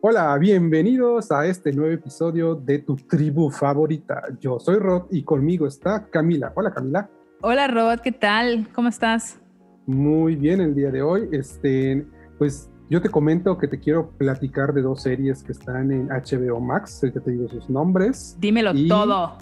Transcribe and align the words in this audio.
Hola, 0.00 0.38
bienvenidos 0.38 1.32
a 1.32 1.44
este 1.46 1.72
nuevo 1.72 1.92
episodio 1.92 2.54
de 2.54 2.78
tu 2.78 2.94
tribu 2.94 3.50
favorita. 3.50 4.22
Yo 4.38 4.60
soy 4.60 4.76
Rod 4.76 5.06
y 5.10 5.24
conmigo 5.24 5.66
está 5.66 6.08
Camila. 6.08 6.52
Hola 6.54 6.70
Camila. 6.70 7.10
Hola 7.40 7.66
Rod, 7.66 7.98
¿qué 7.98 8.12
tal? 8.12 8.68
¿Cómo 8.72 8.90
estás? 8.90 9.40
Muy 9.86 10.36
bien 10.36 10.60
el 10.60 10.76
día 10.76 10.92
de 10.92 11.02
hoy. 11.02 11.28
Este, 11.32 12.06
pues 12.38 12.70
yo 12.88 13.02
te 13.02 13.08
comento 13.08 13.58
que 13.58 13.66
te 13.66 13.80
quiero 13.80 14.12
platicar 14.12 14.72
de 14.72 14.82
dos 14.82 15.02
series 15.02 15.42
que 15.42 15.50
están 15.50 15.90
en 15.90 16.06
HBO 16.10 16.60
Max, 16.60 17.00
que 17.02 17.18
te 17.18 17.32
digo 17.32 17.48
sus 17.48 17.68
nombres. 17.68 18.36
Dímelo 18.38 18.72
todo. 18.86 19.36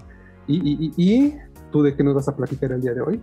Y, 0.46 0.56
y, 0.56 0.92
y, 0.96 1.34
tú 1.70 1.82
de 1.82 1.94
qué 1.94 2.02
nos 2.02 2.14
vas 2.14 2.28
a 2.28 2.34
platicar 2.34 2.72
el 2.72 2.80
día 2.80 2.94
de 2.94 3.02
hoy? 3.02 3.20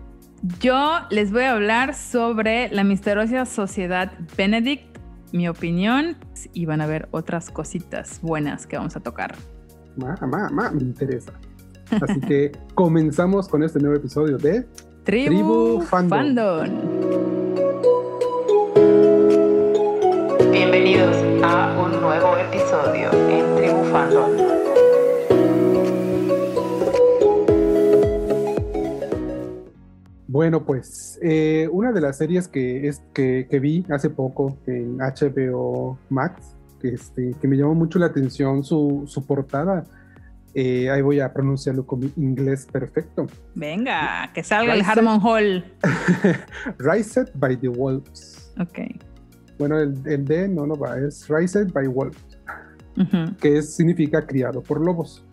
Yo 0.60 1.00
les 1.10 1.32
voy 1.32 1.44
a 1.44 1.54
hablar 1.54 1.96
sobre 1.96 2.70
la 2.70 2.84
misteriosa 2.84 3.48
sociedad 3.48 4.12
Benedict 4.38 4.93
mi 5.34 5.50
opinión 5.50 6.16
y 6.54 6.66
van 6.66 6.80
a 6.80 6.88
ver 6.88 7.10
otras 7.12 7.50
cositas 7.50 8.22
buenas 8.22 8.66
que 8.68 8.78
vamos 8.78 8.96
a 8.96 9.02
tocar. 9.02 9.36
Ma, 9.98 10.16
me 10.72 10.82
interesa. 10.82 11.34
Así 12.02 12.22
que 12.22 12.52
comenzamos 12.76 13.50
con 13.50 13.64
este 13.64 13.80
nuevo 13.80 13.96
episodio 13.96 14.38
de 14.38 14.66
Tribu, 15.04 15.82
Fandom. 15.82 16.70
Bienvenidos 20.52 21.18
a 21.44 21.82
un 21.84 22.00
nuevo 22.00 22.38
episodio 22.38 23.12
en 23.12 23.56
Tribu 23.58 23.84
Fandom. 23.92 24.43
Bueno, 30.34 30.66
pues 30.66 31.20
eh, 31.22 31.70
una 31.72 31.92
de 31.92 32.02
las 32.02 32.18
series 32.18 32.48
que, 32.48 32.88
es, 32.88 33.04
que, 33.14 33.46
vi 33.62 33.86
hace 33.92 34.10
poco 34.10 34.58
en 34.66 34.98
HBO 34.98 36.00
Max, 36.10 36.56
que, 36.82 36.88
este, 36.88 37.36
que 37.40 37.48
me 37.48 37.56
llamó 37.56 37.76
mucho 37.76 38.00
la 38.00 38.08
atención 38.08 38.64
su, 38.64 39.04
su 39.06 39.28
portada. 39.28 39.84
Eh, 40.56 40.90
ahí 40.90 41.04
voy 41.04 41.20
a 41.20 41.32
pronunciarlo 41.32 41.86
con 41.86 42.00
mi 42.00 42.12
inglés 42.18 42.66
perfecto. 42.66 43.28
Venga, 43.54 44.32
que 44.34 44.42
salga 44.44 44.74
el 44.74 44.82
Harmon 44.82 45.22
Hall. 45.22 45.64
Rised 46.80 47.30
by 47.36 47.56
the 47.56 47.68
Wolves. 47.68 48.52
Ok. 48.60 48.80
Bueno, 49.60 49.78
el, 49.78 50.02
el 50.08 50.26
D 50.26 50.48
no, 50.48 50.66
no 50.66 50.76
va, 50.76 50.98
es 50.98 51.28
Rised 51.30 51.72
by 51.72 51.86
Wolves, 51.86 52.40
que 53.40 53.62
significa 53.62 54.26
criado 54.26 54.64
por 54.64 54.84
lobos. 54.84 55.24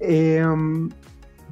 Em, 0.00 0.88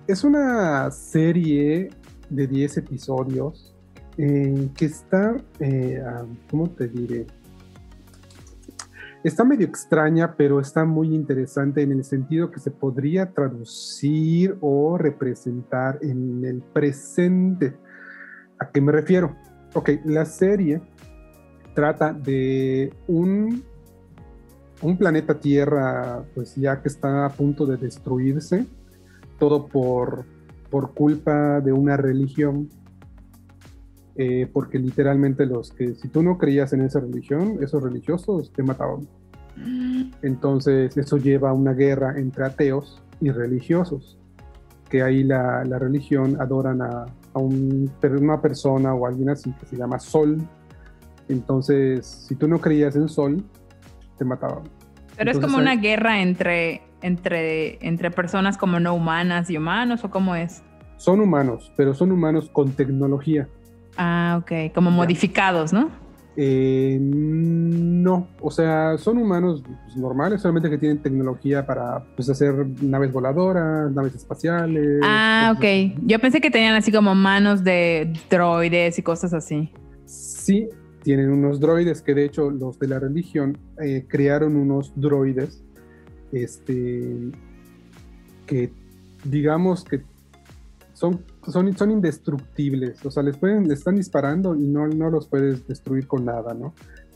es 0.09 0.25
una 0.25 0.91
serie 0.91 1.91
de 2.31 2.47
10 2.47 2.79
episodios 2.79 3.75
eh, 4.19 4.71
que 4.77 4.87
está, 4.87 5.37
eh, 5.61 6.03
¿cómo 6.51 6.71
te 6.71 6.89
diré? 6.89 7.27
Está 9.23 9.45
medio 9.45 9.67
extraña, 9.67 10.37
pero 10.37 10.61
está 10.61 10.85
muy 10.85 11.15
interesante 11.15 11.83
en 11.83 11.91
el 11.91 12.05
sentido 12.05 12.51
que 12.51 12.61
se 12.61 12.71
podría 12.71 13.33
traducir 13.33 14.57
o 14.61 14.97
representar 14.97 15.99
en 16.01 16.45
el 16.45 16.63
presente. 16.63 17.75
¿A 18.59 18.71
qué 18.71 18.81
me 18.81 18.93
refiero? 18.93 19.37
Ok, 19.75 19.91
la 20.05 20.25
serie 20.25 20.81
trata 21.75 22.13
de 22.13 22.95
un, 23.09 23.65
un 24.81 24.97
planeta 24.97 25.41
Tierra, 25.41 26.25
pues 26.35 26.55
ya 26.55 26.81
que 26.81 26.89
está 26.89 27.27
a 27.27 27.31
punto 27.31 27.67
de 27.67 27.77
destruirse, 27.77 28.65
todo 29.39 29.67
por 29.67 30.25
por 30.77 30.93
culpa 30.93 31.63
de 31.63 31.73
una 31.73 31.97
religión, 31.97 32.69
eh, 34.15 34.47
porque 34.53 34.79
literalmente 34.79 35.47
los 35.47 35.71
que, 35.71 35.95
si 35.95 36.09
tú 36.09 36.23
no 36.23 36.37
creías 36.37 36.75
en 36.75 36.83
esa 36.83 37.01
religión, 37.01 37.57
esos 37.63 37.83
religiosos 37.83 38.53
te 38.53 38.63
mataban. 38.63 39.09
Entonces 40.21 40.95
eso 40.99 41.17
lleva 41.17 41.49
a 41.49 41.53
una 41.55 41.73
guerra 41.73 42.19
entre 42.19 42.45
ateos 42.45 43.03
y 43.23 43.31
religiosos, 43.31 44.19
que 44.91 45.03
ahí 45.03 45.25
la, 45.25 45.65
la 45.65 45.79
religión 45.79 46.39
adoran 46.43 46.83
a, 46.83 47.07
a 47.33 47.39
un, 47.39 47.91
una 48.21 48.43
persona 48.43 48.93
o 48.93 49.07
alguien 49.07 49.31
así 49.31 49.51
que 49.53 49.65
se 49.65 49.79
llama 49.79 49.99
Sol. 49.99 50.37
Entonces, 51.31 52.07
si 52.29 52.35
tú 52.35 52.49
no 52.49 52.61
creías 52.61 52.97
en 52.97 53.09
Sol, 53.09 53.43
te 54.19 54.27
mataban. 54.27 54.65
Pero 55.17 55.31
es 55.31 55.39
como 55.39 55.57
una 55.57 55.77
guerra 55.77 56.21
entre, 56.21 56.83
entre, 57.01 57.79
entre 57.87 58.11
personas 58.11 58.59
como 58.59 58.79
no 58.79 58.93
humanas 58.93 59.49
y 59.49 59.57
humanos, 59.57 60.05
¿o 60.05 60.11
cómo 60.11 60.37
es? 60.37 60.63
Son 60.97 61.21
humanos, 61.21 61.73
pero 61.77 61.95
son 61.95 62.13
humanos 62.13 62.49
con 62.53 62.73
tecnología. 62.73 63.49
Ah, 63.97 64.41
ok, 64.41 64.73
como 64.75 64.91
modificados, 64.91 65.73
¿no? 65.73 65.91
Eh, 66.39 66.99
no, 67.01 68.29
o 68.43 68.51
sea, 68.51 68.99
son 68.99 69.17
humanos 69.17 69.63
pues, 69.65 69.97
normales, 69.97 70.43
solamente 70.43 70.69
que 70.69 70.77
tienen 70.77 70.99
tecnología 70.99 71.65
para 71.65 72.05
pues, 72.15 72.29
hacer 72.29 72.55
naves 72.83 73.11
voladoras, 73.11 73.91
naves 73.93 74.15
espaciales. 74.15 75.01
Ah, 75.03 75.55
ok. 75.57 75.99
Yo 76.05 76.19
pensé 76.19 76.41
que 76.43 76.51
tenían 76.51 76.75
así 76.75 76.93
como 76.93 77.15
manos 77.15 77.65
de 77.65 78.13
droides 78.29 78.99
y 78.99 79.03
cosas 79.03 79.33
así. 79.33 79.71
Sí, 80.05 80.69
tienen 81.03 81.31
unos 81.31 81.59
droides 81.59 82.03
que 82.03 82.15
de 82.15 82.27
hecho 82.27 82.51
los 82.51 82.79
de 82.79 82.89
la 82.89 82.99
religión 82.99 83.57
eh, 83.83 84.05
crearon 84.07 84.57
unos 84.57 84.93
droides 84.95 85.63
este, 86.33 87.31
que 88.47 88.71
digamos 89.25 89.85
que 89.85 90.03
son, 90.97 91.23
son, 91.47 91.77
son 91.77 91.91
indestructibles, 91.91 93.05
o 93.05 93.11
sea, 93.11 93.23
les, 93.23 93.37
pueden, 93.37 93.69
les 93.69 93.81
están 93.81 93.97
disparando 93.97 94.57
y 94.57 94.67
no, 94.67 94.89
no 94.89 95.11
los 95.11 95.29
puedes 95.29 95.69
destruir 95.69 96.07
con 96.07 96.25
nada, 96.25 96.55
¿no? 96.55 96.73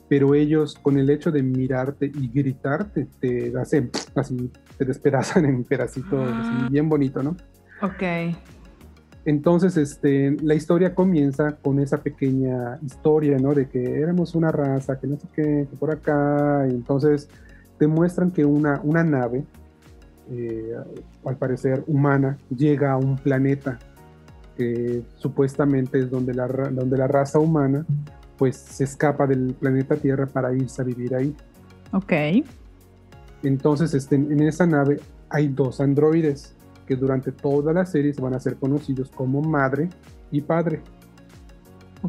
Pero 0.07 0.35
ellos, 0.35 0.75
con 0.75 0.99
el 0.99 1.09
hecho 1.09 1.31
de 1.31 1.43
mirarte 1.43 2.13
y 2.15 2.29
gritarte, 2.29 3.09
te 3.19 3.51
hacen 3.59 3.91
así, 4.15 4.51
te 4.77 4.85
despedazan 4.85 5.45
en 5.47 5.65
pedacitos, 5.65 6.31
así, 6.31 6.69
bien 6.71 6.91
bonito, 6.91 7.23
¿no? 7.23 7.31
Ok. 7.81 8.37
Entonces, 9.25 9.79
este, 9.79 10.37
la 10.43 10.55
historia 10.55 10.95
comienza 10.95 11.57
con 11.57 11.79
esa 11.79 12.03
pequeña 12.03 12.79
historia, 12.83 13.39
¿no? 13.39 13.55
De 13.55 13.67
que 13.67 13.99
éramos 13.99 14.35
una 14.35 14.53
raza, 14.53 15.01
que 15.01 15.07
no 15.07 15.17
sé 15.17 15.27
qué, 15.35 15.67
que 15.71 15.77
por 15.79 15.91
acá, 15.91 16.67
y 16.69 16.75
entonces 16.75 17.31
te 17.79 17.87
muestran 17.87 18.31
que 18.31 18.45
una, 18.45 18.79
una 18.85 19.05
nave, 19.05 19.47
eh, 20.31 20.75
al 21.25 21.37
parecer 21.37 21.83
humana, 21.87 22.39
llega 22.55 22.93
a 22.93 22.97
un 22.97 23.17
planeta 23.17 23.79
que 24.57 25.03
supuestamente 25.17 25.99
es 25.99 26.11
donde 26.11 26.35
la, 26.35 26.47
donde 26.47 26.97
la 26.97 27.07
raza 27.07 27.39
humana 27.39 27.85
pues 28.37 28.57
se 28.57 28.85
escapa 28.85 29.27
del 29.27 29.55
planeta 29.55 29.97
Tierra 29.97 30.27
para 30.27 30.55
irse 30.55 30.83
a 30.83 30.85
vivir 30.85 31.15
ahí. 31.15 31.35
Ok. 31.93 32.13
Entonces 33.43 33.93
este, 33.95 34.17
en 34.17 34.41
esa 34.43 34.67
nave 34.67 35.01
hay 35.29 35.49
dos 35.49 35.81
androides 35.81 36.55
que 36.87 36.97
durante 36.97 37.33
toda 37.33 37.73
la 37.73 37.87
serie 37.87 38.13
se 38.13 38.21
van 38.21 38.35
a 38.35 38.41
ser 38.41 38.57
conocidos 38.57 39.11
como 39.11 39.43
madre 39.43 39.89
y 40.31 40.41
padre. 40.41 40.81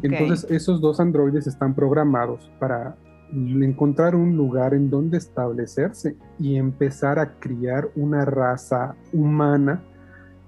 Entonces 0.02 0.50
esos 0.50 0.80
dos 0.80 1.00
androides 1.00 1.46
están 1.46 1.74
programados 1.74 2.50
para 2.58 2.96
encontrar 3.32 4.14
un 4.14 4.36
lugar 4.36 4.74
en 4.74 4.90
donde 4.90 5.18
establecerse 5.18 6.16
y 6.38 6.56
empezar 6.56 7.18
a 7.18 7.38
criar 7.38 7.88
una 7.96 8.24
raza 8.24 8.94
humana, 9.12 9.82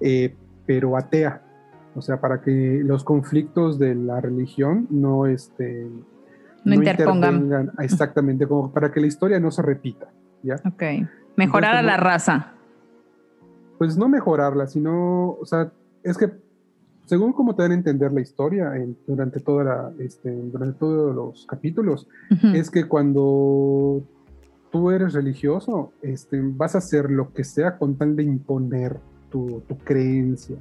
eh, 0.00 0.34
pero 0.66 0.96
atea. 0.96 1.42
O 1.94 2.02
sea, 2.02 2.20
para 2.20 2.40
que 2.40 2.80
los 2.84 3.04
conflictos 3.04 3.78
de 3.78 3.94
la 3.94 4.20
religión 4.20 4.86
no, 4.90 5.26
este, 5.26 5.88
no, 6.64 6.74
interpongan. 6.74 7.72
Exactamente, 7.78 8.46
como 8.46 8.72
para 8.72 8.90
que 8.90 9.00
la 9.00 9.06
historia 9.06 9.40
no 9.40 9.50
se 9.50 9.62
repita. 9.62 10.08
¿ya? 10.42 10.56
Ok. 10.66 11.08
Mejorar 11.36 11.76
a 11.76 11.82
la 11.82 11.96
raza. 11.96 12.52
Pues 13.78 13.96
no 13.96 14.08
mejorarla, 14.08 14.66
sino, 14.66 15.30
o 15.30 15.44
sea, 15.46 15.72
es 16.02 16.16
que 16.16 16.43
según 17.04 17.32
como 17.32 17.54
te 17.54 17.62
dan 17.62 17.72
a 17.72 17.74
entender 17.74 18.12
la 18.12 18.20
historia 18.20 18.72
durante, 19.06 19.40
toda 19.40 19.64
la, 19.64 19.92
este, 19.98 20.30
durante 20.30 20.78
todos 20.78 21.14
los 21.14 21.46
capítulos, 21.46 22.08
es 22.54 22.70
que 22.70 22.84
cuando 22.84 24.02
tú 24.70 24.90
eres 24.90 25.12
religioso, 25.12 25.92
este, 26.02 26.40
vas 26.42 26.74
a 26.74 26.78
hacer 26.78 27.10
lo 27.10 27.32
que 27.32 27.44
sea 27.44 27.76
con 27.78 27.96
tal 27.96 28.16
de 28.16 28.22
imponer 28.22 28.98
tu, 29.30 29.62
tu 29.68 29.76
creencia, 29.78 30.56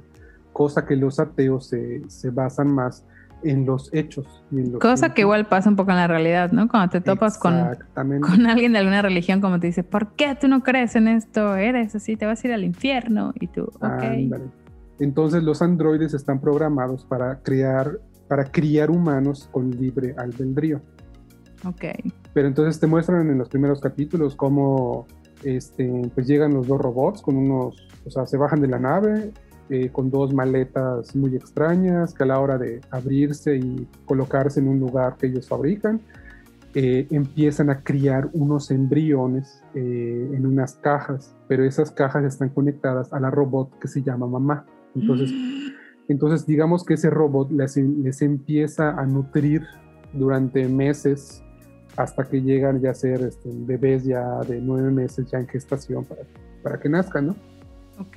cosa 0.52 0.86
que 0.86 0.96
los 0.96 1.18
ateos 1.18 1.66
se, 1.66 2.02
se 2.08 2.30
basan 2.30 2.72
más 2.72 3.04
en 3.42 3.66
los 3.66 3.92
hechos. 3.92 4.42
Cosa 4.80 5.14
que 5.14 5.22
igual 5.22 5.46
pasa 5.46 5.68
un 5.68 5.76
poco 5.76 5.90
en 5.90 5.98
la 5.98 6.06
realidad, 6.06 6.50
¿no? 6.52 6.68
Cuando 6.68 6.90
te 6.90 7.00
topas 7.00 7.38
con, 7.38 7.54
con 7.94 8.46
alguien 8.46 8.72
de 8.72 8.78
alguna 8.78 9.02
religión, 9.02 9.40
como 9.40 9.60
te 9.60 9.66
dice, 9.68 9.82
¿por 9.82 10.12
qué 10.12 10.34
tú 10.34 10.48
no 10.48 10.62
crees 10.62 10.96
en 10.96 11.08
esto? 11.08 11.56
Eres 11.56 11.94
así, 11.94 12.16
te 12.16 12.26
vas 12.26 12.42
a 12.42 12.48
ir 12.48 12.54
al 12.54 12.64
infierno. 12.64 13.32
Y 13.38 13.48
tú, 13.48 13.70
ok. 13.80 14.02
Entonces 14.98 15.42
los 15.42 15.62
androides 15.62 16.14
están 16.14 16.40
programados 16.40 17.04
para 17.04 17.40
crear, 17.40 17.98
para 18.28 18.44
criar 18.44 18.90
humanos 18.90 19.48
con 19.50 19.70
libre 19.70 20.14
albedrío. 20.16 20.80
Ok. 21.66 21.84
Pero 22.32 22.48
entonces 22.48 22.78
te 22.78 22.86
muestran 22.86 23.30
en 23.30 23.38
los 23.38 23.48
primeros 23.48 23.80
capítulos 23.80 24.34
cómo 24.34 25.06
este, 25.42 26.10
pues 26.14 26.26
llegan 26.26 26.54
los 26.54 26.66
dos 26.66 26.80
robots 26.80 27.22
con 27.22 27.36
unos, 27.36 27.76
o 28.04 28.10
sea, 28.10 28.26
se 28.26 28.36
bajan 28.36 28.60
de 28.60 28.68
la 28.68 28.78
nave 28.78 29.32
eh, 29.70 29.88
con 29.90 30.10
dos 30.10 30.34
maletas 30.34 31.16
muy 31.16 31.34
extrañas 31.36 32.12
que 32.12 32.22
a 32.24 32.26
la 32.26 32.38
hora 32.38 32.58
de 32.58 32.82
abrirse 32.90 33.56
y 33.56 33.88
colocarse 34.04 34.60
en 34.60 34.68
un 34.68 34.78
lugar 34.78 35.16
que 35.16 35.26
ellos 35.26 35.48
fabrican, 35.48 36.02
eh, 36.74 37.06
empiezan 37.10 37.70
a 37.70 37.82
criar 37.82 38.28
unos 38.34 38.70
embriones 38.70 39.62
eh, 39.74 40.30
en 40.34 40.44
unas 40.44 40.74
cajas, 40.74 41.34
pero 41.48 41.64
esas 41.64 41.90
cajas 41.90 42.24
están 42.24 42.50
conectadas 42.50 43.12
a 43.12 43.20
la 43.20 43.30
robot 43.30 43.78
que 43.78 43.88
se 43.88 44.02
llama 44.02 44.26
mamá. 44.26 44.66
Entonces, 44.94 45.32
entonces 46.08 46.46
digamos 46.46 46.84
que 46.84 46.94
ese 46.94 47.10
robot 47.10 47.50
les, 47.50 47.76
les 47.76 48.22
empieza 48.22 48.90
a 48.90 49.06
nutrir 49.06 49.62
durante 50.12 50.68
meses 50.68 51.42
hasta 51.96 52.24
que 52.24 52.42
llegan 52.42 52.80
ya 52.80 52.90
a 52.90 52.94
ser 52.94 53.22
este, 53.22 53.50
bebés 53.52 54.04
ya 54.04 54.40
de 54.40 54.60
nueve 54.60 54.90
meses 54.90 55.30
ya 55.30 55.38
en 55.38 55.46
gestación 55.46 56.04
para, 56.04 56.22
para 56.62 56.80
que 56.80 56.88
nazcan, 56.88 57.28
¿no? 57.28 57.36
Ok. 57.98 58.16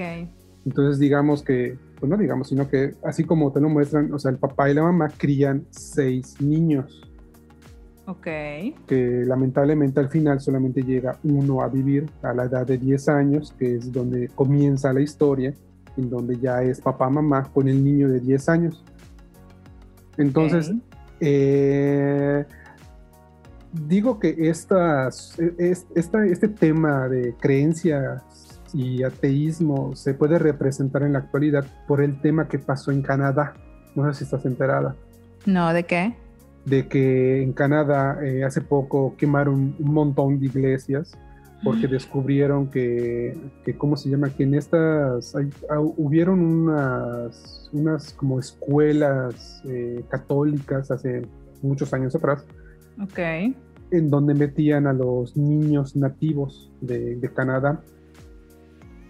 Entonces 0.65 0.99
digamos 0.99 1.43
que, 1.43 1.77
pues 1.99 2.09
no 2.09 2.17
digamos, 2.17 2.49
sino 2.49 2.67
que 2.67 2.95
así 3.03 3.23
como 3.23 3.51
te 3.51 3.61
lo 3.61 3.69
muestran, 3.69 4.11
o 4.13 4.19
sea, 4.19 4.31
el 4.31 4.37
papá 4.37 4.69
y 4.69 4.73
la 4.73 4.83
mamá 4.83 5.09
crían 5.15 5.65
seis 5.69 6.41
niños. 6.41 7.01
Ok. 8.07 8.27
Que 8.87 9.23
lamentablemente 9.25 9.99
al 9.99 10.09
final 10.09 10.39
solamente 10.39 10.81
llega 10.81 11.19
uno 11.23 11.61
a 11.61 11.67
vivir 11.67 12.09
a 12.21 12.33
la 12.33 12.45
edad 12.45 12.65
de 12.65 12.77
10 12.77 13.09
años, 13.09 13.53
que 13.59 13.75
es 13.75 13.91
donde 13.91 14.29
comienza 14.29 14.93
la 14.93 15.01
historia, 15.01 15.53
en 15.97 16.09
donde 16.09 16.37
ya 16.37 16.61
es 16.61 16.79
papá, 16.81 17.09
mamá 17.09 17.49
con 17.53 17.67
el 17.67 17.83
niño 17.83 18.09
de 18.09 18.19
10 18.19 18.49
años. 18.49 18.83
Entonces, 20.17 20.71
eh, 21.19 22.45
digo 23.71 24.19
que 24.19 24.35
estas, 24.49 25.37
esta, 25.57 26.25
este 26.25 26.47
tema 26.47 27.07
de 27.07 27.35
creencias 27.39 28.23
y 28.73 29.03
ateísmo 29.03 29.95
se 29.95 30.13
puede 30.13 30.39
representar 30.39 31.03
en 31.03 31.13
la 31.13 31.19
actualidad 31.19 31.65
por 31.87 32.01
el 32.01 32.19
tema 32.21 32.47
que 32.47 32.59
pasó 32.59 32.91
en 32.91 33.01
Canadá. 33.01 33.53
No 33.95 34.05
sé 34.11 34.19
si 34.19 34.23
estás 34.25 34.45
enterada. 34.45 34.95
No, 35.45 35.73
¿de 35.73 35.85
qué? 35.85 36.15
De 36.65 36.87
que 36.87 37.41
en 37.41 37.53
Canadá 37.53 38.19
eh, 38.23 38.43
hace 38.43 38.61
poco 38.61 39.15
quemaron 39.17 39.75
un 39.79 39.93
montón 39.93 40.39
de 40.39 40.47
iglesias 40.47 41.17
porque 41.63 41.87
descubrieron 41.87 42.67
que, 42.67 43.35
que, 43.65 43.75
¿cómo 43.75 43.97
se 43.97 44.09
llama? 44.09 44.29
Que 44.29 44.43
en 44.43 44.53
estas, 44.53 45.35
ah, 45.35 45.79
hubieron 45.79 46.39
unas, 46.39 47.69
unas 47.73 48.13
como 48.13 48.39
escuelas 48.39 49.61
eh, 49.65 50.03
católicas 50.09 50.91
hace 50.91 51.23
muchos 51.61 51.93
años 51.93 52.15
atrás. 52.15 52.45
Ok. 53.01 53.19
En 53.91 54.09
donde 54.09 54.33
metían 54.33 54.85
a 54.87 54.93
los 54.93 55.35
niños 55.35 55.95
nativos 55.95 56.71
de, 56.81 57.15
de 57.15 57.33
Canadá 57.33 57.81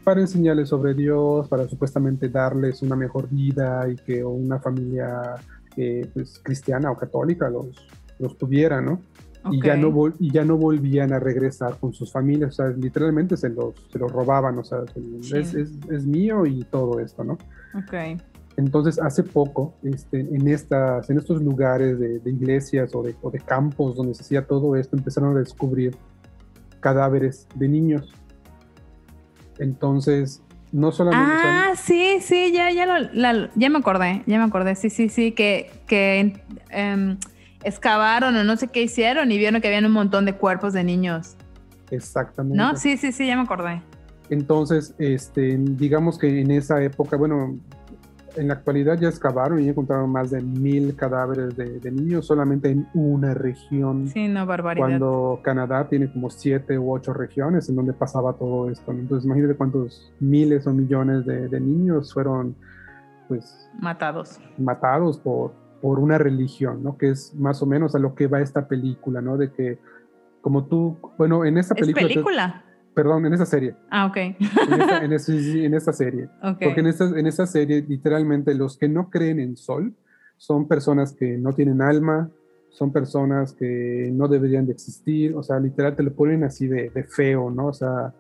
para 0.08 0.22
enseñarles 0.22 0.70
sobre 0.70 0.94
Dios, 0.94 1.50
para 1.50 1.68
supuestamente 1.68 2.30
darles 2.30 2.82
una 2.82 2.96
mejor 2.96 3.28
vida 3.30 3.90
y 3.90 3.98
que 3.98 4.24
una 4.24 4.58
familia 4.58 5.36
eh, 5.76 6.10
pues, 6.14 6.40
cristiana 6.42 6.90
o 6.90 6.98
católica 6.98 7.50
los, 7.50 7.86
los 8.18 8.38
tuviera, 8.38 8.80
¿no? 8.80 9.02
Y, 9.52 9.62
ya 9.62 9.78
no 9.78 9.94
y 10.20 10.32
ya 10.32 10.44
no 10.44 10.58
volvían 10.58 11.14
a 11.14 11.20
regresar 11.20 11.78
con 11.80 11.94
sus 11.94 12.12
familias, 12.12 12.50
o 12.50 12.54
sea, 12.54 12.68
literalmente 12.70 13.38
se 13.38 13.50
los, 13.50 13.76
se 13.92 13.98
los 13.98 14.12
robaban, 14.12 14.58
o 14.58 14.64
sea, 14.64 14.80
es, 15.34 15.54
es, 15.54 15.72
es, 15.90 16.06
mío 16.06 16.46
y 16.46 16.64
todo 16.66 17.00
esto, 17.00 17.24
¿no? 17.24 17.34
Ok. 17.74 18.20
Entonces, 18.58 19.00
hace 19.00 19.24
poco, 19.24 19.76
este, 19.84 20.20
en, 20.20 20.48
estas, 20.48 21.10
en 21.10 21.20
estos 21.20 21.42
lugares 21.42 21.98
de, 22.00 22.20
de 22.20 22.30
iglesias 22.30 22.94
o 22.94 23.04
de, 23.04 23.16
o 23.22 23.32
de 23.32 23.40
campos 23.40 23.96
donde 23.96 24.16
se 24.16 24.24
hacía 24.24 24.46
todo 24.46 24.76
esto, 24.76 24.98
empezaron 24.98 25.38
a 25.38 25.40
descubrir 25.40 25.96
cadáveres 26.82 27.48
de 27.56 27.70
niños 27.70 28.12
entonces, 29.60 30.44
no 30.72 30.92
solamente... 30.92 31.44
Ah, 31.46 31.74
sí, 31.76 32.20
sí, 32.22 32.52
ya, 32.54 32.72
ya, 32.72 32.88
ya 33.56 33.70
me 33.70 33.78
acordé, 33.78 34.24
ya 34.26 34.38
me 34.38 34.46
acordé, 34.46 34.76
sí, 34.76 34.90
sí, 34.90 35.10
sí, 35.10 35.32
que, 35.32 35.72
que 35.88 36.42
em, 36.70 37.18
excavaron 37.64 38.36
o 38.36 38.44
no 38.44 38.56
sé 38.58 38.68
qué 38.68 38.84
hicieron 38.84 39.32
y 39.32 39.38
vieron 39.38 39.62
que 39.62 39.68
habían 39.68 39.86
un 39.86 39.92
montón 39.92 40.26
de 40.26 40.34
cuerpos 40.34 40.74
de 40.74 40.84
niños. 40.84 41.36
Exactamente. 41.92 42.58
¿No? 42.58 42.76
Sí, 42.76 42.98
sí, 42.98 43.12
sí, 43.12 43.28
ya 43.28 43.36
me 43.36 43.44
acordé. 43.44 43.82
Entonces, 44.30 44.94
este, 44.98 45.58
digamos 45.58 46.18
que 46.18 46.42
en 46.42 46.52
esa 46.52 46.82
época, 46.84 47.16
bueno, 47.16 47.58
en 48.38 48.48
la 48.48 48.56
actualidad 48.56 49.00
ya 49.00 49.10
excavaron 49.10 49.60
y 49.60 49.70
encontraron 49.70 50.12
más 50.12 50.32
de 50.32 50.42
mil 50.42 50.96
cadáveres 50.96 51.56
de, 51.56 51.92
niños 51.92 52.28
solamente 52.28 52.70
en 52.70 52.88
una 52.94 53.34
región. 53.34 54.08
Sí, 54.10 54.28
no, 54.28 54.46
barbaridad. 54.46 54.86
Cuando 54.86 55.40
Canadá 55.44 55.88
tiene 55.88 56.12
como 56.12 56.30
siete 56.30 56.78
u 56.78 56.94
ocho 56.94 57.14
regiones 57.14 57.68
en 57.70 57.76
donde 57.76 57.94
pasaba 57.94 58.34
todo 58.34 58.70
esto. 58.70 58.92
Entonces, 58.92 59.26
imagínate 59.26 59.56
cuántos 59.56 60.14
miles 60.20 60.68
o 60.68 60.74
millones 60.74 61.26
de, 61.26 61.60
niños 61.60 62.14
fueron, 62.14 62.56
pues... 63.28 63.70
Matados. 63.80 64.40
Matados 64.58 65.18
por, 65.18 65.54
por 65.82 66.00
una 66.00 66.18
religión, 66.18 66.84
¿no? 66.84 66.98
Que 66.98 67.10
es 67.10 67.34
más 67.36 67.62
o 67.62 67.66
menos 67.66 67.96
a 67.96 68.00
lo 68.00 68.16
que 68.16 68.28
va 68.28 68.42
esta 68.42 68.68
película, 68.68 69.22
¿no? 69.22 69.38
De 69.38 69.52
que, 69.52 69.80
como 70.42 70.66
tú, 70.66 70.98
bueno, 71.18 71.46
en 71.46 71.58
esta 71.58 71.76
película... 71.76 72.06
¿Es 72.06 72.14
película? 72.14 72.64
Perdón, 72.94 73.28
en 73.28 73.34
esa 73.34 73.46
serie. 73.46 73.76
Ah, 73.92 74.08
ok. 74.08 74.18
En 74.18 74.34
esta, 74.82 75.34
en, 75.36 75.74
esta 75.74 75.94
serie. 75.94 76.30
Porque 76.42 76.80
en 76.80 76.88
esta, 76.88 77.06
en 77.06 77.28
esta 77.28 77.46
serie, 77.46 77.86
literalmente, 77.88 78.56
los 78.56 78.78
que 78.78 78.90
no 78.90 79.10
creen 79.10 79.40
en 79.40 79.56
sol 79.56 79.94
son 80.38 80.68
personas 80.68 81.14
que 81.14 81.38
no 81.38 81.54
tienen 81.54 81.82
alma, 81.82 82.30
son 82.70 82.92
personas 82.92 83.54
que 83.54 84.10
no 84.14 84.28
deberían 84.28 84.66
de 84.66 84.74
existir, 84.74 85.36
o 85.36 85.44
sea, 85.44 85.60
literal 85.60 85.96
te 85.96 86.04
lo 86.04 86.14
ponen 86.14 86.44
así 86.44 86.68
de, 86.68 86.90
de 86.90 87.04
feo, 87.04 87.50
¿no? 87.50 87.68
O 87.68 87.74
sea, 87.74 88.14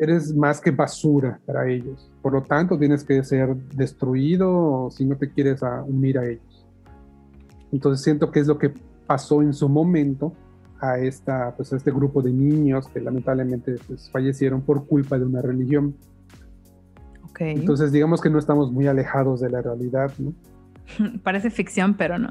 eres 0.00 0.34
más 0.34 0.60
que 0.60 0.70
basura 0.70 1.38
para 1.44 1.68
ellos. 1.68 2.10
Por 2.22 2.32
lo 2.32 2.42
tanto, 2.42 2.78
tienes 2.78 3.04
que 3.04 3.22
ser 3.22 3.54
destruido 3.54 4.88
si 4.90 5.04
no 5.04 5.16
te 5.16 5.30
quieres 5.30 5.60
unir 5.86 6.18
a 6.18 6.26
ellos. 6.26 6.49
Entonces 7.72 8.02
siento 8.02 8.30
que 8.30 8.40
es 8.40 8.46
lo 8.46 8.58
que 8.58 8.72
pasó 9.06 9.42
en 9.42 9.52
su 9.52 9.68
momento 9.68 10.32
a, 10.80 10.98
esta, 10.98 11.54
pues, 11.56 11.72
a 11.72 11.76
este 11.76 11.90
grupo 11.90 12.22
de 12.22 12.32
niños 12.32 12.88
que 12.88 13.00
lamentablemente 13.00 13.76
pues, 13.86 14.10
fallecieron 14.10 14.62
por 14.62 14.86
culpa 14.86 15.18
de 15.18 15.24
una 15.24 15.42
religión. 15.42 15.94
Okay. 17.30 17.56
Entonces 17.56 17.92
digamos 17.92 18.20
que 18.20 18.30
no 18.30 18.38
estamos 18.38 18.72
muy 18.72 18.86
alejados 18.86 19.40
de 19.40 19.50
la 19.50 19.62
realidad, 19.62 20.12
¿no? 20.18 20.32
Parece 21.22 21.50
ficción, 21.50 21.94
pero 21.94 22.18
no. 22.18 22.30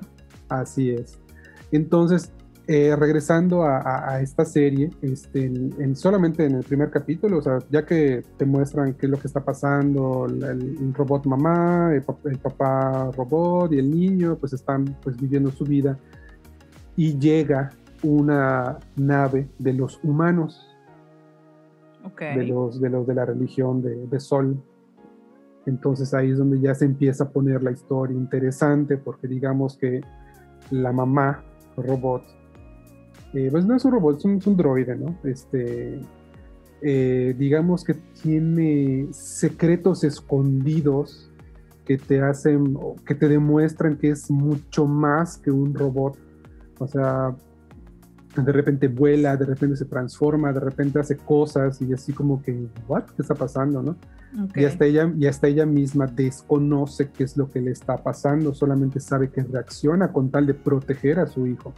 Así 0.50 0.90
es. 0.90 1.20
Entonces, 1.72 2.32
eh, 2.72 2.96
regresando 2.96 3.64
a, 3.64 4.22
esta 4.22 4.46
serie, 4.46 4.92
este, 5.02 5.46
en, 5.46 5.96
solamente 5.96 6.46
en 6.46 6.54
el 6.54 6.64
primer 6.64 6.92
capítulo, 6.92 7.40
o 7.40 7.42
sea, 7.42 7.58
ya 7.72 7.84
que 7.84 8.24
te 8.38 8.46
muestran 8.46 8.94
qué 8.94 9.08
es 9.08 9.10
lo 9.10 9.20
que 9.20 9.26
está 9.26 9.44
pasando, 9.44 10.28
el, 10.28 10.94
robot 10.94 11.26
mamá, 11.26 11.92
el, 11.92 12.04
el, 12.26 12.38
papá 12.38 13.10
robot 13.18 13.74
y 13.74 13.80
el 13.80 13.90
niño, 13.90 14.38
pues 14.40 14.54
están 14.54 14.86
pues 15.02 15.20
viviendo 15.20 15.50
su 15.50 15.64
vida 15.64 15.98
y 16.96 17.18
llega 17.18 17.72
una 18.04 18.78
nave 18.96 19.50
de 19.58 19.74
los 19.74 20.00
humanos, 20.04 20.68
de, 22.20 22.44
los, 22.44 22.80
de 22.80 22.90
los 22.92 23.08
de 23.08 23.16
la 23.16 23.26
religión 23.26 23.82
de, 23.82 24.20
Sol. 24.20 24.62
Entonces 25.66 26.14
ahí 26.14 26.30
es 26.30 26.38
donde 26.38 26.60
ya 26.60 26.76
se 26.76 26.86
empieza 26.86 27.24
a 27.24 27.30
poner 27.30 27.64
la 27.64 27.72
historia 27.72 28.16
interesante, 28.16 28.98
porque 28.98 29.28
digamos 29.28 29.76
que 29.76 30.02
la 30.70 30.92
mamá 30.92 31.44
robot, 31.76 32.24
eh, 33.34 33.50
pues 33.52 33.66
no 33.66 33.76
es 33.76 33.86
un 33.86 33.92
robot, 33.92 34.18
es 34.18 34.48
un, 34.48 34.58
droide, 34.58 34.96
¿no? 34.96 35.16
Este, 35.24 36.00
eh, 36.82 37.36
digamos 37.38 37.84
que 37.84 37.94
tiene 37.94 39.08
secretos 39.12 40.04
escondidos 40.04 41.30
que 41.86 41.98
te 41.98 42.22
hacen, 42.22 42.78
que 43.06 43.16
te 43.16 43.28
demuestran 43.28 43.98
que 43.98 44.12
es 44.12 44.30
mucho 44.32 44.86
más 44.86 45.38
que 45.38 45.52
un 45.52 45.74
robot. 45.74 46.18
O 46.80 46.88
sea, 46.88 47.36
de 48.36 48.52
repente 48.52 48.88
vuela, 48.88 49.36
de 49.36 49.46
repente 49.46 49.76
se 49.76 49.86
transforma, 49.86 50.54
de 50.54 50.60
repente 50.60 51.00
hace 51.00 51.18
cosas 51.18 51.82
y 51.82 51.92
así 51.94 52.14
como 52.14 52.42
que, 52.42 52.68
¿what? 52.88 53.06
¿Qué 53.16 53.22
está 53.22 53.36
pasando, 53.36 53.82
no? 53.82 53.96
Y, 54.56 54.66
hasta 54.66 54.86
ella, 54.86 55.12
y 55.18 55.26
hasta 55.26 55.48
ella 55.48 55.66
misma 55.66 56.06
desconoce 56.06 57.10
qué 57.10 57.24
es 57.24 57.36
lo 57.36 57.50
que 57.50 57.60
le 57.60 57.72
está 57.72 57.98
pasando, 57.98 58.54
solamente 58.54 59.00
sabe 59.00 59.32
que 59.32 59.42
reacciona 59.42 60.12
con 60.14 60.30
tal 60.30 60.46
de 60.46 60.54
proteger 60.54 61.20
a 61.20 61.26
su 61.26 61.48
hijo. 61.48 61.74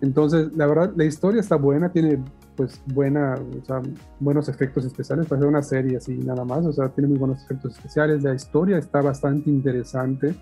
Entonces, 0.00 0.52
la 0.56 0.66
verdad, 0.66 0.92
la 0.96 1.04
historia 1.04 1.40
está 1.40 1.56
buena, 1.56 1.90
tiene 1.90 2.22
pues 2.56 2.80
buena, 2.86 3.34
o 3.34 3.64
sea, 3.64 3.80
buenos 4.18 4.48
efectos 4.48 4.84
especiales 4.84 5.26
para 5.26 5.40
ser 5.40 5.48
una 5.48 5.62
serie 5.62 5.96
así 5.96 6.16
nada 6.18 6.44
más, 6.44 6.66
o 6.66 6.72
sea, 6.72 6.88
tiene 6.88 7.08
muy 7.08 7.18
buenos 7.18 7.42
efectos 7.44 7.76
especiales, 7.76 8.22
la 8.22 8.34
historia 8.34 8.76
está 8.76 9.00
bastante 9.00 9.48
interesante 9.48 10.34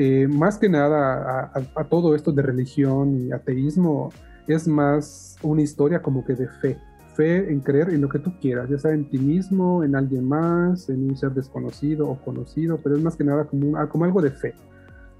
eh, 0.00 0.28
más 0.28 0.58
que 0.58 0.68
nada 0.68 1.50
a, 1.74 1.84
todo 1.84 2.14
esto 2.14 2.30
de 2.30 2.40
religión 2.40 3.20
y 3.20 3.32
ateísmo, 3.32 4.12
es 4.46 4.68
más 4.68 5.36
una 5.42 5.60
historia 5.60 6.00
como 6.00 6.24
que 6.24 6.34
de 6.34 6.46
fe, 6.46 6.78
fe 7.16 7.50
en 7.50 7.58
creer 7.58 7.90
en 7.90 8.00
lo 8.02 8.08
que 8.08 8.20
tú 8.20 8.32
quieras, 8.40 8.70
ya 8.70 8.78
sea 8.78 8.92
en 8.92 9.10
ti 9.10 9.18
mismo, 9.18 9.82
en 9.82 9.96
alguien 9.96 10.24
más, 10.24 10.88
en 10.88 11.10
un 11.10 11.16
ser 11.16 11.32
desconocido 11.32 12.08
o 12.08 12.16
conocido, 12.20 12.78
pero 12.80 12.96
es 12.96 13.02
más 13.02 13.16
que 13.16 13.24
nada 13.24 13.44
como, 13.46 13.76
como 13.88 14.04
algo 14.04 14.22
de 14.22 14.30
fe. 14.30 14.54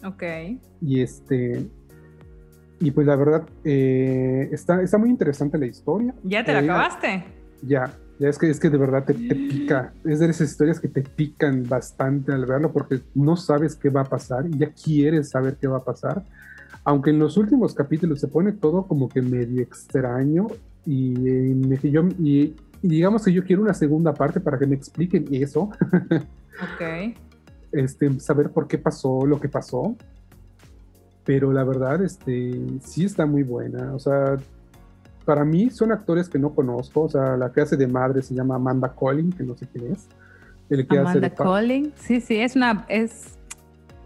Ok. 0.05 0.23
Y 0.81 1.01
este, 1.01 1.69
y 2.81 2.91
pues 2.91 3.07
la 3.07 3.17
verdad, 3.17 3.43
eh, 3.65 4.49
está, 4.53 4.83
está 4.83 4.99
muy 4.99 5.11
interesante 5.11 5.59
la 5.59 5.67
historia. 5.67 6.15
¿Ya 6.23 6.45
te 6.45 6.53
la 6.53 6.61
eh, 6.61 6.65
acabaste? 6.65 7.25
Ya, 7.63 7.93
ya 8.19 8.29
es 8.29 8.39
que, 8.39 8.51
es 8.51 8.61
que 8.61 8.71
de 8.71 8.79
verdad 8.79 9.05
te, 9.05 9.15
pica. 9.15 9.93
Es 10.05 10.21
de 10.21 10.27
esas 10.27 10.51
historias 10.51 10.79
que 10.79 10.89
te 10.89 11.03
pican 11.03 11.69
bastante 11.69 12.33
al 12.33 12.47
verlo 12.47 12.73
porque 12.73 13.01
no 13.15 13.37
sabes 13.37 13.75
qué 13.75 13.91
va 13.91 14.03
a 14.03 14.05
pasar 14.05 14.47
y 14.47 14.59
ya 14.59 14.71
quieres 14.71 15.31
saber 15.31 15.57
qué 15.61 15.67
va 15.67 15.79
a 15.79 15.85
pasar. 15.85 16.25
aunque 16.85 17.11
en 17.11 17.19
los 17.19 17.37
últimos 17.37 17.75
capítulos 17.75 18.21
se 18.21 18.29
pone 18.29 18.53
todo 18.53 18.87
como 18.87 19.09
que 19.09 19.23
medio 19.23 19.61
extraño 19.61 20.47
y, 20.87 21.91
yo, 21.91 22.09
y, 22.19 22.57
digamos 22.81 23.25
que 23.25 23.33
yo 23.33 23.45
quiero 23.45 23.61
una 23.63 23.75
segunda 23.75 24.15
parte 24.15 24.41
para 24.41 24.59
que 24.59 24.67
me 24.67 24.77
expliquen 24.77 25.27
eso. 25.33 25.71
ok. 26.63 27.15
Este, 27.73 28.21
saber 28.21 28.51
por 28.51 28.67
qué 28.67 28.79
pasó 28.79 29.27
lo 29.27 29.39
que 29.39 29.49
pasó. 29.49 29.97
Pero 31.29 31.53
la 31.53 31.63
verdad, 31.63 32.03
este, 32.03 32.59
sí 32.83 33.05
está 33.05 33.27
muy 33.27 33.43
buena. 33.43 33.93
O 33.93 33.99
sea, 33.99 34.39
para 35.27 35.45
mí 35.45 35.69
son 35.69 35.93
actores 35.93 36.27
que 36.27 36.39
no 36.39 36.55
conozco. 36.55 37.03
O 37.03 37.09
sea, 37.11 37.37
la 37.37 37.53
que 37.53 37.61
hace 37.61 37.77
de 37.77 37.87
madre 37.87 38.23
se 38.23 38.35
llama 38.35 38.55
Amanda 38.55 38.95
Collin, 38.95 39.31
que 39.33 39.43
no 39.43 39.55
sé 39.55 39.67
quién 39.71 39.93
es. 39.93 40.09
El 40.71 40.89
que 40.89 40.99
Amanda 40.99 41.29
Collin, 41.29 41.93
sí, 41.97 42.23
sí, 42.23 42.37
es 42.37 42.57
una, 42.57 42.87
es 42.89 43.37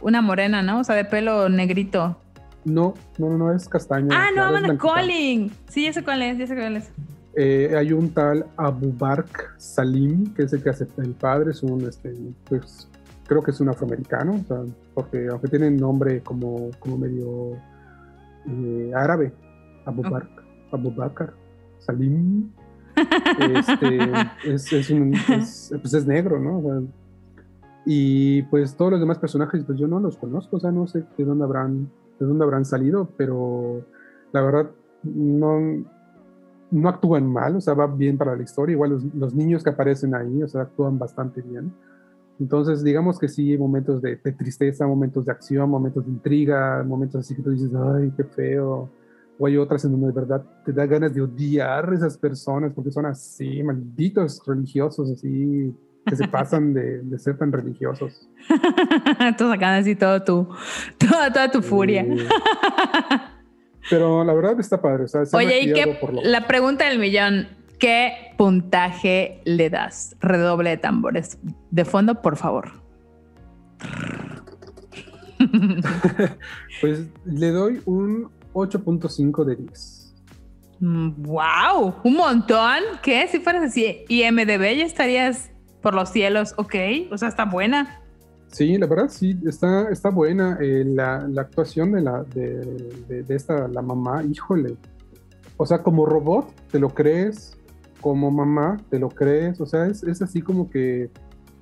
una 0.01 0.21
morena, 0.21 0.63
¿no? 0.63 0.81
O 0.81 0.85
sea, 0.85 0.97
de 0.97 1.05
pelo 1.05 1.49
negrito. 1.49 2.17
No, 2.65 2.95
no, 3.19 3.39
no, 3.39 3.55
es 3.55 3.69
castaña. 3.69 4.09
Ah, 4.11 4.31
no, 4.35 4.43
Amanda 4.43 4.77
Collin. 4.77 5.53
Sí, 5.69 5.85
ya 5.85 5.93
sé 5.93 6.03
cuál 6.03 6.23
es, 6.23 6.39
ya 6.39 6.49
sé 6.49 6.57
cuál 6.57 6.79
es. 6.79 6.91
Eh, 7.37 7.73
hay 7.79 7.93
un 7.93 8.11
tal 8.11 8.47
Abu 8.57 8.93
Bark 8.93 9.55
Salim, 9.59 10.35
que 10.35 10.43
es 10.43 10.53
el 10.55 10.61
que 10.61 10.71
hace 10.71 10.89
el 10.97 11.13
padre, 11.13 11.53
es 11.53 11.63
un, 11.63 11.87
este, 11.87 12.13
pues, 12.49 12.89
creo 13.33 13.43
que 13.43 13.51
es 13.51 13.61
un 13.61 13.69
afroamericano, 13.69 14.35
o 14.35 14.45
sea, 14.45 14.63
porque 14.95 15.29
aunque 15.29 15.49
tiene 15.49 15.71
nombre 15.71 16.21
como, 16.23 16.71
como 16.79 16.99
medio 16.99 17.57
eh, 18.47 18.93
árabe, 18.95 19.33
Abu 19.85 20.03
Bark, 20.03 20.31
Abu 20.71 20.95
Bakr 20.95 21.33
Salim, 21.79 22.51
este, 23.39 23.99
es, 24.45 24.73
es, 24.73 24.91
un, 24.91 25.15
pues 25.27 25.95
es 25.95 26.07
negro, 26.07 26.39
¿no? 26.39 26.87
y 27.85 28.43
pues 28.43 28.77
todos 28.77 28.93
los 28.93 29.01
demás 29.01 29.19
personajes, 29.19 29.65
pues 29.65 29.79
yo 29.79 29.89
no 29.89 29.99
los 29.99 30.17
conozco, 30.17 30.59
o 30.59 30.61
sea, 30.61 30.71
no 30.71 30.87
sé 30.87 31.05
de 31.17 31.25
dónde 31.25 31.45
habrán 31.45 31.91
de 32.21 32.27
dónde 32.27 32.45
habrán 32.45 32.65
salido, 32.65 33.09
pero 33.17 33.85
la 34.33 34.43
verdad 34.43 34.71
no, 35.03 35.85
no 36.71 36.89
actúan 36.89 37.31
mal, 37.31 37.57
o 37.57 37.61
sea, 37.61 37.75
va 37.75 37.87
bien 37.87 38.17
para 38.17 38.37
la 38.37 38.43
historia. 38.43 38.75
Igual 38.75 38.99
los, 39.15 39.35
niños 39.35 39.63
que 39.63 39.71
aparecen 39.71 40.15
ahí, 40.15 40.43
o 40.43 40.49
sea, 40.49 40.63
actúan 40.63 40.99
bastante 40.99 41.43
bien. 41.43 41.73
Entonces, 42.43 42.83
digamos 42.83 43.21
que 43.21 43.29
sí, 43.29 43.57
momentos 43.57 44.03
de, 44.03 44.17
tristeza, 44.17 44.85
momentos 44.85 45.25
de 45.25 45.31
acción, 45.31 45.71
momentos 45.71 46.05
de 46.05 46.11
intriga, 46.11 46.83
momentos 46.83 47.21
así 47.21 47.37
que 47.37 47.43
tú 47.43 47.51
dices, 47.51 47.71
ay, 47.73 48.13
qué 48.17 48.25
feo. 48.25 48.91
O 49.39 49.47
hay 49.47 49.57
otras 49.57 49.85
en 49.85 49.93
donde 49.93 50.09
de 50.09 50.13
verdad 50.13 50.45
te 50.65 50.73
da 50.73 50.85
ganas 50.87 51.15
de 51.15 51.23
odiar 51.23 51.89
a 51.89 51.95
esas 51.95 52.19
personas 52.19 52.73
porque 52.75 52.91
son 52.91 53.07
así, 53.07 53.63
malditos 53.63 54.43
religiosos, 54.45 55.09
así, 55.09 55.73
que 56.05 56.17
se 56.17 56.27
pasan 56.37 56.75
de, 56.75 57.17
ser 57.17 57.39
tan 57.39 57.53
religiosos. 57.53 58.29
Tú 59.39 59.49
sacando 59.49 59.81
así 59.81 59.95
todo 59.95 60.21
tu, 60.25 60.49
toda, 60.99 61.33
toda 61.33 61.49
tu 61.49 61.63
furia. 61.63 62.05
pero 63.89 64.25
la 64.25 64.35
verdad 64.35 64.59
está 64.59 64.83
padre. 64.83 65.05
Oye, 65.33 65.61
y 65.61 65.73
qué, 65.73 65.97
la 66.25 66.49
pregunta 66.49 66.89
del 66.89 66.99
millón, 66.99 67.47
¿qué 67.83 68.33
puntaje 68.39 69.41
le 69.45 69.69
das? 69.69 70.15
Redoble 70.21 70.71
de 70.71 70.77
tambores. 70.77 71.37
De 71.73 71.85
fondo, 71.85 72.23
por 72.23 72.37
favor. 72.37 72.71
pues 76.81 77.09
le 77.25 77.51
doy 77.51 77.83
un 77.87 78.31
8.5 78.53 79.45
de 79.45 79.57
10. 79.57 80.15
¡Wow! 80.79 81.89
Mm, 81.89 82.07
un 82.07 82.15
montón. 82.15 82.79
¿Qué? 83.03 83.27
Si 83.27 83.41
fueras 83.41 83.65
así, 83.65 84.05
IMDB 84.09 84.77
ya 84.77 84.85
estarías 84.85 85.51
por 85.81 85.95
los 85.95 86.11
cielos, 86.11 86.55
ok, 86.59 86.75
o 87.11 87.19
sea, 87.19 87.27
está 87.27 87.45
buena. 87.47 88.01
Sí, 88.47 88.79
la 88.79 88.87
verdad 88.87 89.09
sí, 89.09 89.37
está, 89.45 89.89
está 89.91 90.11
buena. 90.11 90.57
Eh, 90.61 90.85
la, 90.87 91.27
la, 91.29 91.43
actuación 91.43 91.91
de, 91.91 92.01
la, 92.01 92.23
de, 92.23 93.25
de, 93.25 93.35
esta, 93.35 93.67
la 93.67 93.83
mamá, 93.83 94.23
híjole. 94.23 94.77
O 95.57 95.67
sea, 95.67 95.83
como 95.83 96.07
robot, 96.07 96.55
te 96.71 96.79
lo 96.79 96.91
crees, 96.91 97.59
como 98.03 98.31
mamá, 98.31 98.77
te 98.91 98.99
lo 98.99 99.09
crees, 99.09 99.59
o 99.63 99.67
sea, 99.67 99.87
es, 99.87 100.03
es 100.03 100.21
así 100.21 100.43
como 100.43 100.69
que 100.69 101.11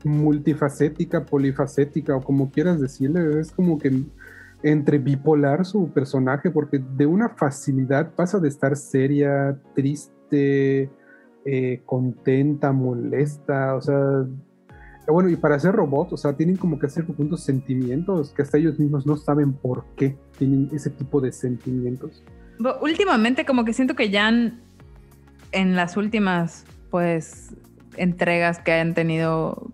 multifacética, 0.03 1.25
polifacética, 1.25 2.17
o 2.17 2.21
como 2.21 2.51
quieras 2.51 2.81
decirle, 2.81 3.39
es 3.39 3.53
como 3.53 3.79
que 3.79 4.03
entre 4.63 4.99
bipolar 4.99 5.65
su 5.65 5.91
personaje, 5.91 6.51
porque 6.51 6.79
de 6.97 7.07
una 7.07 7.29
facilidad 7.29 8.15
pasa 8.15 8.39
de 8.41 8.49
estar 8.49 8.77
seria, 8.77 9.59
triste, 9.75 10.91
eh, 11.45 11.83
contenta, 11.87 12.73
molesta, 12.73 13.77
o 13.77 13.81
sea, 13.81 14.27
bueno, 15.07 15.29
y 15.29 15.37
para 15.37 15.59
ser 15.59 15.73
robot, 15.75 16.13
o 16.13 16.17
sea, 16.17 16.35
tienen 16.35 16.57
como 16.57 16.79
que 16.79 16.87
hacer 16.87 17.05
puntos 17.05 17.43
sentimientos 17.43 18.33
que 18.33 18.43
hasta 18.43 18.59
ellos 18.59 18.79
mismos 18.79 19.07
no 19.07 19.17
saben 19.17 19.53
por 19.53 19.85
qué 19.97 20.17
tienen 20.39 20.69
ese 20.73 20.91
tipo 20.91 21.21
de 21.21 21.33
sentimientos. 21.33 22.23
Últimamente 22.83 23.47
como 23.47 23.65
que 23.65 23.73
siento 23.73 23.95
que 23.97 24.11
ya 24.11 24.31
en 25.53 25.77
las 25.77 25.97
últimas, 25.97 26.65
pues, 26.91 27.55
entregas 27.97 28.59
que 28.59 28.73
han 28.73 28.95
tenido 28.95 29.71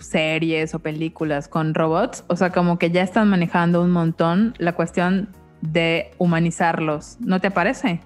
series 0.00 0.74
o 0.74 0.78
películas 0.78 1.48
con 1.48 1.74
robots, 1.74 2.24
o 2.28 2.36
sea, 2.36 2.50
como 2.50 2.78
que 2.78 2.90
ya 2.90 3.02
están 3.02 3.28
manejando 3.28 3.82
un 3.82 3.90
montón 3.90 4.54
la 4.58 4.74
cuestión 4.74 5.28
de 5.60 6.10
humanizarlos, 6.18 7.16
¿no 7.20 7.40
te 7.40 7.50
parece? 7.50 8.00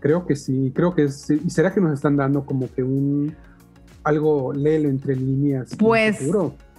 Creo 0.00 0.26
que 0.26 0.34
sí, 0.34 0.72
creo 0.74 0.94
que 0.94 1.04
es. 1.04 1.30
¿Y 1.30 1.50
será 1.50 1.72
que 1.72 1.80
nos 1.80 1.92
están 1.92 2.16
dando 2.16 2.44
como 2.44 2.72
que 2.72 2.82
un. 2.82 3.34
algo 4.02 4.52
léelo 4.52 4.88
entre 4.88 5.14
líneas? 5.14 5.76
Pues. 5.78 6.26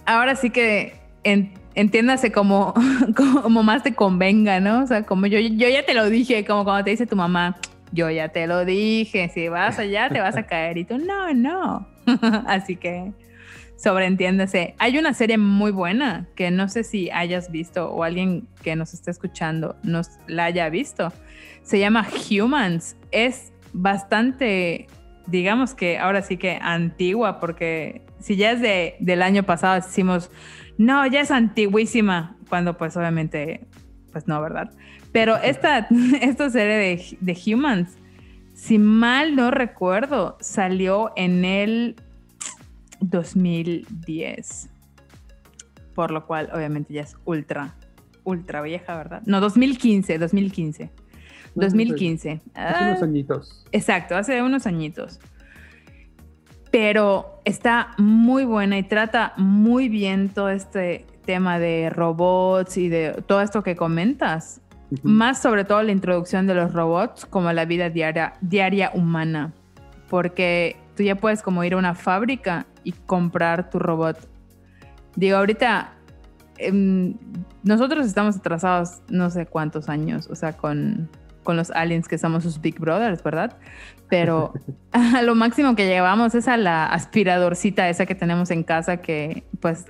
Ahora 0.04 0.34
sí 0.34 0.50
que 0.50 1.00
entiéndase 1.22 2.32
como, 2.32 2.74
como 3.16 3.62
más 3.62 3.84
te 3.84 3.94
convenga, 3.94 4.58
¿no? 4.58 4.82
O 4.82 4.86
sea, 4.86 5.04
como 5.04 5.26
yo, 5.26 5.38
yo 5.38 5.68
ya 5.68 5.86
te 5.86 5.94
lo 5.94 6.10
dije, 6.10 6.44
como 6.44 6.64
cuando 6.64 6.84
te 6.84 6.90
dice 6.90 7.06
tu 7.06 7.14
mamá, 7.14 7.56
yo 7.92 8.10
ya 8.10 8.30
te 8.30 8.46
lo 8.46 8.64
dije, 8.64 9.30
si 9.32 9.48
vas 9.48 9.78
allá 9.78 10.08
te 10.08 10.20
vas 10.20 10.36
a 10.36 10.44
caer. 10.44 10.78
Y 10.78 10.84
tú, 10.84 10.98
no, 10.98 11.32
no. 11.34 11.88
Así 12.46 12.76
que 12.76 13.12
sobreentiéndase. 13.76 14.74
Hay 14.78 14.98
una 14.98 15.12
serie 15.12 15.38
muy 15.38 15.72
buena 15.72 16.28
que 16.36 16.50
no 16.50 16.68
sé 16.68 16.84
si 16.84 17.10
hayas 17.10 17.50
visto 17.50 17.90
o 17.90 18.04
alguien 18.04 18.48
que 18.62 18.76
nos 18.76 18.94
esté 18.94 19.10
escuchando 19.10 19.76
nos 19.82 20.08
la 20.26 20.44
haya 20.44 20.68
visto 20.68 21.12
se 21.62 21.78
llama 21.78 22.06
Humans. 22.30 22.96
Es 23.10 23.52
bastante, 23.72 24.86
digamos 25.26 25.74
que 25.74 25.98
ahora 25.98 26.22
sí 26.22 26.36
que 26.36 26.58
antigua, 26.60 27.40
porque 27.40 28.02
si 28.20 28.36
ya 28.36 28.52
es 28.52 28.60
de, 28.60 28.96
del 29.00 29.22
año 29.22 29.42
pasado, 29.44 29.76
decimos, 29.76 30.30
no, 30.78 31.06
ya 31.06 31.20
es 31.20 31.30
antiguísima, 31.30 32.36
cuando 32.48 32.76
pues 32.76 32.96
obviamente, 32.96 33.66
pues 34.12 34.26
no, 34.26 34.40
¿verdad? 34.40 34.70
Pero 35.12 35.36
esta, 35.36 35.88
esta 36.20 36.50
serie 36.50 36.76
de, 36.76 37.18
de 37.20 37.54
Humans, 37.54 37.96
si 38.54 38.78
mal 38.78 39.36
no 39.36 39.50
recuerdo, 39.50 40.36
salió 40.40 41.12
en 41.16 41.44
el 41.44 41.96
2010. 43.00 44.68
Por 45.94 46.10
lo 46.10 46.26
cual, 46.26 46.50
obviamente, 46.54 46.94
ya 46.94 47.02
es 47.02 47.16
ultra, 47.24 47.74
ultra 48.24 48.62
vieja, 48.62 48.96
¿verdad? 48.96 49.22
No, 49.26 49.40
2015, 49.40 50.18
2015. 50.18 50.90
2015. 51.54 52.40
Hace 52.54 52.84
unos 52.84 53.02
ah, 53.02 53.04
añitos. 53.04 53.66
Exacto, 53.72 54.16
hace 54.16 54.42
unos 54.42 54.66
añitos. 54.66 55.20
Pero 56.70 57.40
está 57.44 57.90
muy 57.98 58.44
buena 58.44 58.78
y 58.78 58.82
trata 58.82 59.34
muy 59.36 59.88
bien 59.90 60.30
todo 60.30 60.48
este 60.48 61.04
tema 61.26 61.58
de 61.58 61.90
robots 61.90 62.78
y 62.78 62.88
de 62.88 63.22
todo 63.26 63.42
esto 63.42 63.62
que 63.62 63.76
comentas. 63.76 64.62
Más 65.02 65.40
sobre 65.40 65.64
todo 65.64 65.82
la 65.82 65.92
introducción 65.92 66.46
de 66.46 66.54
los 66.54 66.72
robots 66.72 67.26
como 67.26 67.52
la 67.52 67.64
vida 67.64 67.90
diaria, 67.90 68.34
diaria 68.40 68.90
humana. 68.94 69.52
Porque 70.08 70.76
tú 70.96 71.02
ya 71.02 71.16
puedes 71.16 71.42
como 71.42 71.64
ir 71.64 71.74
a 71.74 71.78
una 71.78 71.94
fábrica 71.94 72.66
y 72.84 72.92
comprar 72.92 73.70
tu 73.70 73.78
robot. 73.78 74.28
Digo, 75.16 75.36
ahorita 75.36 75.92
em, 76.58 77.14
nosotros 77.62 78.06
estamos 78.06 78.36
atrasados 78.36 79.02
no 79.08 79.30
sé 79.30 79.46
cuántos 79.46 79.88
años, 79.88 80.28
o 80.30 80.34
sea, 80.34 80.52
con 80.54 81.08
con 81.42 81.56
los 81.56 81.70
aliens 81.70 82.08
que 82.08 82.18
somos 82.18 82.42
sus 82.42 82.60
Big 82.60 82.78
Brothers, 82.78 83.22
¿verdad? 83.22 83.56
Pero 84.08 84.52
a 84.92 85.22
lo 85.22 85.34
máximo 85.34 85.74
que 85.74 85.86
llevamos 85.86 86.34
es 86.34 86.48
a 86.48 86.56
la 86.56 86.86
aspiradorcita 86.86 87.88
esa 87.88 88.06
que 88.06 88.14
tenemos 88.14 88.50
en 88.50 88.62
casa 88.62 88.98
que 88.98 89.44
pues 89.60 89.86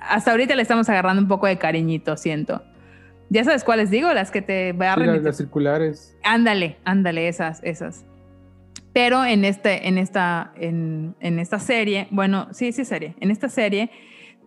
hasta 0.00 0.30
ahorita 0.30 0.54
le 0.54 0.62
estamos 0.62 0.88
agarrando 0.88 1.22
un 1.22 1.28
poco 1.28 1.46
de 1.46 1.58
cariñito, 1.58 2.16
siento. 2.16 2.62
¿Ya 3.30 3.44
sabes 3.44 3.64
cuáles 3.64 3.90
digo? 3.90 4.12
Las 4.12 4.30
que 4.30 4.42
te 4.42 4.72
barren. 4.72 5.24
las, 5.24 5.36
circulares. 5.36 6.16
Ándale, 6.22 6.76
ándale, 6.84 7.28
esas, 7.28 7.62
esas. 7.62 8.04
Pero 8.92 9.24
en, 9.24 9.44
este, 9.44 9.88
en, 9.88 9.98
esta, 9.98 10.52
en, 10.56 11.14
en 11.20 11.38
esta 11.38 11.58
serie, 11.58 12.08
bueno, 12.10 12.48
sí, 12.50 12.72
sí, 12.72 12.84
serie. 12.84 13.14
En 13.20 13.30
esta 13.30 13.48
serie 13.48 13.90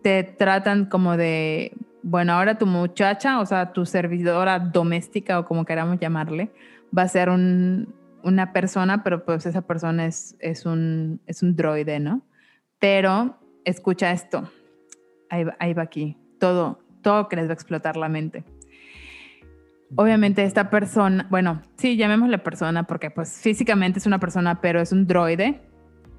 te 0.02 0.22
tratan 0.22 0.84
como 0.84 1.16
de 1.16 1.72
bueno, 2.04 2.34
ahora 2.34 2.58
tu 2.58 2.66
muchacha, 2.66 3.40
o 3.40 3.46
sea, 3.46 3.72
tu 3.72 3.86
servidora 3.86 4.58
doméstica 4.58 5.38
o 5.38 5.46
como 5.46 5.64
queramos 5.64 5.98
llamarle, 5.98 6.50
va 6.96 7.02
a 7.02 7.08
ser 7.08 7.30
una 7.30 8.52
persona, 8.52 9.02
pero 9.02 9.24
pues 9.24 9.46
esa 9.46 9.62
persona 9.62 10.04
es, 10.04 10.36
es, 10.38 10.66
un, 10.66 11.22
es 11.26 11.42
un 11.42 11.56
droide, 11.56 12.00
¿no? 12.00 12.20
Pero 12.78 13.38
escucha 13.64 14.12
esto, 14.12 14.50
ahí, 15.30 15.72
va 15.72 15.82
aquí, 15.82 16.18
todo, 16.38 16.78
todo 17.00 17.26
que 17.30 17.36
les 17.36 17.46
va 17.46 17.52
a 17.52 17.54
explotar 17.54 17.96
la 17.96 18.10
mente. 18.10 18.44
Obviamente 19.96 20.44
esta 20.44 20.70
persona, 20.70 21.26
bueno, 21.30 21.62
sí, 21.76 21.96
llamémosle 21.96 22.38
persona 22.38 22.84
porque 22.84 23.10
pues 23.10 23.32
físicamente 23.40 23.98
es 23.98 24.06
una 24.06 24.18
persona, 24.18 24.60
pero 24.60 24.80
es 24.80 24.92
un 24.92 25.06
droide. 25.06 25.60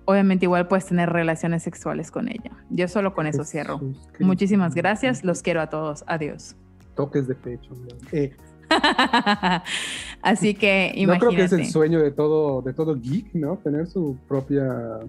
Obviamente 0.06 0.46
igual 0.46 0.68
puedes 0.68 0.86
tener 0.86 1.10
relaciones 1.10 1.64
sexuales 1.64 2.12
con 2.12 2.28
ella. 2.30 2.52
Yo 2.70 2.88
solo 2.88 3.14
con 3.16 3.26
eso 3.26 3.44
cierro. 3.44 3.82
Muchísimas 4.20 4.76
gracias, 4.76 5.24
los 5.24 5.42
quiero 5.42 5.62
a 5.62 5.68
todos. 5.68 6.04
Adiós. 6.08 6.56
Toques 6.96 7.28
de 7.28 7.34
pecho. 7.36 7.72
Eh, 8.12 8.36
Así 10.22 10.54
que 10.56 10.92
no 10.96 11.02
imagínate. 11.02 11.20
creo 11.28 11.38
que 11.38 11.44
es 11.46 11.54
el 11.54 11.66
sueño 11.68 12.00
de 12.00 12.12
todo, 12.12 12.62
de 12.62 12.74
todo 12.74 12.96
geek, 13.00 13.34
¿no? 13.34 13.58
Tener 13.58 13.88
su 13.88 14.18
propia 14.28 15.00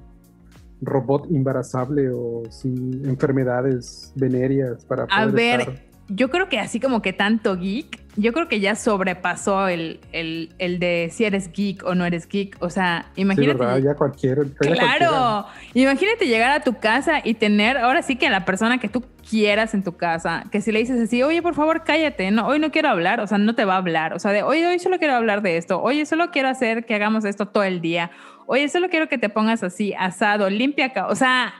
robot 0.82 1.26
embarazable 1.30 2.10
o 2.10 2.42
sin 2.50 3.06
enfermedades 3.08 4.12
venéreas 4.14 4.84
para 4.84 5.06
poder 5.06 5.18
A 5.20 5.26
ver, 5.26 5.60
estar- 5.60 5.85
Yo 6.08 6.30
creo 6.30 6.48
que 6.48 6.58
así 6.58 6.78
como 6.78 7.02
que 7.02 7.12
tanto 7.12 7.56
geek, 7.56 8.00
yo 8.16 8.32
creo 8.32 8.48
que 8.48 8.60
ya 8.60 8.76
sobrepasó 8.76 9.68
el, 9.68 10.00
el, 10.12 10.54
el 10.58 10.78
de 10.78 11.10
si 11.12 11.24
eres 11.24 11.52
geek 11.52 11.84
o 11.84 11.94
no 11.94 12.04
eres 12.04 12.28
geek. 12.28 12.56
O 12.60 12.70
sea, 12.70 13.06
Sí, 13.14 13.22
imagínate. 13.22 13.58
¿verdad? 13.58 13.78
Ya 13.78 13.94
cualquier. 13.94 14.38
ya 14.46 14.56
cualquiera. 14.56 14.96
Claro, 14.98 15.46
imagínate 15.74 16.26
llegar 16.26 16.52
a 16.52 16.60
tu 16.60 16.78
casa 16.78 17.20
y 17.22 17.34
tener 17.34 17.76
ahora 17.76 18.02
sí 18.02 18.16
que 18.16 18.28
a 18.28 18.30
la 18.30 18.44
persona 18.44 18.78
que 18.78 18.88
tú 18.88 19.04
quieras 19.28 19.74
en 19.74 19.82
tu 19.82 19.96
casa, 19.96 20.44
que 20.50 20.60
si 20.60 20.72
le 20.72 20.78
dices 20.78 21.00
así, 21.00 21.22
oye, 21.22 21.42
por 21.42 21.54
favor, 21.54 21.82
cállate, 21.84 22.30
no, 22.30 22.46
hoy 22.46 22.58
no 22.58 22.70
quiero 22.70 22.88
hablar, 22.88 23.20
o 23.20 23.26
sea, 23.26 23.38
no 23.38 23.54
te 23.54 23.64
va 23.64 23.74
a 23.74 23.78
hablar, 23.78 24.14
o 24.14 24.18
sea, 24.18 24.30
de, 24.30 24.42
oye, 24.44 24.64
hoy 24.66 24.78
solo 24.78 24.98
quiero 24.98 25.14
hablar 25.14 25.42
de 25.42 25.56
esto, 25.56 25.82
oye, 25.82 26.06
solo 26.06 26.30
quiero 26.30 26.48
hacer 26.48 26.86
que 26.86 26.94
hagamos 26.94 27.24
esto 27.24 27.46
todo 27.46 27.64
el 27.64 27.80
día, 27.80 28.12
oye, 28.46 28.68
solo 28.68 28.88
quiero 28.88 29.08
que 29.08 29.18
te 29.18 29.28
pongas 29.28 29.64
así, 29.64 29.94
asado, 29.98 30.48
limpia 30.48 30.86
acá, 30.86 31.08
o 31.08 31.16
sea, 31.16 31.54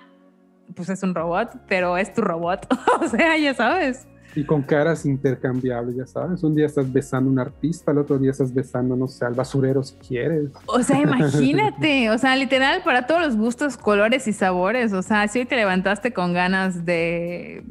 pues 0.77 0.89
es 0.89 1.03
un 1.03 1.15
robot, 1.15 1.51
pero 1.67 1.97
es 1.97 2.15
tu 2.15 2.21
robot, 2.21 2.67
o 3.01 3.09
sea, 3.09 3.37
ya 3.37 3.53
sabes. 3.53 4.07
Y 4.37 4.45
con 4.45 4.63
caras 4.63 5.07
intercambiables, 5.07 5.97
ya 5.97 6.07
sabes. 6.07 6.43
Un 6.43 6.55
día 6.55 6.67
estás 6.67 6.93
besando 6.93 7.31
a 7.31 7.33
un 7.33 7.39
artista, 7.39 7.91
el 7.91 7.99
otro 7.99 8.19
día 8.19 8.31
estás 8.31 8.53
besando, 8.53 8.95
no 8.95 9.09
sé, 9.09 9.25
al 9.25 9.33
basurero 9.33 9.83
si 9.83 9.97
quieres. 9.97 10.51
O 10.67 10.83
sea, 10.83 11.01
imagínate, 11.03 12.11
o 12.11 12.19
sea, 12.19 12.37
literal 12.37 12.83
para 12.85 13.07
todos 13.07 13.23
los 13.23 13.37
gustos, 13.37 13.79
colores 13.79 14.29
y 14.29 14.35
sabores. 14.35 14.93
O 14.93 15.03
sea, 15.03 15.27
si 15.29 15.39
hoy 15.39 15.47
te 15.47 15.57
levantaste 15.57 16.13
con 16.13 16.35
ganas 16.35 16.85
de, 16.85 17.65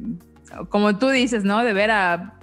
como 0.68 0.98
tú 0.98 1.08
dices, 1.08 1.44
¿no? 1.44 1.62
De 1.62 1.72
ver 1.72 1.92
a 1.92 2.34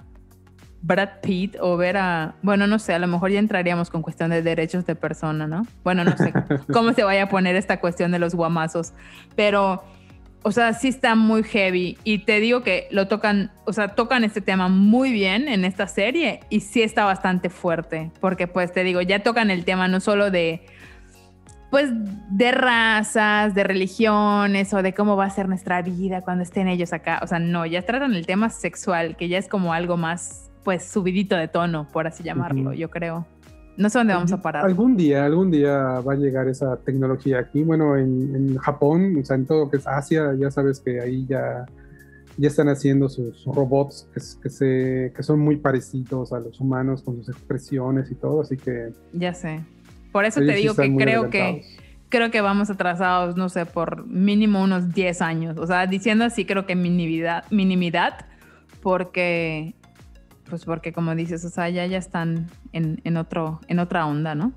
Brad 0.80 1.20
Pitt 1.22 1.56
o 1.60 1.76
ver 1.76 1.96
a, 1.96 2.34
bueno, 2.42 2.66
no 2.66 2.78
sé, 2.78 2.94
a 2.94 2.98
lo 2.98 3.06
mejor 3.06 3.30
ya 3.30 3.38
entraríamos 3.38 3.90
con 3.90 4.02
cuestión 4.02 4.30
de 4.30 4.42
derechos 4.42 4.84
de 4.84 4.94
persona, 4.94 5.46
¿no? 5.46 5.66
Bueno, 5.82 6.04
no 6.04 6.16
sé 6.16 6.32
cómo 6.72 6.92
se 6.92 7.04
vaya 7.04 7.24
a 7.24 7.28
poner 7.28 7.56
esta 7.56 7.80
cuestión 7.80 8.10
de 8.12 8.18
los 8.18 8.34
guamazos, 8.34 8.92
pero, 9.34 9.82
o 10.44 10.52
sea, 10.52 10.74
sí 10.74 10.88
está 10.88 11.14
muy 11.14 11.42
heavy. 11.42 11.98
Y 12.04 12.18
te 12.18 12.38
digo 12.38 12.62
que 12.62 12.86
lo 12.90 13.08
tocan, 13.08 13.50
o 13.64 13.72
sea, 13.72 13.88
tocan 13.88 14.24
este 14.24 14.42
tema 14.42 14.68
muy 14.68 15.10
bien 15.10 15.48
en 15.48 15.64
esta 15.64 15.88
serie 15.88 16.40
y 16.50 16.60
sí 16.60 16.82
está 16.82 17.04
bastante 17.04 17.48
fuerte, 17.48 18.10
porque 18.20 18.46
pues 18.46 18.70
te 18.70 18.84
digo, 18.84 19.00
ya 19.00 19.22
tocan 19.22 19.50
el 19.50 19.64
tema 19.64 19.88
no 19.88 20.00
solo 20.00 20.30
de, 20.30 20.66
pues, 21.70 21.88
de 22.30 22.52
razas, 22.52 23.54
de 23.54 23.64
religiones 23.64 24.74
o 24.74 24.82
de 24.82 24.92
cómo 24.92 25.16
va 25.16 25.24
a 25.24 25.30
ser 25.30 25.48
nuestra 25.48 25.80
vida 25.80 26.20
cuando 26.20 26.42
estén 26.42 26.68
ellos 26.68 26.92
acá, 26.92 27.20
o 27.22 27.26
sea, 27.26 27.38
no, 27.38 27.64
ya 27.64 27.80
tratan 27.80 28.14
el 28.14 28.26
tema 28.26 28.50
sexual, 28.50 29.16
que 29.16 29.28
ya 29.28 29.38
es 29.38 29.48
como 29.48 29.72
algo 29.72 29.96
más, 29.96 30.50
pues, 30.62 30.86
subidito 30.86 31.36
de 31.36 31.48
tono, 31.48 31.88
por 31.90 32.06
así 32.06 32.22
llamarlo, 32.22 32.74
yo 32.74 32.90
creo. 32.90 33.26
No 33.76 33.90
sé 33.90 33.98
dónde 33.98 34.14
vamos 34.14 34.32
a 34.32 34.40
parar. 34.40 34.64
Algún 34.64 34.96
día, 34.96 35.24
algún 35.24 35.50
día 35.50 36.00
va 36.00 36.12
a 36.12 36.16
llegar 36.16 36.48
esa 36.48 36.76
tecnología 36.76 37.40
aquí. 37.40 37.62
Bueno, 37.62 37.96
en, 37.96 38.34
en 38.34 38.56
Japón, 38.56 39.16
o 39.20 39.24
sea, 39.24 39.36
en 39.36 39.46
todo 39.46 39.64
lo 39.64 39.70
que 39.70 39.78
es 39.78 39.86
Asia, 39.86 40.34
ya 40.38 40.50
sabes 40.50 40.80
que 40.80 41.00
ahí 41.00 41.26
ya, 41.26 41.66
ya 42.36 42.48
están 42.48 42.68
haciendo 42.68 43.08
sus 43.08 43.44
robots 43.44 44.08
que, 44.12 44.50
se, 44.50 45.12
que 45.14 45.22
son 45.22 45.40
muy 45.40 45.56
parecidos 45.56 46.32
a 46.32 46.40
los 46.40 46.60
humanos 46.60 47.02
con 47.02 47.16
sus 47.16 47.28
expresiones 47.28 48.10
y 48.10 48.14
todo, 48.14 48.42
así 48.42 48.56
que... 48.56 48.92
Ya 49.12 49.34
sé. 49.34 49.60
Por 50.12 50.24
eso 50.24 50.40
te 50.40 50.54
digo 50.54 50.74
que 50.74 50.94
creo 50.94 51.28
que 51.28 51.64
creo 52.14 52.30
que 52.30 52.40
vamos 52.40 52.70
atrasados, 52.70 53.36
no 53.36 53.48
sé, 53.48 53.66
por 53.66 54.06
mínimo 54.06 54.62
unos 54.62 54.94
10 54.94 55.20
años. 55.20 55.58
O 55.58 55.66
sea, 55.66 55.88
diciendo 55.88 56.24
así, 56.24 56.44
creo 56.44 56.64
que 56.64 56.76
minimidad, 56.76 57.44
minimidad 57.50 58.26
porque, 58.84 59.74
pues 60.54 60.64
porque 60.64 60.92
como 60.92 61.16
dices, 61.16 61.44
o 61.44 61.48
sea, 61.48 61.68
ya, 61.68 61.84
ya 61.86 61.98
están 61.98 62.46
en, 62.72 63.00
en, 63.02 63.16
otro, 63.16 63.58
en 63.66 63.80
otra 63.80 64.06
onda, 64.06 64.36
¿no? 64.36 64.52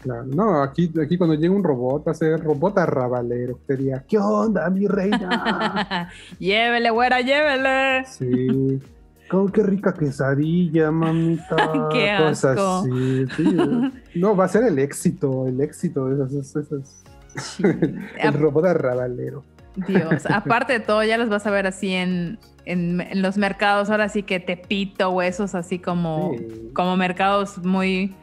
Claro. 0.00 0.24
No, 0.26 0.62
aquí, 0.62 0.92
aquí 1.02 1.18
cuando 1.18 1.34
llega 1.34 1.52
un 1.52 1.64
robot, 1.64 2.06
va 2.06 2.12
a 2.12 2.14
ser 2.14 2.38
robot 2.40 2.78
arrabalero. 2.78 3.58
Te 3.66 3.76
diría, 3.76 4.04
¿qué 4.08 4.16
onda, 4.16 4.70
mi 4.70 4.86
reina? 4.86 6.08
llévele, 6.38 6.90
güera, 6.90 7.20
llévele. 7.20 8.04
Sí. 8.06 8.80
Oh, 9.32 9.46
qué 9.46 9.62
rica 9.64 9.92
quesadilla, 9.92 10.92
mamita. 10.92 11.56
Qué 11.92 12.14
Cosas 12.18 12.44
asco. 12.56 12.76
así, 12.78 13.26
sí. 13.36 13.56
No, 14.20 14.36
va 14.36 14.44
a 14.44 14.48
ser 14.48 14.62
el 14.64 14.78
éxito, 14.78 15.48
el 15.48 15.60
éxito 15.60 16.12
esas- 16.12 16.54
esas- 16.56 17.04
el 18.22 18.32
robot 18.34 18.66
arrabalero. 18.66 19.42
Dios, 19.76 20.26
aparte 20.30 20.74
de 20.74 20.80
todo, 20.80 21.02
ya 21.04 21.16
los 21.18 21.28
vas 21.28 21.46
a 21.46 21.50
ver 21.50 21.66
así 21.66 21.92
en, 21.92 22.38
en, 22.64 23.00
en 23.00 23.22
los 23.22 23.36
mercados, 23.38 23.90
ahora 23.90 24.08
sí 24.08 24.22
que 24.22 24.40
Tepito 24.40 25.08
o 25.10 25.22
esos 25.22 25.54
así 25.54 25.78
como, 25.78 26.32
Sí. 26.36 26.70
como 26.74 26.96
mercados 26.96 27.58
muy, 27.64 28.14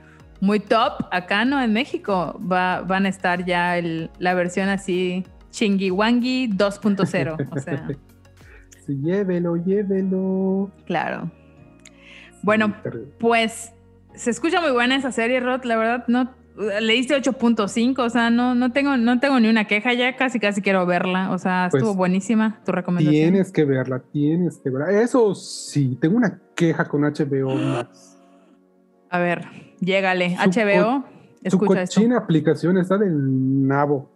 muy 0.42 0.60
top 0.60 1.06
acá, 1.12 1.46
¿no? 1.46 1.62
En 1.62 1.74
México 1.74 2.40
va, 2.52 2.82
van 2.82 3.06
a 3.06 3.10
estar 3.10 3.46
ya 3.46 3.78
el- 3.78 4.10
la 4.20 4.34
versión 4.34 4.70
así 4.70 5.24
Chingiwangi 5.52 6.50
2.0, 6.50 7.38
o 7.52 7.60
sea, 7.60 7.88
Sí, 8.86 8.98
llévelo, 9.02 9.56
llévelo. 9.58 10.72
claro. 10.86 11.30
Bueno, 12.44 12.74
Sí. 12.84 13.00
Pues 13.20 13.74
se 14.14 14.30
escucha 14.30 14.62
muy 14.62 14.72
buena 14.72 14.96
esa 14.96 15.12
serie, 15.12 15.40
Rod, 15.40 15.64
la 15.66 15.76
verdad, 15.78 16.04
no... 16.08 16.32
Le 16.58 16.94
diste 16.94 17.16
8.5, 17.16 18.00
o 18.00 18.10
sea, 18.10 18.32
no, 18.32 18.56
no, 18.56 18.72
tengo, 18.72 18.98
no 18.98 19.20
tengo 19.20 19.40
ni 19.40 19.48
una 19.48 19.66
queja, 19.66 19.94
ya 19.94 20.16
casi 20.16 20.40
casi 20.40 20.62
quiero 20.62 20.86
verla, 20.88 21.30
o 21.32 21.38
sea, 21.38 21.68
Pues, 21.70 21.84
estuvo 21.84 21.96
buenísima 21.96 22.60
tu 22.66 22.72
recomendación. 22.72 23.14
Tienes 23.14 23.52
que 23.52 23.64
verla, 23.64 24.02
tienes 24.12 24.58
que 24.58 24.72
verla. 24.72 25.02
Eso 25.02 25.36
sí, 25.36 25.98
tengo 26.02 26.18
una 26.18 26.40
queja 26.56 26.86
con 26.86 27.02
HBO 27.04 27.54
Max. 27.56 28.18
A 29.10 29.20
ver, 29.20 29.46
llégale. 29.80 30.36
Su 30.36 30.50
HBO, 30.50 31.04
Su 31.04 31.06
escucha 31.44 31.82
esto. 31.84 31.96
cochina 32.02 32.18
aplicación 32.18 32.78
está 32.80 32.98
del 32.98 33.68
nabo. 33.68 34.10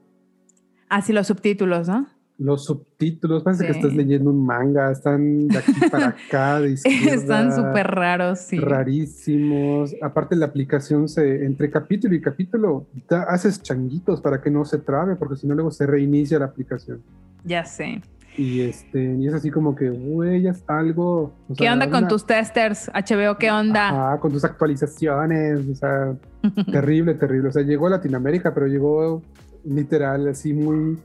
Ah, 0.89 1.01
sí, 1.03 1.13
los 1.13 1.27
subtítulos, 1.27 1.87
¿no? 1.87 2.07
Los 2.43 2.65
subtítulos, 2.65 3.43
parece 3.43 3.65
que 3.65 3.71
estás 3.71 3.93
leyendo 3.93 4.31
un 4.31 4.43
manga, 4.43 4.89
están 4.91 5.47
de 5.47 5.59
aquí 5.59 5.73
para 5.91 6.07
acá, 6.07 6.59
de 6.59 6.71
izquierda. 6.73 7.13
Están 7.13 7.55
súper 7.55 7.85
raros, 7.87 8.39
sí. 8.39 8.57
rarísimos. 8.57 9.93
Aparte 10.01 10.35
la 10.35 10.47
aplicación 10.47 11.07
se 11.07 11.45
entre 11.45 11.69
capítulo 11.69 12.15
y 12.15 12.21
capítulo 12.21 12.87
da- 13.07 13.23
haces 13.23 13.61
changuitos 13.61 14.21
para 14.21 14.41
que 14.41 14.49
no 14.49 14.65
se 14.65 14.79
trabe, 14.79 15.15
porque 15.15 15.35
si 15.35 15.45
no 15.45 15.53
luego 15.53 15.69
se 15.71 15.85
reinicia 15.85 16.39
la 16.39 16.45
aplicación. 16.45 17.01
Ya 17.43 17.63
sé. 17.63 18.01
Y 18.37 18.61
este 18.61 19.13
y 19.15 19.27
es 19.27 19.33
así 19.33 19.51
como 19.51 19.75
que, 19.75 19.89
güey, 19.89 20.47
es 20.47 20.63
algo. 20.67 21.33
o 21.47 21.53
¿Qué 21.55 21.65
sea, 21.65 21.73
onda 21.73 21.89
con 21.91 22.07
tus 22.07 22.25
testers, 22.25 22.89
HBO? 22.93 23.37
¿Qué 23.37 23.51
onda? 23.51 23.89
Ajá, 23.89 24.19
con 24.19 24.31
tus 24.31 24.43
actualizaciones, 24.45 25.67
o 25.69 25.75
sea, 25.75 26.15
terrible, 26.71 27.13
terrible. 27.15 27.49
O 27.49 27.51
sea, 27.51 27.61
llegó 27.61 27.87
a 27.87 27.91
Latinoamérica, 27.91 28.53
pero 28.53 28.67
llegó 28.67 29.21
literal 29.65 30.27
así 30.29 30.53
muy 30.53 30.97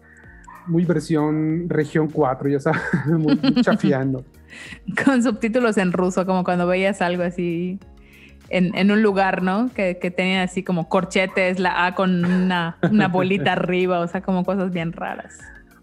muy 0.67 0.85
versión 0.85 1.69
región 1.69 2.09
4, 2.09 2.49
ya 2.49 2.61
sabes, 2.61 2.81
muy, 3.07 3.37
muy 3.43 3.63
chafiando. 3.63 4.25
con 5.05 5.23
subtítulos 5.23 5.77
en 5.79 5.93
ruso, 5.93 6.27
como 6.27 6.45
cuando 6.45 6.67
veías 6.67 7.03
algo 7.03 7.23
así 7.23 7.79
en, 8.49 8.77
en 8.77 8.91
un 8.91 9.03
lugar, 9.03 9.43
¿no? 9.43 9.71
Que, 9.75 9.99
que 9.99 10.11
tenían 10.11 10.43
así 10.43 10.63
como 10.63 10.89
corchetes, 10.89 11.59
la 11.59 11.87
A 11.87 11.95
con 11.95 12.25
una, 12.25 12.79
una 12.91 13.09
bolita 13.09 13.53
arriba, 13.55 14.01
o 14.01 14.09
sea, 14.09 14.21
como 14.21 14.45
cosas 14.45 14.73
bien 14.73 14.93
raras. 14.93 15.39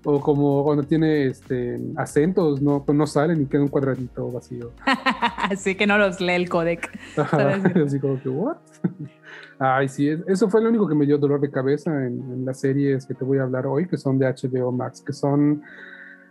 O 0.06 0.20
como 0.20 0.64
cuando 0.66 0.84
tiene 0.84 1.28
este, 1.28 1.80
acentos, 1.96 2.62
no, 2.62 2.84
no 2.94 3.08
salen 3.08 3.42
y 3.42 3.46
queda 3.46 3.62
un 3.62 3.70
cuadradito 3.70 4.30
vacío. 4.32 4.72
Así 5.50 5.76
que 5.76 5.88
no 5.88 5.98
los 5.98 6.20
lee 6.20 6.34
el 6.34 6.50
codec. 6.50 6.90
Así 7.86 8.00
como 8.00 8.22
que, 8.22 8.28
¿what? 8.30 8.58
Ay, 9.60 9.88
sí, 9.88 10.10
es- 10.10 10.20
eso 10.28 10.50
fue 10.50 10.62
lo 10.62 10.68
único 10.70 10.88
que 10.90 10.96
me 10.96 11.06
dio 11.06 11.18
dolor 11.18 11.40
de 11.40 11.50
cabeza 11.50 12.06
en, 12.06 12.20
en 12.34 12.44
las 12.46 12.60
series 12.60 13.06
que 13.06 13.14
te 13.14 13.24
voy 13.24 13.38
a 13.38 13.44
hablar 13.44 13.66
hoy, 13.66 13.88
que 13.88 13.98
son 13.98 14.20
de 14.20 14.26
HBO 14.28 14.74
Max, 14.74 15.02
que 15.02 15.14
son, 15.14 15.62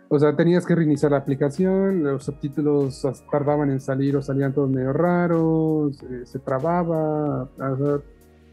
o 0.07 0.19
sea, 0.19 0.35
tenías 0.35 0.67
que 0.67 0.75
reiniciar 0.75 1.11
la 1.13 1.17
aplicación, 1.19 2.03
los 2.03 2.25
subtítulos 2.25 3.01
tardaban 3.31 3.71
en 3.71 3.81
salir 3.81 4.15
o 4.17 4.21
salían 4.21 4.53
todos 4.53 4.69
medio 4.69 4.93
raros, 4.93 5.99
eh, 6.03 6.21
se 6.25 6.37
trababa, 6.37 7.43
o 7.43 7.77
sea, 7.77 7.99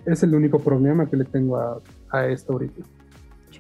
es 0.07 0.23
el 0.23 0.35
único 0.35 0.61
problema 0.61 1.11
que 1.11 1.17
le 1.19 1.25
tengo 1.27 1.59
a, 1.59 1.79
a 2.11 2.27
esto 2.29 2.55
ahorita. 2.55 2.83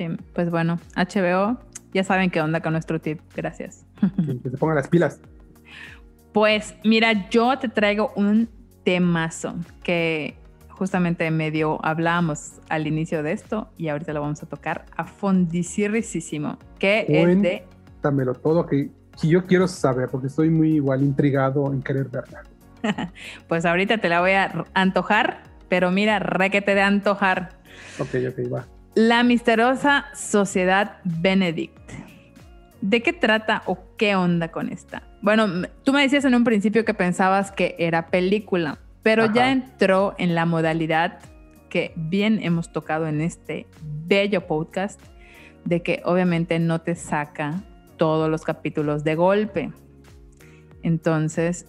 Sí, 0.00 0.08
pues 0.32 0.50
bueno, 0.50 0.80
HBO, 0.96 1.58
ya 1.92 2.04
saben 2.04 2.30
qué 2.30 2.40
onda 2.40 2.62
con 2.62 2.72
nuestro 2.72 3.02
tip. 3.02 3.20
Gracias. 3.36 3.84
Que, 4.42 4.48
se 4.48 4.56
pongan 4.56 4.76
las 4.76 4.88
pilas. 4.88 5.20
Pues 6.32 6.74
mira, 6.84 7.28
yo 7.28 7.58
te 7.58 7.68
traigo 7.68 8.10
un 8.16 8.48
temazo 8.82 9.56
que 9.82 10.38
justamente 10.70 11.30
medio 11.30 11.84
hablábamos 11.84 12.52
al 12.70 12.86
inicio 12.86 13.22
de 13.22 13.32
esto 13.32 13.68
y 13.76 13.88
ahorita 13.88 14.14
lo 14.14 14.22
vamos 14.22 14.42
a 14.42 14.46
tocar 14.46 14.86
a 14.96 15.04
fondicirrisísimo, 15.04 16.56
que 16.78 17.04
es 17.06 17.42
de... 17.42 17.64
Dámelo 18.02 18.32
todo, 18.32 18.64
que, 18.64 18.88
que 19.20 19.28
yo 19.28 19.44
quiero 19.44 19.68
saber, 19.68 20.08
porque 20.08 20.28
estoy 20.28 20.48
muy 20.48 20.76
igual 20.76 21.02
intrigado 21.02 21.70
en 21.74 21.82
querer 21.82 22.08
verla. 22.08 22.40
pues 23.48 23.66
ahorita 23.66 23.98
te 23.98 24.08
la 24.08 24.22
voy 24.22 24.30
a 24.30 24.64
antojar, 24.72 25.42
pero 25.68 25.90
mira, 25.90 26.20
requete 26.20 26.74
de 26.74 26.80
antojar. 26.80 27.50
Ok, 27.98 28.14
ok, 28.30 28.50
va. 28.50 28.79
La 28.96 29.22
misteriosa 29.22 30.06
Sociedad 30.14 30.96
Benedict. 31.04 31.78
¿De 32.80 33.02
qué 33.02 33.12
trata 33.12 33.62
o 33.66 33.78
qué 33.96 34.16
onda 34.16 34.50
con 34.50 34.68
esta? 34.68 35.04
Bueno, 35.22 35.46
tú 35.84 35.92
me 35.92 36.02
decías 36.02 36.24
en 36.24 36.34
un 36.34 36.42
principio 36.42 36.84
que 36.84 36.92
pensabas 36.92 37.52
que 37.52 37.76
era 37.78 38.08
película, 38.08 38.78
pero 39.04 39.32
ya 39.32 39.52
entró 39.52 40.16
en 40.18 40.34
la 40.34 40.44
modalidad 40.44 41.20
que 41.68 41.92
bien 41.94 42.40
hemos 42.42 42.72
tocado 42.72 43.06
en 43.06 43.20
este 43.20 43.68
bello 44.08 44.48
podcast, 44.48 45.00
de 45.64 45.82
que 45.82 46.02
obviamente 46.04 46.58
no 46.58 46.80
te 46.80 46.96
saca 46.96 47.62
todos 47.96 48.28
los 48.28 48.42
capítulos 48.42 49.04
de 49.04 49.14
golpe. 49.14 49.70
Entonces, 50.82 51.66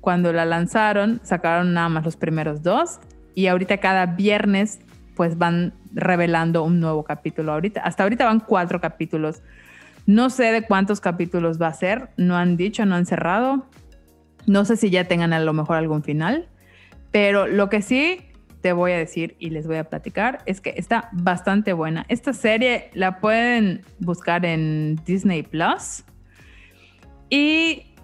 cuando 0.00 0.32
la 0.32 0.46
lanzaron, 0.46 1.20
sacaron 1.24 1.74
nada 1.74 1.90
más 1.90 2.06
los 2.06 2.16
primeros 2.16 2.62
dos 2.62 3.00
y 3.34 3.48
ahorita 3.48 3.76
cada 3.78 4.06
viernes 4.06 4.80
pues 5.16 5.36
van 5.36 5.74
revelando 5.92 6.62
un 6.62 6.78
nuevo 6.78 7.02
capítulo. 7.02 7.52
Ahorita, 7.52 7.80
hasta 7.80 8.04
ahorita 8.04 8.24
van 8.26 8.38
cuatro 8.40 8.80
capítulos. 8.80 9.42
No 10.06 10.30
sé 10.30 10.52
de 10.52 10.62
cuántos 10.62 11.00
capítulos 11.00 11.60
va 11.60 11.66
a 11.66 11.72
ser, 11.72 12.10
no 12.16 12.36
han 12.36 12.56
dicho, 12.56 12.86
no 12.86 12.94
han 12.94 13.06
cerrado. 13.06 13.66
No 14.46 14.64
sé 14.64 14.76
si 14.76 14.90
ya 14.90 15.08
tengan 15.08 15.32
a 15.32 15.40
lo 15.40 15.52
mejor 15.52 15.76
algún 15.76 16.04
final, 16.04 16.48
pero 17.10 17.48
lo 17.48 17.68
que 17.68 17.82
sí 17.82 18.20
te 18.60 18.72
voy 18.72 18.92
a 18.92 18.98
decir 18.98 19.36
y 19.38 19.50
les 19.50 19.66
voy 19.66 19.76
a 19.76 19.84
platicar 19.84 20.42
es 20.46 20.60
que 20.60 20.74
está 20.76 21.08
bastante 21.12 21.72
buena. 21.72 22.04
Esta 22.08 22.32
serie 22.32 22.90
la 22.94 23.18
pueden 23.18 23.82
buscar 23.98 24.44
en 24.44 25.00
Disney 25.04 25.42
Plus 25.42 26.04
y 27.30 27.94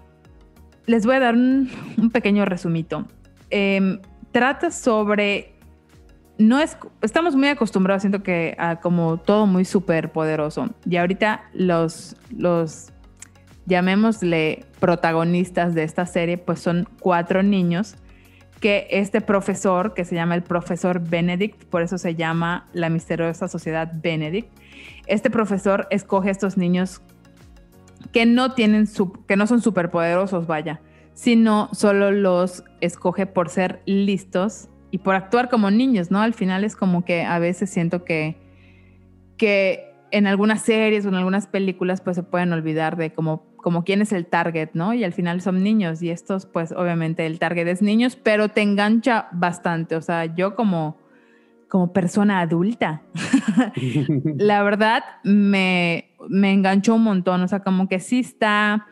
les 0.86 1.06
voy 1.06 1.16
a 1.16 1.20
dar 1.20 1.34
un, 1.34 1.70
pequeño 2.12 2.44
resumito. 2.44 3.06
Em, 3.50 4.00
trata 4.32 4.70
sobre. 4.70 5.51
No 6.42 6.58
es. 6.58 6.76
Estamos 7.02 7.36
muy 7.36 7.48
acostumbrados, 7.48 8.02
siento 8.02 8.22
que 8.22 8.56
como 8.82 9.18
todo 9.18 9.46
muy 9.46 9.64
súper 9.64 10.10
poderoso. 10.10 10.70
Y 10.84 10.96
ahorita 10.96 11.44
los. 11.54 12.16
los 12.36 12.92
llamémosle 13.64 14.66
protagonistas 14.80 15.74
de 15.74 15.84
esta 15.84 16.04
serie, 16.04 16.36
pues 16.36 16.58
son 16.58 16.88
cuatro 16.98 17.44
niños 17.44 17.94
que 18.60 18.88
este 18.90 19.20
profesor, 19.20 19.94
que 19.94 20.04
se 20.04 20.16
llama 20.16 20.34
el 20.34 20.42
profesor 20.42 21.00
Benedict, 21.00 21.64
por 21.66 21.82
eso 21.82 21.96
se 21.96 22.16
llama 22.16 22.68
la 22.72 22.90
misteriosa 22.90 23.46
sociedad 23.46 23.92
Benedict, 24.02 24.48
este 25.06 25.30
profesor 25.30 25.86
escoge 25.90 26.28
a 26.28 26.32
estos 26.32 26.56
niños 26.56 27.02
que 28.12 28.26
no 28.26 28.52
tienen, 28.54 28.88
que 29.28 29.36
no 29.36 29.46
son 29.46 29.60
superpoderosos, 29.60 30.46
vaya, 30.48 30.80
sino 31.14 31.68
solo 31.72 32.10
los 32.10 32.64
escoge 32.80 33.26
por 33.26 33.48
ser 33.48 33.80
listos 33.84 34.68
y 34.92 34.98
por 34.98 35.14
actuar 35.14 35.48
como 35.48 35.70
niños, 35.70 36.10
¿no? 36.10 36.20
Al 36.20 36.34
final 36.34 36.62
es 36.62 36.76
como 36.76 37.04
que 37.04 37.22
a 37.22 37.38
veces 37.38 37.70
siento 37.70 38.04
que, 38.04 38.36
que 39.38 39.90
en 40.10 40.26
algunas 40.26 40.60
series 40.60 41.06
o 41.06 41.08
en 41.08 41.14
algunas 41.14 41.46
películas 41.46 42.02
pues 42.02 42.16
se 42.16 42.22
pueden 42.22 42.52
olvidar 42.52 42.98
de 42.98 43.10
como, 43.10 43.46
como 43.56 43.84
quién 43.84 44.02
es 44.02 44.12
el 44.12 44.26
target, 44.26 44.68
¿no? 44.74 44.92
Y 44.92 45.02
al 45.02 45.14
final 45.14 45.40
son 45.40 45.62
niños 45.62 46.02
y 46.02 46.10
estos 46.10 46.44
pues 46.44 46.72
obviamente 46.72 47.24
el 47.24 47.38
target 47.38 47.66
es 47.68 47.80
niños, 47.80 48.16
pero 48.16 48.50
te 48.50 48.60
engancha 48.60 49.28
bastante, 49.32 49.96
o 49.96 50.02
sea, 50.02 50.26
yo 50.26 50.54
como 50.54 51.00
como 51.70 51.94
persona 51.94 52.40
adulta. 52.40 53.00
la 54.36 54.62
verdad 54.62 55.02
me, 55.24 56.10
me 56.28 56.52
enganchó 56.52 56.96
un 56.96 57.04
montón, 57.04 57.40
o 57.40 57.48
sea, 57.48 57.60
como 57.60 57.88
que 57.88 57.98
sí 57.98 58.20
está, 58.20 58.88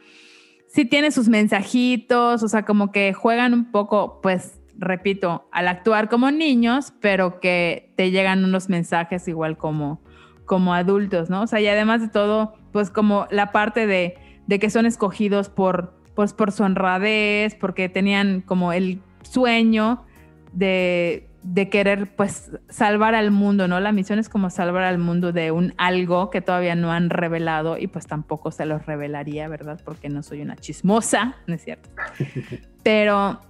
sí 0.67 0.87
tiene 0.87 1.11
sus 1.11 1.29
mensajitos, 1.29 2.43
o 2.43 2.49
sea, 2.49 2.65
como 2.65 2.91
que 2.91 3.13
juegan 3.13 3.53
un 3.53 3.71
poco, 3.71 4.23
pues, 4.23 4.60
repito, 4.81 5.49
al 5.53 5.69
actuar 5.69 6.09
como 6.09 6.31
niños, 6.31 6.93
pero 7.01 7.39
que 7.39 7.93
te 7.97 8.11
llegan 8.11 8.45
unos 8.45 8.69
mensajes 8.69 9.29
igual 9.29 9.57
como, 9.57 10.01
como 10.47 10.75
adultos, 10.75 11.31
¿no? 11.31 11.43
O 11.43 11.47
sea, 11.47 11.61
y 11.61 11.69
además 11.69 12.01
de 12.01 12.09
todo, 12.09 12.55
pues 12.73 12.91
como 12.91 13.27
la 13.31 13.53
parte 13.53 13.87
de, 13.87 14.15
de 14.47 14.59
que 14.59 14.71
son 14.71 14.87
escogidos 14.87 15.51
por, 15.51 15.95
pues, 16.15 16.33
por 16.33 16.51
su 16.51 16.63
honradez, 16.63 17.55
porque 17.55 17.89
tenían 17.89 18.41
como 18.41 18.73
el 18.73 19.01
sueño 19.23 20.05
de 20.53 21.31
de 21.43 21.71
querer 21.71 22.15
pues 22.17 22.51
salvar 22.69 23.15
al 23.15 23.31
mundo, 23.31 23.67
¿no? 23.67 23.81
La 23.81 23.93
misión 23.93 24.19
es 24.19 24.29
como 24.29 24.51
salvar 24.51 24.83
al 24.83 24.99
mundo 24.99 25.33
de 25.33 25.51
un 25.51 25.75
algo 25.79 26.31
que 26.31 26.43
todavía 26.43 26.75
no 26.75 26.93
han 26.93 27.09
revelado 27.09 27.79
y 27.79 27.87
pues 27.87 28.07
tampoco 28.07 28.51
se 28.51 28.67
los 28.67 28.85
revelaría, 28.85 29.49
¿verdad? 29.49 29.81
Porque 29.85 30.09
no 30.09 30.23
soy 30.23 30.43
una 30.43 30.57
chismosa, 30.57 31.37
¿no 31.47 31.55
es 31.55 31.65
cierto? 31.65 31.89
Pero 32.83 33.41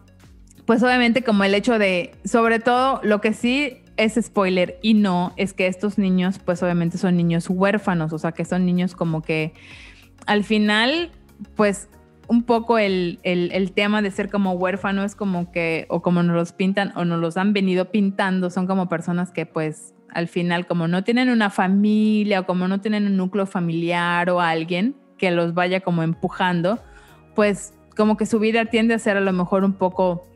pues 0.70 0.85
obviamente 0.85 1.24
como 1.24 1.42
el 1.42 1.52
hecho 1.54 1.80
de, 1.80 2.12
sobre 2.24 2.61
todo 2.61 3.00
lo 3.02 3.20
que 3.20 3.33
sí 3.33 3.78
es 3.96 4.14
spoiler 4.14 4.78
y 4.83 4.94
no, 4.94 5.33
es 5.37 5.52
que 5.52 5.66
estos 5.66 5.98
niños 5.98 6.38
pues 6.38 6.62
obviamente 6.62 6.96
son 6.96 7.16
niños 7.16 7.50
huérfanos, 7.50 8.12
o 8.12 8.18
sea 8.20 8.30
que 8.30 8.44
son 8.44 8.64
niños 8.66 8.94
como 8.94 9.20
que 9.20 9.52
al 10.26 10.44
final 10.44 11.11
pues 11.56 11.88
un 12.28 12.44
poco 12.44 12.78
el, 12.78 13.18
tema 13.74 14.00
de 14.00 14.12
ser 14.12 14.30
como 14.30 14.52
huérfano 14.52 15.02
es 15.02 15.16
como 15.16 15.50
que, 15.50 15.87
o 15.88 16.02
como 16.02 16.22
nos 16.22 16.37
los 16.37 16.52
pintan 16.52 16.92
o 16.94 17.04
nos 17.04 17.18
los 17.18 17.37
han 17.37 17.52
venido 17.52 17.90
pintando, 17.90 18.48
son 18.48 18.68
como 18.68 18.88
personas 18.88 19.33
que 19.33 19.46
pues 19.46 19.96
al 20.09 20.28
final 20.28 20.68
como 20.68 20.87
no 20.87 21.02
tienen 21.02 21.30
una 21.30 21.50
familia 21.50 22.38
o 22.38 22.46
como 22.46 22.68
no 22.68 22.80
tienen 22.80 23.09
un 23.09 23.16
núcleo 23.16 23.46
familiar 23.46 24.30
o 24.30 24.40
alguien 24.40 24.94
que 25.18 25.33
los 25.33 25.52
vaya 25.52 25.80
como 25.80 26.04
empujando, 26.04 26.78
pues 27.35 27.74
como 27.96 28.16
que 28.16 28.24
su 28.24 28.38
vida 28.38 28.66
tiende 28.66 28.94
a 28.94 29.00
ser 29.00 29.16
a 29.16 29.20
lo 29.20 29.33
mejor 29.33 29.64
un 29.64 29.72
poco 29.72 30.29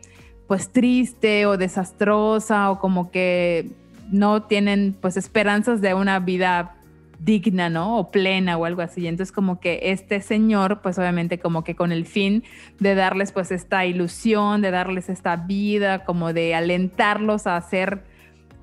pues 0.46 0.70
triste 0.70 1.46
o 1.46 1.56
desastrosa 1.56 2.70
o 2.70 2.78
como 2.78 3.10
que 3.10 3.70
no 4.10 4.42
tienen 4.42 4.96
pues 5.00 5.16
esperanzas 5.16 5.80
de 5.80 5.94
una 5.94 6.18
vida 6.18 6.76
digna, 7.18 7.70
¿no? 7.70 7.98
O 7.98 8.10
plena 8.10 8.56
o 8.56 8.64
algo 8.64 8.82
así. 8.82 9.06
Entonces 9.06 9.32
como 9.32 9.58
que 9.60 9.80
este 9.84 10.20
señor, 10.20 10.82
pues 10.82 10.98
obviamente 10.98 11.38
como 11.38 11.64
que 11.64 11.74
con 11.74 11.92
el 11.92 12.04
fin 12.04 12.44
de 12.78 12.94
darles 12.94 13.32
pues 13.32 13.50
esta 13.50 13.86
ilusión, 13.86 14.60
de 14.60 14.70
darles 14.70 15.08
esta 15.08 15.36
vida, 15.36 16.04
como 16.04 16.32
de 16.32 16.54
alentarlos 16.54 17.46
a 17.46 17.60
ser 17.62 18.04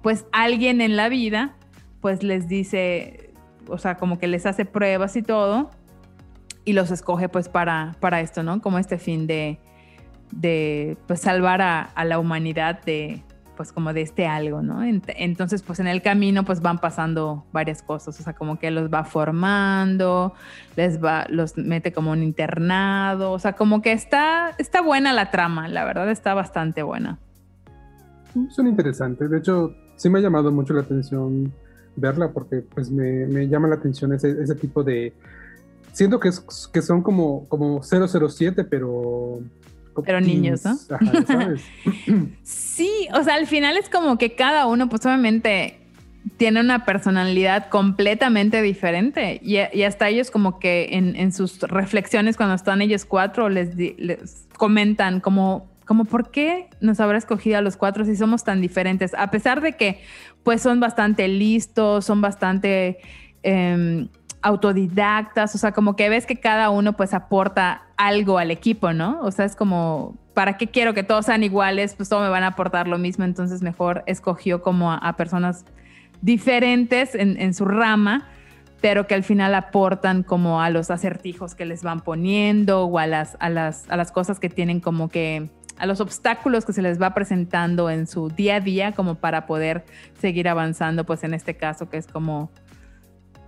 pues 0.03 0.25
alguien 0.31 0.81
en 0.81 0.95
la 0.95 1.09
vida, 1.09 1.55
pues 2.01 2.23
les 2.23 2.47
dice, 2.47 3.31
o 3.67 3.77
sea, 3.77 3.97
como 3.97 4.19
que 4.19 4.27
les 4.27 4.45
hace 4.45 4.65
pruebas 4.65 5.15
y 5.15 5.21
todo 5.21 5.71
y 6.65 6.73
los 6.73 6.91
escoge 6.91 7.29
pues 7.29 7.49
para, 7.49 7.95
para 7.99 8.21
esto, 8.21 8.43
¿no? 8.43 8.61
Como 8.61 8.77
este 8.77 8.97
fin 8.97 9.27
de, 9.27 9.59
de 10.31 10.97
pues 11.07 11.21
salvar 11.21 11.61
a 11.61 12.05
la 12.05 12.19
humanidad 12.19 12.83
de, 12.83 13.23
pues 13.61 13.71
como 13.71 13.93
de 13.93 14.01
este 14.01 14.25
algo, 14.25 14.63
¿no? 14.63 14.81
Entonces, 14.83 15.61
pues 15.61 15.79
en 15.79 15.85
el 15.85 16.01
camino 16.01 16.43
pues 16.43 16.61
van 16.61 16.79
pasando 16.79 17.45
varias 17.51 17.83
cosas, 17.83 18.19
o 18.19 18.23
sea, 18.23 18.33
como 18.33 18.57
que 18.57 18.71
los 18.71 18.91
va 18.91 19.03
formando, 19.03 20.33
les 20.75 20.99
va, 20.99 21.27
los 21.29 21.55
mete 21.57 21.93
como 21.93 22.09
un 22.09 22.23
internado, 22.23 23.31
o 23.31 23.37
sea, 23.37 23.53
como 23.53 23.83
que 23.83 23.91
está, 23.91 24.55
está 24.57 24.81
buena 24.81 25.13
la 25.13 25.29
trama, 25.29 25.67
la 25.67 25.85
verdad 25.85 26.09
está 26.09 26.33
bastante 26.33 26.81
buena. 26.81 27.19
Son 28.49 28.65
interesantes, 28.65 29.29
de 29.29 29.37
hecho, 29.37 29.75
sí 29.95 30.09
me 30.09 30.17
ha 30.17 30.21
llamado 30.23 30.51
mucho 30.51 30.73
la 30.73 30.81
atención 30.81 31.53
verla 31.95 32.31
porque 32.31 32.63
pues 32.73 32.89
me, 32.89 33.27
me 33.27 33.47
llama 33.47 33.67
la 33.67 33.75
atención 33.75 34.11
ese, 34.11 34.41
ese 34.41 34.55
tipo 34.55 34.83
de... 34.83 35.13
Siento 35.91 36.19
que, 36.19 36.29
es, 36.29 36.39
que 36.73 36.81
son 36.81 37.03
como, 37.03 37.47
como 37.47 37.83
007, 37.83 38.63
pero 38.63 39.39
pero 40.05 40.21
niños, 40.21 40.63
¿no? 40.65 40.77
sí, 42.43 43.07
o 43.13 43.23
sea, 43.23 43.35
al 43.35 43.47
final 43.47 43.77
es 43.77 43.89
como 43.89 44.17
que 44.17 44.35
cada 44.35 44.67
uno, 44.67 44.89
pues 44.89 45.05
obviamente 45.05 45.77
tiene 46.37 46.59
una 46.59 46.85
personalidad 46.85 47.69
completamente 47.69 48.61
diferente. 48.61 49.39
Y, 49.43 49.57
hasta 49.83 50.09
ellos 50.09 50.31
como 50.31 50.59
que 50.59 50.89
en, 50.91 51.31
sus 51.31 51.59
reflexiones 51.61 52.37
cuando 52.37 52.55
están 52.55 52.81
ellos 52.81 53.05
cuatro 53.05 53.49
les, 53.49 53.75
les 53.75 54.47
comentan 54.57 55.19
como, 55.19 55.67
como 55.85 56.05
por 56.05 56.31
qué 56.31 56.69
nos 56.79 56.99
habrá 56.99 57.17
escogido 57.17 57.57
a 57.57 57.61
los 57.61 57.77
cuatro 57.77 58.05
si 58.05 58.15
somos 58.15 58.43
tan 58.43 58.61
diferentes, 58.61 59.13
a 59.15 59.31
pesar 59.31 59.61
de 59.61 59.73
que 59.73 60.01
pues 60.43 60.61
son 60.61 60.79
bastante 60.79 61.27
listos, 61.27 62.05
son 62.05 62.21
bastante... 62.21 62.99
Em, 63.43 64.07
autodidactas, 64.41 65.53
o 65.55 65.57
sea, 65.57 65.71
como 65.71 65.95
que 65.95 66.09
ves 66.09 66.25
que 66.25 66.39
cada 66.39 66.69
uno 66.69 66.93
pues 66.93 67.13
aporta 67.13 67.83
algo 67.97 68.37
al 68.37 68.51
equipo, 68.51 68.93
¿no? 68.93 69.19
O 69.21 69.31
sea, 69.31 69.45
es 69.45 69.55
como, 69.55 70.15
¿para 70.33 70.57
qué 70.57 70.67
quiero 70.67 70.93
que 70.93 71.03
todos 71.03 71.27
sean 71.27 71.43
iguales? 71.43 71.93
Pues 71.95 72.09
todos 72.09 72.23
me 72.23 72.29
van 72.29 72.43
a 72.43 72.47
aportar 72.47 72.87
lo 72.87 72.97
mismo, 72.97 73.23
entonces 73.23 73.61
mejor 73.61 74.03
escogió 74.07 74.61
como 74.61 74.91
a, 74.91 75.13
personas 75.15 75.65
diferentes 76.21 77.13
en, 77.13 77.53
su 77.53 77.65
rama, 77.65 78.27
pero 78.79 79.05
que 79.05 79.13
al 79.13 79.23
final 79.23 79.53
aportan 79.53 80.23
como 80.23 80.61
a 80.61 80.69
los 80.69 80.89
acertijos 80.89 81.53
que 81.53 81.65
les 81.65 81.83
van 81.83 82.01
poniendo 82.01 82.85
o 82.85 82.97
a 82.97 83.05
las, 83.05 83.37
a 83.39 83.49
las, 83.49 83.87
a 83.89 83.97
las 83.97 84.11
cosas 84.11 84.39
que 84.39 84.49
tienen 84.49 84.79
como 84.79 85.09
que 85.09 85.49
a 85.77 85.87
los 85.87 85.99
obstáculos 85.99 86.63
que 86.63 86.73
se 86.73 86.83
les 86.83 87.01
va 87.01 87.15
presentando 87.15 87.89
en 87.89 88.05
su 88.05 88.29
día 88.29 88.57
a 88.57 88.59
día 88.59 88.91
como 88.91 89.15
para 89.15 89.47
poder 89.47 89.83
seguir 90.19 90.47
avanzando, 90.47 91.05
pues 91.05 91.23
en 91.23 91.33
este 91.33 91.55
caso 91.55 91.89
que 91.89 91.97
es 91.97 92.05
como 92.05 92.51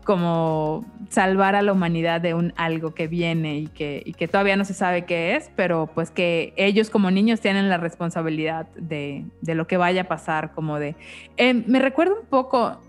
como 0.03 0.85
salvar 1.09 1.55
a 1.55 1.61
la 1.61 1.71
humanidad 1.73 2.21
de 2.21 2.33
un 2.33 2.53
algo 2.55 2.93
que 2.93 3.07
viene 3.07 3.57
y 3.57 3.67
que, 3.67 4.03
y 4.05 4.13
que 4.13 4.27
todavía 4.27 4.55
no 4.55 4.65
se 4.65 4.73
sabe 4.73 5.05
qué 5.05 5.35
es, 5.35 5.51
pero 5.55 5.87
pues 5.87 6.11
que 6.11 6.53
ellos 6.57 6.89
como 6.89 7.11
niños 7.11 7.41
tienen 7.41 7.69
la 7.69 7.77
responsabilidad 7.77 8.67
de, 8.75 9.25
de 9.41 9.55
lo 9.55 9.67
que 9.67 9.77
vaya 9.77 10.03
a 10.03 10.07
pasar, 10.07 10.53
como 10.53 10.79
de... 10.79 10.95
Eh, 11.37 11.53
me 11.53 11.79
recuerda 11.79 12.13
un 12.19 12.25
poco 12.27 12.79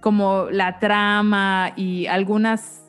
como 0.00 0.46
la 0.50 0.78
trama 0.78 1.72
y 1.76 2.06
algunas 2.06 2.86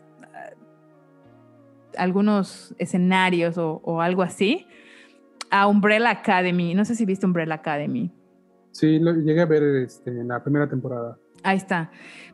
algunos 1.98 2.74
escenarios 2.78 3.58
o, 3.58 3.82
o, 3.84 4.00
algo 4.00 4.24
así 4.24 4.66
a 5.50 5.68
Umbrella 5.68 6.10
Academy. 6.10 6.74
No 6.74 6.86
sé 6.86 6.96
si 6.96 7.06
viste 7.06 7.26
Umbrella 7.26 7.56
Academy. 7.56 8.12
Sí, 8.72 9.00
lo 9.00 9.14
llegué 9.14 9.42
a 9.42 9.46
ver 9.46 9.64
este, 9.84 10.10
en 10.10 10.30
la 10.30 10.42
primera 10.42 10.70
temporada. 10.70 11.18
Ahí 11.44 11.58
está. 11.58 11.92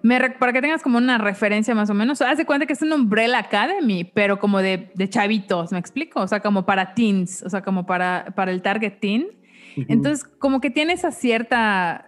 Me, 0.07 0.29
para 0.31 0.53
que 0.53 0.61
tengas 0.61 0.81
como 0.81 0.97
una 0.97 1.17
referencia 1.17 1.75
más 1.75 1.89
o 1.89 1.93
menos, 1.93 2.21
haz 2.21 2.37
de 2.37 2.45
cuenta 2.45 2.65
que 2.65 2.73
es 2.73 2.81
un 2.81 2.93
Umbrella 2.93 3.39
Academy, 3.39 4.05
pero 4.05 4.39
como 4.39 4.59
de, 4.59 4.89
de, 4.95 5.09
chavitos, 5.09 5.73
¿me 5.73 5.79
explico? 5.79 6.21
O 6.21 6.27
sea, 6.27 6.39
como 6.39 6.65
para 6.65 6.93
teens, 6.93 7.43
o 7.43 7.49
sea, 7.49 7.61
como 7.61 7.85
para, 7.85 8.27
para 8.33 8.51
el 8.51 8.61
target 8.61 8.99
teen. 8.99 9.23
Uh 9.23 9.81
-huh. 9.81 9.85
Entonces, 9.89 10.23
como 10.23 10.61
que 10.61 10.69
tiene 10.69 10.93
esa 10.93 11.11
cierta, 11.11 12.05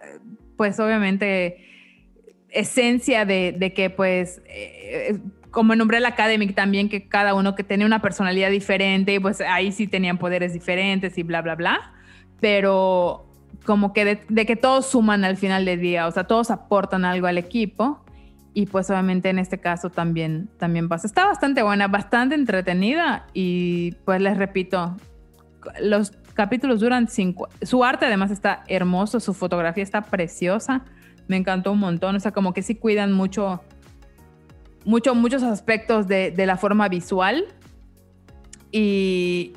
pues 0.56 0.80
obviamente, 0.80 1.64
esencia 2.48 3.24
de, 3.24 3.54
de 3.56 3.72
que 3.74 3.90
pues... 3.90 4.40
Eh, 4.46 5.18
como 5.50 5.72
en 5.72 5.82
Umbrella 5.82 6.08
Academy 6.08 6.46
también, 6.52 6.88
que 6.88 7.08
cada 7.08 7.34
uno 7.34 7.54
que 7.56 7.64
tenía 7.64 7.84
una 7.84 8.00
personalidad 8.00 8.50
diferente, 8.50 9.14
y 9.14 9.18
pues 9.18 9.40
ahí 9.40 9.72
sí 9.72 9.88
tenían 9.88 10.16
poderes 10.16 10.52
diferentes 10.52 11.18
y 11.18 11.24
bla, 11.24 11.42
bla, 11.42 11.56
bla. 11.56 11.92
Pero 12.40 13.29
como 13.64 13.92
que 13.92 14.24
de, 14.28 14.46
que 14.46 14.56
todos 14.56 14.86
suman 14.86 15.24
al 15.24 15.36
final 15.36 15.64
del 15.64 15.80
día, 15.80 16.06
o 16.06 16.10
sea, 16.10 16.24
todos 16.24 16.50
aportan 16.50 17.04
algo 17.04 17.26
al 17.26 17.38
equipo. 17.38 18.04
Y 18.52 18.66
pues 18.66 18.90
obviamente 18.90 19.28
en 19.28 19.38
este 19.38 19.60
caso 19.60 19.90
también, 19.90 20.48
también 20.58 20.88
pasa. 20.88 21.06
Está 21.06 21.26
bastante 21.26 21.62
buena, 21.62 21.86
bastante 21.86 22.34
entretenida 22.34 23.26
y 23.32 23.92
pues 24.04 24.20
les 24.20 24.36
repito, 24.36 24.96
los 25.80 26.10
capítulos 26.34 26.80
duran 26.80 27.06
cinco. 27.06 27.48
Su 27.62 27.84
arte 27.84 28.06
además 28.06 28.32
está 28.32 28.64
hermoso, 28.66 29.20
su 29.20 29.34
fotografía 29.34 29.84
está 29.84 30.02
preciosa, 30.02 30.84
me 31.28 31.36
encantó 31.36 31.70
un 31.70 31.78
montón, 31.78 32.16
o 32.16 32.20
sea, 32.20 32.32
como 32.32 32.52
que 32.52 32.62
sí 32.62 32.74
cuidan 32.74 33.12
mucho 33.12 33.62
mucho, 34.84 35.14
muchos 35.14 35.42
aspectos 35.42 36.08
de, 36.08 36.30
de, 36.30 36.46
la 36.46 36.56
forma 36.56 36.88
visual. 36.88 37.44
Y 38.72 39.52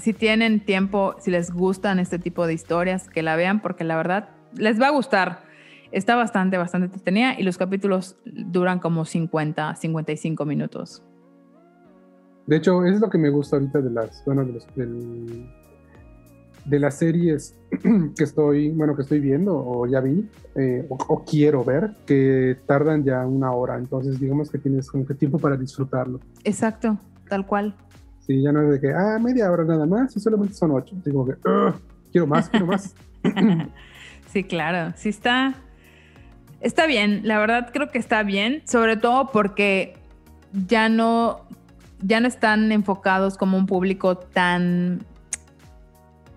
si 0.00 0.12
tienen 0.12 0.60
tiempo, 0.60 1.16
si 1.20 1.30
les 1.30 1.50
gustan 1.50 1.98
este 1.98 2.18
tipo 2.18 2.46
de 2.46 2.54
historias, 2.54 3.08
que 3.08 3.22
la 3.22 3.36
vean 3.36 3.60
porque 3.60 3.84
la 3.84 3.96
verdad 3.96 4.30
les 4.54 4.80
va 4.80 4.88
a 4.88 4.90
gustar. 4.90 5.42
Está 5.90 6.16
bastante, 6.16 6.58
bastante 6.58 6.86
entretenida 6.86 7.38
y 7.38 7.42
los 7.42 7.56
capítulos 7.56 8.16
duran 8.24 8.78
como 8.78 9.04
50, 9.04 9.74
55 9.74 10.44
minutos. 10.44 11.02
De 12.46 12.56
hecho, 12.56 12.84
es 12.84 13.00
lo 13.00 13.10
que 13.10 13.18
me 13.18 13.30
gusta 13.30 13.56
ahorita 13.56 13.80
de 13.80 13.90
las, 13.90 14.22
bueno, 14.24 14.44
de, 14.44 14.52
los, 14.52 14.74
del, 14.74 15.46
de 16.64 16.78
las 16.78 16.98
series 16.98 17.56
que 18.16 18.24
estoy, 18.24 18.70
bueno, 18.70 18.94
que 18.96 19.02
estoy 19.02 19.20
viendo 19.20 19.56
o 19.56 19.86
ya 19.86 20.00
vi 20.00 20.28
eh, 20.54 20.86
o, 20.88 20.96
o, 21.08 21.24
quiero 21.24 21.64
ver, 21.64 21.92
que 22.06 22.56
tardan 22.66 23.04
ya 23.04 23.26
una 23.26 23.52
hora. 23.52 23.76
Entonces, 23.76 24.20
digamos 24.20 24.50
que 24.50 24.58
tienes 24.58 24.90
como 24.90 25.06
que 25.06 25.14
tiempo 25.14 25.38
para 25.38 25.56
disfrutarlo. 25.56 26.20
Exacto, 26.44 26.98
tal 27.28 27.46
cual. 27.46 27.74
Sí, 28.28 28.42
ya 28.42 28.52
no 28.52 28.60
es 28.60 28.68
de 28.72 28.80
que, 28.80 28.92
ah, 28.92 29.18
media 29.18 29.50
hora 29.50 29.64
nada 29.64 29.86
más 29.86 30.14
y 30.14 30.20
solamente 30.20 30.52
son 30.52 30.72
ocho. 30.72 30.94
Digo 31.02 31.26
que, 31.26 31.32
quiero 32.12 32.26
más, 32.26 32.50
quiero 32.50 32.66
más. 32.66 32.94
sí, 34.30 34.44
claro, 34.44 34.92
sí 34.96 35.08
está, 35.08 35.54
está 36.60 36.86
bien. 36.86 37.22
La 37.24 37.38
verdad 37.38 37.70
creo 37.72 37.88
que 37.88 37.96
está 37.96 38.22
bien, 38.24 38.60
sobre 38.66 38.98
todo 38.98 39.30
porque 39.32 39.96
ya 40.66 40.90
no, 40.90 41.46
ya 42.02 42.20
no 42.20 42.28
están 42.28 42.70
enfocados 42.70 43.38
como 43.38 43.56
un 43.56 43.64
público 43.64 44.18
tan 44.18 45.00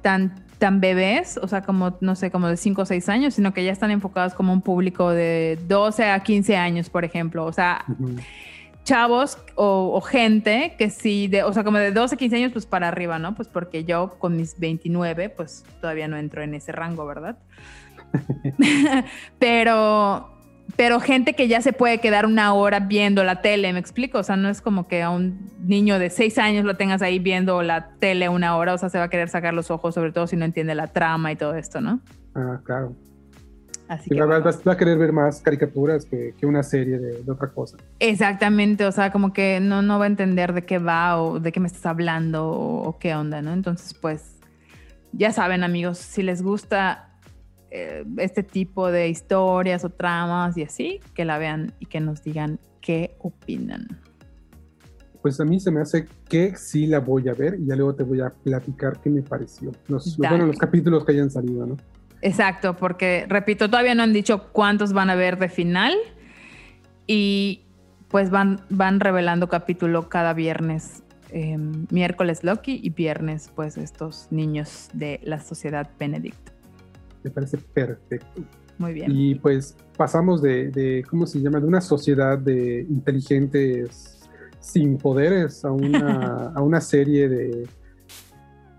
tan, 0.01 0.45
tan 0.59 0.79
bebés, 0.79 1.37
o 1.43 1.47
sea, 1.49 1.61
como, 1.61 1.97
no 1.99 2.15
sé, 2.15 2.31
como 2.31 2.47
de 2.47 2.55
5 2.55 2.83
o 2.83 2.85
6 2.85 3.09
años, 3.09 3.33
sino 3.33 3.53
que 3.53 3.65
ya 3.65 3.71
están 3.73 3.91
enfocados 3.91 4.33
como 4.33 4.53
un 4.53 4.61
público 4.61 5.09
de 5.09 5.59
12 5.67 6.05
a 6.05 6.21
15 6.21 6.55
años, 6.55 6.89
por 6.89 7.03
ejemplo. 7.03 7.45
O 7.45 7.51
sea, 7.51 7.83
uh 7.89 7.91
-huh. 7.91 8.21
Chavos 8.83 9.37
o, 9.55 9.91
o, 9.93 10.01
gente 10.01 10.75
que 10.77 10.89
sí, 10.89 11.27
de, 11.27 11.43
o 11.43 11.53
sea, 11.53 11.63
como 11.63 11.77
de 11.77 11.91
12 11.91 12.15
a 12.15 12.17
15 12.17 12.35
años, 12.35 12.51
pues 12.51 12.65
para 12.65 12.87
arriba, 12.87 13.19
¿no? 13.19 13.35
Pues 13.35 13.47
porque 13.47 13.83
yo 13.83 14.15
con 14.19 14.35
mis 14.35 14.59
29, 14.59 15.29
pues 15.29 15.63
todavía 15.79 16.07
no 16.07 16.17
entro 16.17 16.41
en 16.41 16.53
ese 16.53 16.71
rango, 16.71 17.05
¿verdad? 17.05 17.37
Pero 19.39 20.31
pero 20.75 20.99
gente 20.99 21.33
que 21.33 21.47
ya 21.47 21.61
se 21.61 21.73
puede 21.73 21.99
quedar 21.99 22.25
una 22.25 22.53
hora 22.53 22.79
viendo 22.79 23.23
la 23.23 23.41
tele, 23.41 23.73
¿me 23.73 23.79
explico? 23.79 24.19
O 24.19 24.23
sea, 24.23 24.35
no 24.35 24.49
es 24.49 24.61
como 24.61 24.87
que 24.87 25.01
a 25.01 25.09
un 25.09 25.49
niño 25.59 25.99
de 25.99 26.09
seis 26.09 26.37
años 26.37 26.65
lo 26.65 26.75
tengas 26.77 27.01
ahí 27.01 27.19
viendo 27.19 27.61
la 27.61 27.89
tele 27.99 28.29
una 28.29 28.55
hora, 28.55 28.73
o 28.73 28.77
sea, 28.77 28.89
se 28.89 28.97
va 28.97 29.05
a 29.05 29.09
querer 29.09 29.29
sacar 29.29 29.53
los 29.53 29.71
ojos, 29.71 29.95
sobre 29.95 30.11
todo 30.11 30.27
si 30.27 30.35
no 30.35 30.45
entiende 30.45 30.75
la 30.75 30.87
trama 30.87 31.31
y 31.31 31.35
todo 31.35 31.55
esto, 31.55 31.81
¿no? 31.81 31.99
Ah, 32.35 32.59
claro. 32.63 32.95
Así 33.91 34.09
que, 34.09 34.15
bueno. 34.15 34.41
va 34.41 34.71
a 34.71 34.77
querer 34.77 34.97
ver 34.97 35.11
más 35.11 35.41
caricaturas 35.41 36.05
que, 36.05 36.33
que 36.39 36.45
una 36.45 36.63
serie 36.63 36.97
de, 36.97 37.23
de, 37.23 37.29
otra 37.29 37.49
cosa. 37.49 37.75
Exactamente, 37.99 38.85
o 38.85 38.91
sea, 38.93 39.11
como 39.11 39.33
que 39.33 39.59
no, 39.59 39.81
no 39.81 39.99
va 39.99 40.05
a 40.05 40.07
entender 40.07 40.53
de 40.53 40.63
qué 40.63 40.77
va 40.77 41.21
o 41.21 41.41
de 41.41 41.51
qué 41.51 41.59
me 41.59 41.67
estás 41.67 41.85
hablando 41.85 42.47
o, 42.47 42.87
o 42.87 42.97
qué 42.99 43.13
onda, 43.15 43.41
¿no? 43.41 43.51
Entonces, 43.51 43.93
pues, 43.93 44.37
ya 45.11 45.33
saben, 45.33 45.65
amigos, 45.65 45.97
si 45.97 46.23
les 46.23 46.41
gusta 46.41 47.09
eh, 47.69 48.05
este 48.15 48.43
tipo 48.43 48.89
de 48.89 49.09
historias 49.09 49.83
o 49.83 49.89
tramas 49.89 50.57
y 50.57 50.63
así, 50.63 51.01
que 51.13 51.25
la 51.25 51.37
vean 51.37 51.73
y 51.79 51.87
que 51.87 51.99
nos 51.99 52.23
digan 52.23 52.59
qué 52.79 53.17
opinan. 53.19 53.99
Pues 55.21 55.37
a 55.41 55.43
mí 55.43 55.59
se 55.59 55.69
me 55.69 55.81
hace 55.81 56.07
que 56.29 56.55
sí 56.55 56.87
la 56.87 56.99
voy 56.99 57.27
a 57.27 57.33
ver 57.33 57.57
y 57.59 57.65
ya 57.65 57.75
luego 57.75 57.93
te 57.93 58.03
voy 58.03 58.21
a 58.21 58.29
platicar 58.29 59.01
qué 59.01 59.09
me 59.09 59.21
pareció. 59.21 59.73
Los, 59.89 60.15
bueno, 60.15 60.45
los 60.45 60.57
capítulos 60.57 61.03
que 61.03 61.11
hayan 61.11 61.29
salido, 61.29 61.65
¿no? 61.65 61.75
Exacto, 62.21 62.75
porque 62.75 63.25
repito, 63.27 63.69
todavía 63.69 63.95
no 63.95 64.03
han 64.03 64.13
dicho 64.13 64.51
cuántos 64.51 64.93
van 64.93 65.09
a 65.09 65.15
ver 65.15 65.39
de 65.39 65.49
final 65.49 65.93
y 67.07 67.61
pues 68.09 68.29
van, 68.29 68.61
van 68.69 68.99
revelando 68.99 69.49
capítulo 69.49 70.09
cada 70.09 70.33
viernes. 70.33 71.03
Eh, 71.33 71.57
miércoles 71.91 72.43
Loki 72.43 72.81
y 72.83 72.89
viernes 72.89 73.49
pues 73.55 73.77
estos 73.77 74.27
niños 74.31 74.89
de 74.91 75.21
la 75.23 75.39
sociedad 75.39 75.89
Benedict 75.97 76.51
me 77.23 77.31
parece 77.31 77.57
perfecto. 77.57 78.43
Muy 78.77 78.93
bien. 78.93 79.11
Y 79.11 79.35
pues 79.35 79.75
pasamos 79.97 80.41
de, 80.41 80.71
de, 80.71 81.03
¿cómo 81.09 81.27
se 81.27 81.39
llama? 81.39 81.59
De 81.59 81.67
una 81.67 81.81
sociedad 81.81 82.37
de 82.37 82.85
inteligentes 82.89 84.29
sin 84.59 84.97
poderes 84.97 85.63
a 85.65 85.71
una, 85.71 86.51
a 86.55 86.61
una 86.61 86.81
serie 86.81 87.29
de, 87.29 87.67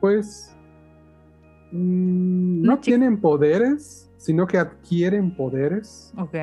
pues, 0.01 0.52
mmm, 1.73 2.63
no, 2.63 2.73
no 2.73 2.81
tienen 2.81 3.21
poderes, 3.21 4.11
sino 4.17 4.47
que 4.47 4.59
adquieren 4.59 5.35
poderes. 5.35 6.13
Ok. 6.17 6.35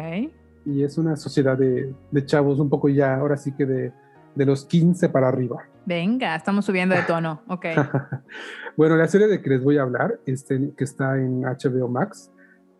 Y 0.65 0.83
es 0.83 0.97
una 0.97 1.15
sociedad 1.15 1.57
de, 1.57 1.93
de 2.11 2.25
chavos 2.25 2.59
un 2.59 2.69
poco 2.69 2.89
ya, 2.89 3.15
ahora 3.15 3.37
sí 3.37 3.53
que 3.53 3.65
de, 3.65 3.93
de 4.35 4.45
los 4.45 4.65
15 4.65 5.09
para 5.09 5.27
arriba. 5.27 5.63
Venga, 5.85 6.35
estamos 6.35 6.65
subiendo 6.65 6.95
de 6.95 7.01
tono, 7.03 7.41
ok. 7.47 7.65
bueno, 8.77 8.95
la 8.95 9.07
serie 9.07 9.27
de 9.27 9.41
que 9.41 9.49
les 9.49 9.63
voy 9.63 9.77
a 9.77 9.81
hablar, 9.81 10.19
este, 10.25 10.71
que 10.77 10.83
está 10.83 11.17
en 11.17 11.41
HBO 11.41 11.87
Max, 11.87 12.31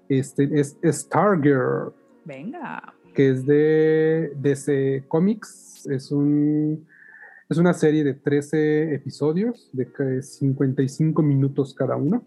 este, 0.08 0.50
es 0.60 0.78
Stargirl. 0.84 1.94
Venga. 2.26 2.94
Que 3.14 3.32
es 3.32 3.46
de 3.46 4.34
DC 4.38 5.06
Comics, 5.08 5.88
es, 5.88 6.12
un, 6.12 6.86
es 7.50 7.58
una 7.58 7.74
serie 7.74 8.04
de 8.04 8.14
13 8.14 8.94
episodios, 8.94 9.70
de 9.74 10.22
55 10.22 11.22
minutos 11.22 11.74
cada 11.74 11.96
uno. 11.96 12.24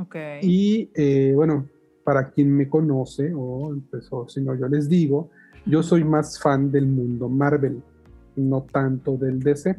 Ok. 0.00 0.16
Y 0.42 0.90
eh, 0.94 1.32
bueno, 1.34 1.68
para 2.04 2.30
quien 2.30 2.54
me 2.56 2.68
conoce, 2.68 3.32
o, 3.34 3.76
pues, 3.90 4.08
si 4.28 4.40
no, 4.40 4.54
yo 4.54 4.66
les 4.68 4.88
digo, 4.88 5.30
yo 5.66 5.82
soy 5.82 6.04
más 6.04 6.40
fan 6.40 6.70
del 6.70 6.86
mundo 6.86 7.28
Marvel 7.28 7.82
no 8.36 8.62
tanto 8.62 9.16
del 9.16 9.40
DC, 9.40 9.76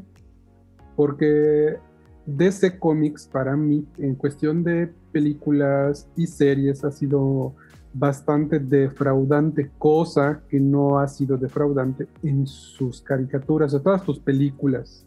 porque 0.95 1.77
DC 2.25 2.77
Comics 2.77 3.27
para 3.27 3.55
mí 3.57 3.85
en 3.97 4.15
cuestión 4.15 4.63
de 4.63 4.91
películas 5.11 6.07
y 6.15 6.27
series 6.27 6.83
ha 6.83 6.91
sido 6.91 7.55
bastante 7.93 8.59
defraudante, 8.59 9.71
cosa 9.77 10.41
que 10.47 10.59
no 10.59 10.99
ha 10.99 11.07
sido 11.07 11.37
defraudante 11.37 12.07
en 12.23 12.47
sus 12.47 13.01
caricaturas, 13.01 13.73
o 13.73 13.81
todas 13.81 14.03
sus 14.03 14.19
películas 14.19 15.05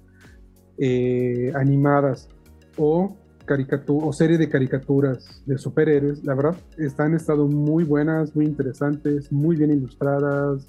eh, 0.76 1.52
animadas 1.54 2.28
o 2.76 3.16
o 3.88 4.12
serie 4.12 4.38
de 4.38 4.48
caricaturas 4.48 5.42
de 5.46 5.58
superhéroes, 5.58 6.24
la 6.24 6.34
verdad, 6.34 6.56
están 6.78 7.14
estado 7.14 7.46
muy 7.46 7.84
buenas, 7.84 8.34
muy 8.34 8.46
interesantes, 8.46 9.30
muy 9.30 9.56
bien 9.56 9.70
ilustradas, 9.70 10.68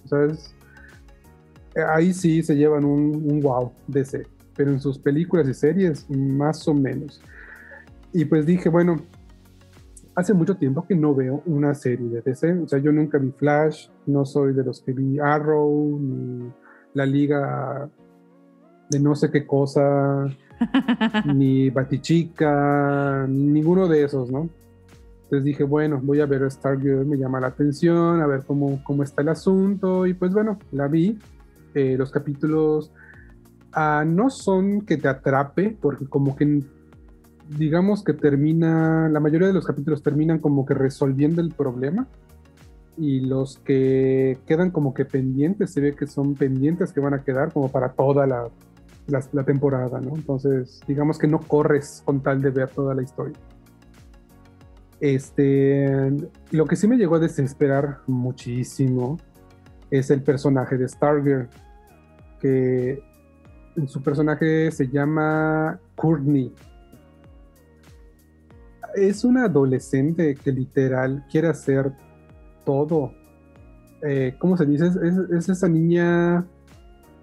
ahí 1.94 2.14
sí 2.14 2.44
se 2.44 2.56
llevan 2.56 2.86
un, 2.86 3.16
un 3.30 3.42
wow 3.42 3.72
DC, 3.88 4.26
pero 4.56 4.72
en 4.72 4.80
sus 4.80 4.98
películas 4.98 5.48
y 5.48 5.54
series 5.54 6.10
más 6.10 6.68
o 6.68 6.74
menos. 6.74 7.22
Y 8.14 8.26
pues 8.26 8.46
dije, 8.46 8.70
bueno, 8.70 8.98
hace 10.16 10.34
mucho 10.34 10.56
tiempo 10.56 10.86
que 10.88 10.96
no 10.96 11.14
veo 11.14 11.44
una 11.46 11.74
serie 11.74 12.08
de 12.08 12.22
DC. 12.22 12.54
O 12.64 12.68
sea, 12.68 12.80
yo 12.80 12.92
nunca 12.92 13.18
vi 13.18 13.32
Flash, 13.32 13.90
no 14.06 14.26
soy 14.26 14.54
de 14.54 14.64
los 14.64 14.82
que 14.82 14.94
vi 14.94 15.20
Arrow, 15.20 16.00
ni 16.00 16.52
la 16.94 17.06
Liga 17.06 17.90
de 18.90 19.00
no 19.00 19.16
sé 19.16 19.30
qué 19.32 19.46
cosa, 19.46 20.28
ni 21.34 21.70
Batichica, 21.70 23.26
ninguno 23.28 23.88
de 23.88 24.04
esos, 24.04 24.32
¿no? 24.32 24.50
Entonces 25.24 25.44
dije, 25.44 25.64
bueno, 25.64 26.00
voy 26.04 26.22
a 26.22 26.26
ver 26.26 26.50
Stargirl, 26.50 27.06
me 27.06 27.18
llama 27.18 27.40
la 27.40 27.48
atención, 27.48 28.22
a 28.22 28.28
ver 28.28 28.44
cómo, 28.46 28.84
cómo 28.84 29.04
está 29.04 29.22
el 29.22 29.30
asunto. 29.30 30.06
Y 30.06 30.14
pues 30.14 30.32
bueno, 30.32 30.60
la 30.72 30.88
vi. 30.88 31.18
Eh, 31.74 31.96
los 31.98 32.12
capítulos 32.12 32.92
ah, 33.74 34.06
no 34.08 34.30
son 34.30 34.82
que 34.82 34.98
te 34.98 35.08
atrape, 35.08 35.76
porque 35.82 36.06
como 36.06 36.36
que 36.36 36.64
digamos 37.58 38.04
que 38.04 38.14
termina, 38.14 39.10
la 39.10 39.20
mayoría 39.20 39.48
de 39.48 39.54
los 39.54 39.66
capítulos 39.66 40.02
terminan 40.02 40.40
como 40.40 40.66
que 40.66 40.74
resolviendo 40.74 41.42
el 41.42 41.52
problema 41.52 42.08
y 42.98 43.20
los 43.22 43.58
que 43.58 44.38
quedan 44.48 44.72
como 44.72 44.94
que 44.94 45.06
pendientes, 45.06 45.72
se 45.72 45.82
ve 45.82 45.96
que 45.96 46.08
son 46.08 46.36
pendientes 46.36 46.94
que 46.94 47.02
van 47.02 47.14
a 47.14 47.24
quedar 47.24 47.52
como 47.52 47.70
para 47.70 47.90
toda 47.90 48.26
la, 48.26 48.48
la, 49.08 49.44
temporada, 49.44 50.00
¿no? 50.00 50.16
Entonces, 50.16 50.82
digamos 50.88 51.18
que 51.18 51.28
no 51.28 51.40
corres 51.40 52.02
con 52.06 52.22
tal 52.22 52.42
de 52.42 52.50
ver 52.50 52.70
toda 52.70 52.96
la 52.96 53.04
historia. 53.04 53.38
Este, 55.00 56.12
lo 56.52 56.66
que 56.66 56.76
sí 56.76 56.88
me 56.88 56.98
llegó 56.98 57.16
a 57.16 57.20
desesperar 57.20 58.00
muchísimo 58.08 59.18
es 59.92 60.10
el 60.10 60.24
personaje 60.24 60.78
de 60.78 60.88
Stargirl, 60.88 61.50
que 62.40 63.04
su 63.88 64.02
personaje 64.02 64.72
se 64.72 64.88
llama 64.88 65.80
Courtney 65.96 66.54
es 68.96 69.24
una 69.24 69.46
adolescente 69.46 70.36
que 70.36 70.52
literal 70.52 71.26
quiere 71.30 71.50
hacer 71.50 71.92
todo. 72.66 73.14
Eh, 74.02 74.36
¿Cómo 74.40 74.58
se 74.58 74.66
dice? 74.66 74.88
Es, 75.32 75.50
esa 75.50 75.68
niña 75.68 76.46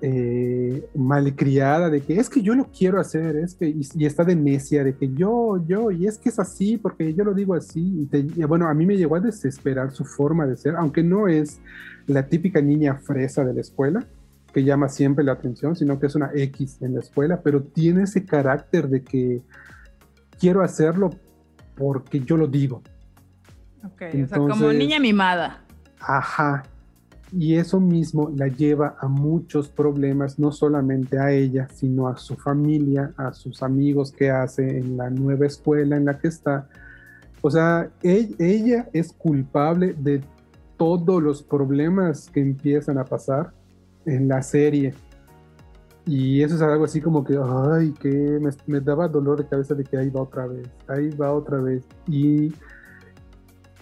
eh, 0.04 0.84
malcriada 0.96 1.88
de 1.88 2.00
que 2.00 2.18
es 2.18 2.28
que 2.28 2.42
yo 2.42 2.56
lo 2.56 2.64
quiero 2.76 2.98
hacer, 2.98 3.36
es 3.36 3.54
que, 3.54 3.68
y, 3.68 4.04
está 4.04 4.24
de 4.24 4.34
necia 4.34 4.82
de 4.82 4.96
que 4.96 5.14
yo, 5.14 5.64
yo, 5.64 5.92
y 5.92 6.08
es 6.08 6.18
que 6.18 6.28
es 6.28 6.40
así, 6.40 6.76
porque 6.76 7.14
yo 7.14 7.22
lo 7.22 7.32
digo 7.34 7.54
así. 7.54 8.08
Y, 8.12 8.42
bueno, 8.42 8.68
a 8.68 8.74
mí 8.74 8.84
me 8.84 8.96
llegó 8.96 9.14
a 9.14 9.20
desesperar 9.20 9.92
su 9.92 10.04
forma 10.04 10.44
de 10.44 10.56
ser, 10.56 10.74
aunque 10.74 11.04
no 11.04 11.28
es 11.28 11.60
la 12.08 12.26
típica 12.26 12.60
niña 12.60 12.96
fresa 12.96 13.44
de 13.44 13.54
la 13.54 13.60
escuela 13.60 14.04
que 14.52 14.64
llama 14.64 14.88
siempre 14.88 15.24
la 15.24 15.32
atención, 15.32 15.76
sino 15.76 16.00
que 16.00 16.06
es 16.06 16.16
una 16.16 16.32
X 16.34 16.78
en 16.82 16.94
la 16.94 17.00
escuela, 17.00 17.40
pero 17.40 17.62
tiene 17.62 18.02
ese 18.02 18.26
carácter 18.26 18.88
de 18.88 19.04
que 19.04 19.40
quiero 20.40 20.62
hacerlo 20.62 21.10
porque 21.76 22.18
yo 22.18 22.36
lo 22.36 22.48
digo. 22.48 22.82
Ok, 23.84 24.02
o 24.02 24.26
sea, 24.26 24.38
como 24.38 24.72
niña 24.72 24.98
mimada. 24.98 25.62
Ajá. 26.00 26.64
Y 27.32 27.56
eso 27.56 27.80
mismo 27.80 28.30
la 28.36 28.48
lleva 28.48 28.96
a 29.00 29.08
muchos 29.08 29.68
problemas, 29.68 30.38
no 30.38 30.52
solamente 30.52 31.18
a 31.18 31.32
ella, 31.32 31.66
sino 31.72 32.08
a 32.08 32.16
su 32.16 32.36
familia, 32.36 33.12
a 33.16 33.32
sus 33.32 33.62
amigos 33.62 34.12
que 34.12 34.30
hace 34.30 34.78
en 34.78 34.98
la 34.98 35.08
nueva 35.08 35.46
escuela 35.46 35.96
en 35.96 36.04
la 36.04 36.18
que 36.18 36.28
está. 36.28 36.68
O 37.40 37.50
sea, 37.50 37.90
ella 38.02 38.88
es 38.92 39.12
culpable 39.12 39.94
de 39.98 40.22
todos 40.76 41.22
los 41.22 41.42
problemas 41.42 42.28
que 42.30 42.40
empiezan 42.40 42.98
a 42.98 43.04
pasar 43.04 43.52
en 44.04 44.28
la 44.28 44.42
serie. 44.42 44.94
Y 46.04 46.42
eso 46.42 46.56
es 46.56 46.62
algo 46.62 46.84
así 46.84 47.00
como 47.00 47.24
que, 47.24 47.38
ay, 47.40 47.92
que 47.92 48.40
me, 48.66 48.80
daba 48.80 49.08
dolor 49.08 49.38
de 49.38 49.46
cabeza 49.46 49.74
de 49.74 49.84
que 49.84 49.96
ahí 49.96 50.10
va 50.10 50.22
otra 50.22 50.46
vez, 50.46 50.68
ahí 50.88 51.10
va 51.10 51.32
otra 51.32 51.58
vez. 51.58 51.84
Y, 52.08 52.52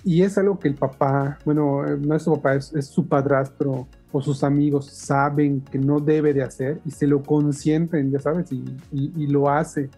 y 0.05 0.23
es 0.23 0.39
algo 0.39 0.59
que 0.59 0.69
el 0.69 0.75
papá, 0.75 1.39
bueno, 1.45 1.85
no 1.97 2.15
es 2.15 2.23
su 2.23 2.33
papá, 2.35 2.55
es, 2.55 2.87
su 2.87 3.07
padrastro 3.07 3.87
o 4.13 4.21
sus 4.21 4.43
amigos 4.43 4.87
saben 4.87 5.61
que 5.61 5.79
no 5.79 6.01
debe 6.01 6.33
de 6.33 6.43
hacer 6.43 6.81
y 6.85 6.91
se 6.91 7.07
lo 7.07 7.23
consienten, 7.23 8.11
ya 8.11 8.19
sabes, 8.19 8.51
y, 8.53 8.65
y, 8.93 9.27
lo 9.27 9.49
hace. 9.49 9.91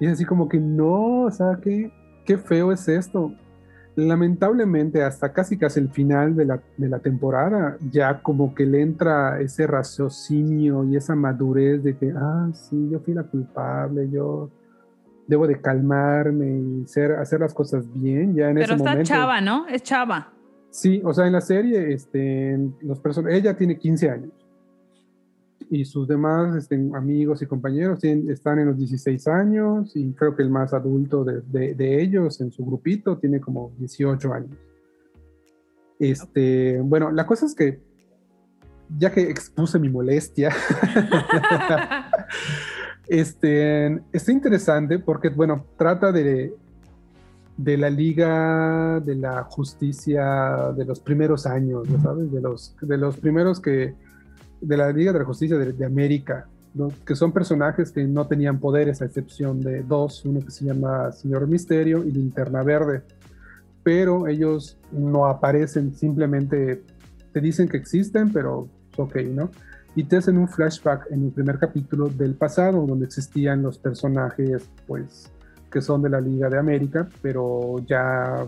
Y 0.00 0.06
es 0.06 0.12
así 0.12 0.24
como 0.24 0.48
que 0.48 0.58
no, 0.58 1.22
o 1.22 1.30
sea, 1.30 1.58
qué, 1.62 1.92
qué 2.24 2.38
feo 2.38 2.72
es 2.72 2.88
esto 2.88 3.32
lamentablemente 4.06 5.02
hasta 5.02 5.32
casi 5.32 5.58
casi 5.58 5.80
el 5.80 5.88
final 5.88 6.36
de 6.36 6.44
la, 6.44 6.62
de 6.76 6.88
la, 6.88 7.00
temporada 7.00 7.76
ya 7.90 8.22
como 8.22 8.54
que 8.54 8.64
le 8.64 8.80
entra 8.80 9.40
ese 9.40 9.66
raciocinio 9.66 10.84
y 10.84 10.96
esa 10.96 11.16
madurez 11.16 11.82
de 11.82 11.96
que, 11.96 12.12
ah, 12.16 12.48
sí, 12.52 12.88
yo 12.92 13.00
fui 13.00 13.12
la 13.12 13.24
culpable, 13.24 14.08
yo 14.08 14.50
debo 15.28 15.46
de 15.46 15.60
calmarme 15.60 16.58
y 16.58 16.86
ser, 16.88 17.12
hacer 17.12 17.40
las 17.40 17.54
cosas 17.54 17.84
bien 17.94 18.34
ya 18.34 18.48
en 18.48 18.56
Pero 18.56 18.74
ese 18.74 18.84
está 18.84 19.02
chava, 19.02 19.40
¿no? 19.40 19.68
Es 19.68 19.82
chava. 19.82 20.32
Sí, 20.70 21.00
o 21.04 21.14
sea, 21.14 21.26
en 21.26 21.32
la 21.34 21.40
serie, 21.40 21.92
este, 21.92 22.58
los 22.80 23.00
ella 23.28 23.56
tiene 23.56 23.78
15 23.78 24.10
años 24.10 24.32
y 25.70 25.84
sus 25.84 26.08
demás 26.08 26.56
este, 26.56 26.76
amigos 26.94 27.42
y 27.42 27.46
compañeros 27.46 28.02
están 28.02 28.58
en 28.58 28.66
los 28.68 28.78
16 28.78 29.28
años 29.28 29.94
y 29.94 30.12
creo 30.12 30.34
que 30.34 30.42
el 30.42 30.50
más 30.50 30.72
adulto 30.72 31.24
de, 31.24 31.74
de, 31.74 32.02
ellos 32.02 32.40
en 32.40 32.50
su 32.50 32.64
grupito 32.64 33.18
tiene 33.18 33.40
como 33.40 33.72
18 33.78 34.32
años. 34.32 34.56
Este, 35.98 36.80
bueno, 36.80 37.10
la 37.10 37.26
cosa 37.26 37.46
es 37.46 37.54
que 37.54 37.80
ya 38.96 39.12
que 39.12 39.22
expuse 39.22 39.78
mi 39.78 39.90
molestia, 39.90 40.50
este, 43.08 44.02
está 44.12 44.32
interesante 44.32 44.98
porque, 44.98 45.30
bueno, 45.30 45.64
trata 45.76 46.12
de, 46.12 46.54
de 47.56 47.76
la 47.76 47.90
Liga 47.90 49.00
de 49.00 49.16
la 49.16 49.42
Justicia 49.44 50.72
de 50.76 50.84
los 50.84 51.00
primeros 51.00 51.46
años, 51.46 51.88
¿sabes? 52.02 52.30
De 52.30 52.40
los, 52.40 52.76
de 52.80 52.96
los 52.96 53.16
primeros 53.16 53.60
que 53.60 53.94
de 54.60 54.76
la 54.76 54.92
Liga 54.92 55.12
de 55.12 55.18
la 55.20 55.24
Justicia 55.24 55.56
de, 55.56 55.84
América, 55.84 56.46
que 57.04 57.16
son 57.16 57.32
personajes 57.32 57.90
que 57.90 58.04
no 58.04 58.26
tenían 58.26 58.58
poderes, 58.58 59.02
a 59.02 59.06
excepción 59.06 59.60
de 59.60 59.82
dos, 59.82 60.24
uno 60.24 60.40
que 60.40 60.50
se 60.50 60.64
llama 60.64 61.12
Señor 61.12 61.46
Misterio 61.46 62.04
y 62.04 62.12
Linterna 62.12 62.62
Verde, 62.62 63.02
pero 63.82 64.26
ellos 64.26 64.78
no 64.92 65.26
aparecen, 65.26 65.94
simplemente 65.94 66.82
te 67.32 67.40
dicen 67.40 67.68
que 67.68 67.76
existen, 67.76 68.32
pero 68.32 68.68
ok, 68.96 69.16
¿no? 69.32 69.50
Y 69.94 70.04
te 70.04 70.18
hacen 70.18 70.38
un 70.38 70.48
flashback 70.48 71.10
en 71.10 71.24
el 71.24 71.30
primer 71.32 71.58
capítulo 71.58 72.08
del 72.08 72.34
pasado, 72.34 72.86
donde 72.86 73.06
existían 73.06 73.62
los 73.62 73.78
personajes, 73.78 74.70
pues, 74.86 75.30
que 75.70 75.80
son 75.80 76.02
de 76.02 76.10
la 76.10 76.20
Liga 76.20 76.48
de 76.48 76.58
América, 76.58 77.08
pero 77.20 77.76
ya 77.86 78.46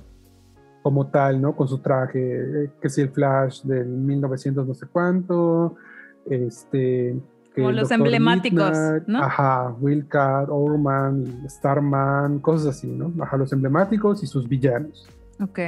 como 0.82 1.08
tal, 1.08 1.40
¿no? 1.40 1.54
Con 1.54 1.68
su 1.68 1.78
traje, 1.78 2.64
eh, 2.64 2.70
que 2.80 2.88
si 2.88 3.02
el 3.02 3.10
Flash 3.10 3.62
del 3.62 3.88
1900 3.88 4.66
no 4.66 4.74
sé 4.74 4.86
cuánto, 4.86 5.76
este, 6.26 7.16
Como 7.54 7.72
los 7.72 7.90
emblemáticos, 7.90 8.78
¿no? 9.06 9.22
Ajá, 9.22 9.74
Wildcat, 9.80 10.48
Orman, 10.48 11.48
Starman, 11.48 12.38
cosas 12.38 12.76
así, 12.76 12.86
¿no? 12.86 13.12
Ajá, 13.22 13.36
los 13.36 13.52
emblemáticos 13.52 14.22
y 14.22 14.26
sus 14.26 14.48
villanos. 14.48 15.08
Ok. 15.42 15.58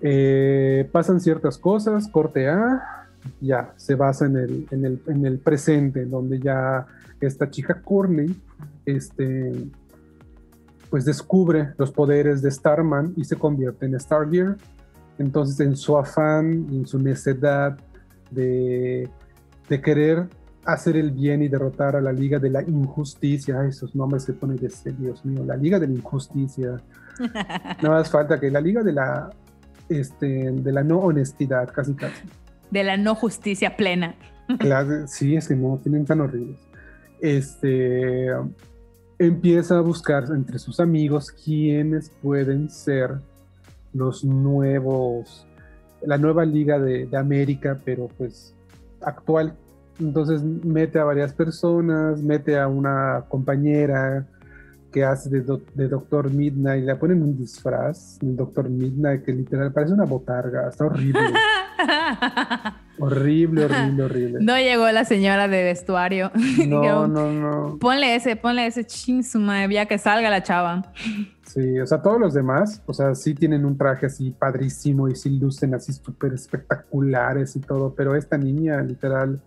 Eh, 0.00 0.88
pasan 0.90 1.20
ciertas 1.20 1.58
cosas, 1.58 2.08
corte 2.08 2.48
A, 2.48 3.01
ya, 3.40 3.72
se 3.76 3.94
basa 3.94 4.26
en 4.26 4.36
el, 4.36 4.66
en 4.70 4.84
el, 4.84 5.02
en 5.06 5.26
el 5.26 5.38
presente, 5.38 6.04
donde 6.06 6.38
ya 6.38 6.86
esta 7.20 7.50
chica 7.50 7.80
Courtney, 7.80 8.34
este, 8.84 9.52
pues 10.90 11.04
descubre 11.04 11.74
los 11.78 11.90
poderes 11.90 12.42
de 12.42 12.50
Starman 12.50 13.14
y 13.16 13.24
se 13.24 13.36
convierte 13.36 13.86
en 13.86 13.98
Stargear. 13.98 14.56
Entonces, 15.18 15.60
en 15.60 15.76
su 15.76 15.96
afán 15.96 16.66
en 16.70 16.86
su 16.86 16.98
necedad 16.98 17.78
de 18.30 19.08
de 19.68 19.80
querer 19.80 20.28
hacer 20.64 20.96
el 20.96 21.10
bien 21.10 21.42
y 21.42 21.48
derrotar 21.48 21.96
a 21.96 22.00
la 22.00 22.12
Liga 22.12 22.38
de 22.38 22.50
la 22.50 22.62
Injusticia. 22.62 23.64
esos 23.64 23.94
nombres 23.94 24.24
se 24.24 24.34
ponen 24.34 24.56
de 24.56 24.92
Dios 24.92 25.24
mío, 25.24 25.44
la 25.44 25.56
Liga 25.56 25.78
de 25.80 25.88
la 25.88 25.94
Injusticia. 25.94 26.76
Nada 27.82 27.88
más 27.88 28.10
falta 28.10 28.38
que 28.38 28.50
la 28.50 28.60
Liga 28.60 28.82
de 28.82 28.92
la, 28.92 29.30
este, 29.88 30.52
de 30.52 30.72
la 30.72 30.82
no 30.82 30.98
honestidad, 30.98 31.70
casi 31.72 31.94
casi. 31.94 32.22
De 32.72 32.82
la 32.82 32.96
no 32.96 33.14
justicia 33.14 33.76
plena. 33.76 34.16
Claro, 34.58 35.06
sí, 35.06 35.36
es 35.36 35.46
que 35.46 35.54
no, 35.54 35.78
tienen 35.82 36.04
tan 36.04 36.20
horribles. 36.20 36.58
Este, 37.20 38.28
empieza 39.18 39.78
a 39.78 39.80
buscar 39.80 40.24
entre 40.34 40.58
sus 40.58 40.80
amigos 40.80 41.30
quiénes 41.30 42.10
pueden 42.10 42.68
ser 42.68 43.20
los 43.94 44.24
nuevos, 44.24 45.46
la 46.04 46.18
nueva 46.18 46.44
Liga 46.44 46.78
de, 46.80 47.06
de 47.06 47.16
América, 47.16 47.78
pero 47.84 48.08
pues 48.18 48.54
actual. 49.00 49.54
Entonces 50.00 50.42
mete 50.42 50.98
a 50.98 51.04
varias 51.04 51.32
personas, 51.32 52.20
mete 52.22 52.58
a 52.58 52.66
una 52.66 53.24
compañera 53.28 54.26
que 54.92 55.02
hace 55.04 55.30
de, 55.30 55.88
Doctor 55.88 56.30
Midnight, 56.30 56.84
le 56.84 56.94
ponen 56.96 57.22
un 57.22 57.36
disfraz, 57.36 58.18
el 58.22 58.36
Doctor 58.36 58.68
Midnight, 58.68 59.24
que 59.24 59.32
literal 59.32 59.72
parece 59.72 59.94
una 59.94 60.04
botarga, 60.04 60.68
está 60.68 60.84
horrible. 60.84 61.20
Horrible, 62.98 63.64
horrible, 63.64 64.02
horrible. 64.04 64.38
No 64.40 64.56
llegó 64.58 64.90
la 64.92 65.04
señora 65.04 65.48
de 65.48 65.64
vestuario. 65.64 66.30
No, 66.68 67.06
no, 67.06 67.30
no. 67.32 67.78
Ponle 67.78 68.14
ese, 68.14 68.36
ponle 68.36 68.66
ese 68.66 68.84
ching 68.84 69.22
su 69.22 69.38
madre, 69.38 69.74
ya 69.74 69.86
que 69.86 69.98
salga 69.98 70.30
la 70.30 70.42
chava. 70.42 70.92
Sí, 71.44 71.80
o 71.80 71.86
sea, 71.86 72.00
todos 72.00 72.20
los 72.20 72.34
demás, 72.34 72.82
o 72.86 72.92
sea, 72.92 73.14
sí 73.14 73.34
tienen 73.34 73.64
un 73.64 73.76
traje 73.76 74.06
así 74.06 74.30
padrísimo 74.30 75.08
y 75.08 75.16
sí 75.16 75.38
lucen 75.38 75.74
así 75.74 75.92
súper 75.92 76.32
espectaculares 76.34 77.56
y 77.56 77.60
todo, 77.60 77.94
pero 77.94 78.14
esta 78.14 78.38
niña, 78.38 78.80
literal, 78.82 79.40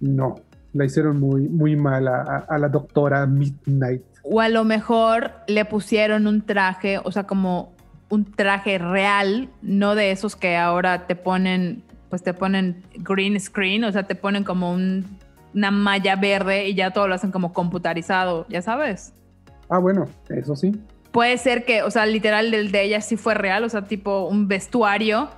no. 0.00 0.36
La 0.72 0.84
hicieron 0.84 1.18
muy, 1.18 1.48
muy 1.48 1.76
mal 1.76 2.06
a 2.06 2.58
la 2.58 2.68
doctora 2.68 3.26
Midnight. 3.26 4.02
O 4.22 4.40
a 4.40 4.48
lo 4.48 4.64
mejor 4.64 5.32
le 5.48 5.64
pusieron 5.64 6.26
un 6.26 6.42
traje, 6.42 6.98
o 7.02 7.10
sea, 7.10 7.24
como 7.24 7.72
un 8.10 8.24
traje 8.30 8.76
real, 8.78 9.48
no 9.62 9.94
de 9.94 10.10
esos 10.10 10.36
que 10.36 10.56
ahora 10.56 11.06
te 11.06 11.16
ponen, 11.16 11.82
pues 12.10 12.22
te 12.22 12.34
ponen 12.34 12.82
green 12.98 13.38
screen, 13.40 13.84
o 13.84 13.92
sea, 13.92 14.02
te 14.02 14.14
ponen 14.14 14.44
como 14.44 14.72
un- 14.72 15.06
una 15.54 15.70
malla 15.70 16.14
verde 16.16 16.68
y 16.68 16.74
ya 16.74 16.90
todo 16.92 17.08
lo 17.08 17.14
hacen 17.14 17.30
como 17.30 17.52
computarizado, 17.52 18.46
ya 18.48 18.62
sabes. 18.62 19.14
Ah, 19.68 19.78
bueno, 19.78 20.08
eso 20.28 20.54
sí. 20.56 20.72
Puede 21.12 21.38
ser 21.38 21.64
que, 21.64 21.82
o 21.82 21.90
sea, 21.90 22.06
literal 22.06 22.52
el 22.54 22.70
de 22.70 22.82
ella 22.84 23.00
sí 23.00 23.16
fue 23.16 23.34
real, 23.34 23.64
o 23.64 23.68
sea, 23.68 23.82
tipo 23.82 24.26
un 24.28 24.46
vestuario 24.48 25.28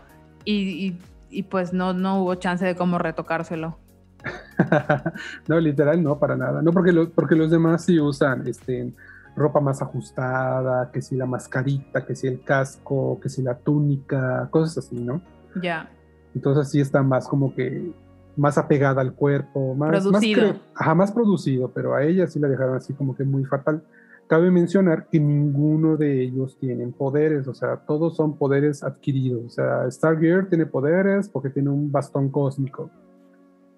y, 0.45 0.55
y- 0.89 0.99
y, 1.31 1.43
pues 1.45 1.73
no, 1.73 1.95
no 1.95 2.23
hubo 2.23 2.35
chance 2.35 2.65
de 2.65 2.75
cómo 2.75 2.99
retocárselo. 2.99 3.79
no, 5.49 5.59
literal, 5.61 6.03
no, 6.03 6.19
para 6.19 6.37
nada. 6.37 6.63
No, 6.63 6.73
porque, 6.73 6.93
lo- 6.93 7.11
porque 7.11 7.35
los 7.37 7.51
demás 7.51 7.85
sí 7.85 7.99
usan 7.99 8.47
este, 8.47 8.93
ropa 9.35 9.61
más 9.61 9.83
ajustada, 9.83 10.91
que 10.91 11.01
si 11.01 11.17
la 11.17 11.27
mascarita, 11.27 12.05
que 12.05 12.15
si 12.15 12.27
el 12.27 12.43
casco, 12.43 13.19
que 13.21 13.29
si 13.29 13.43
la 13.43 13.57
túnica, 13.57 14.49
cosas 14.51 14.79
así, 14.79 14.97
¿no? 14.97 15.23
Ya. 15.63 15.91
Entonces 16.35 16.71
sí 16.71 16.81
está 16.81 17.03
más 17.03 17.29
como 17.29 17.55
que 17.55 17.93
más 18.37 18.57
apegada 18.59 19.01
al 19.01 19.15
cuerpo, 19.15 19.75
más 19.75 19.91
Producido. 19.91 20.49
Más, 20.49 20.57
ajá, 20.75 20.95
más 20.95 21.13
producido, 21.13 21.71
pero 21.73 21.95
a 21.95 22.03
ella 22.05 22.27
sí 22.27 22.39
la 22.39 22.49
dejaron 22.49 22.77
así 22.77 22.93
como 22.95 23.15
que 23.15 23.25
muy 23.25 23.45
fatal. 23.45 23.83
Cabe 24.27 24.51
mencionar 24.51 25.09
que 25.11 25.21
ninguno 25.21 25.97
de 25.97 26.23
ellos 26.23 26.57
tienen 26.59 26.93
poderes, 26.93 27.47
o 27.49 27.55
sea, 27.55 27.77
todos 27.77 28.17
son 28.17 28.39
poderes 28.39 28.83
adquiridos. 28.83 29.45
O 29.45 29.51
sea, 29.51 29.91
Stargear 29.91 30.49
tiene 30.49 30.65
poderes 30.65 31.29
porque 31.29 31.51
tiene 31.51 31.69
un 31.69 31.93
bastón 31.93 32.31
cósmico. 32.31 32.91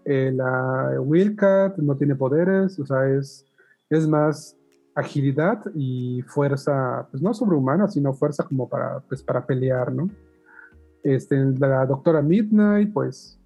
Eh, 0.05 0.33
la 0.33 1.01
Wildcat 1.01 1.79
no 1.79 1.97
tiene 1.97 2.15
poderes, 2.15 2.79
o 2.79 2.87
sea, 2.87 3.09
es, 3.09 3.47
es 3.91 4.07
más 4.07 4.57
agilidad 4.95 5.61
y 5.75 6.23
fuerza, 6.23 7.07
pues 7.11 7.23
no 7.23 7.35
sobrehumana, 7.35 7.89
sino 7.89 8.13
fuerza 8.13 8.45
como 8.45 8.69
para, 8.69 9.01
pues, 9.01 9.23
para 9.23 9.45
pelear, 9.45 9.93
¿no? 9.93 10.09
Este, 11.03 11.37
la 11.59 11.85
doctora 11.87 12.23
Midnight, 12.23 12.93
pues 12.93 13.39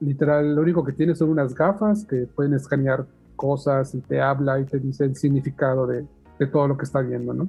literal, 0.00 0.54
lo 0.54 0.62
único 0.62 0.84
que 0.84 0.92
tiene 0.92 1.14
son 1.14 1.30
unas 1.30 1.54
gafas 1.54 2.04
que 2.04 2.26
pueden 2.26 2.54
escanear 2.54 3.06
cosas 3.36 3.94
y 3.94 4.00
te 4.00 4.20
habla 4.20 4.60
y 4.60 4.64
te 4.64 4.78
dice 4.78 5.04
el 5.04 5.16
significado 5.16 5.86
de, 5.86 6.06
de 6.38 6.46
todo 6.46 6.68
lo 6.68 6.76
que 6.76 6.84
está 6.84 7.00
viendo, 7.00 7.34
¿no? 7.34 7.48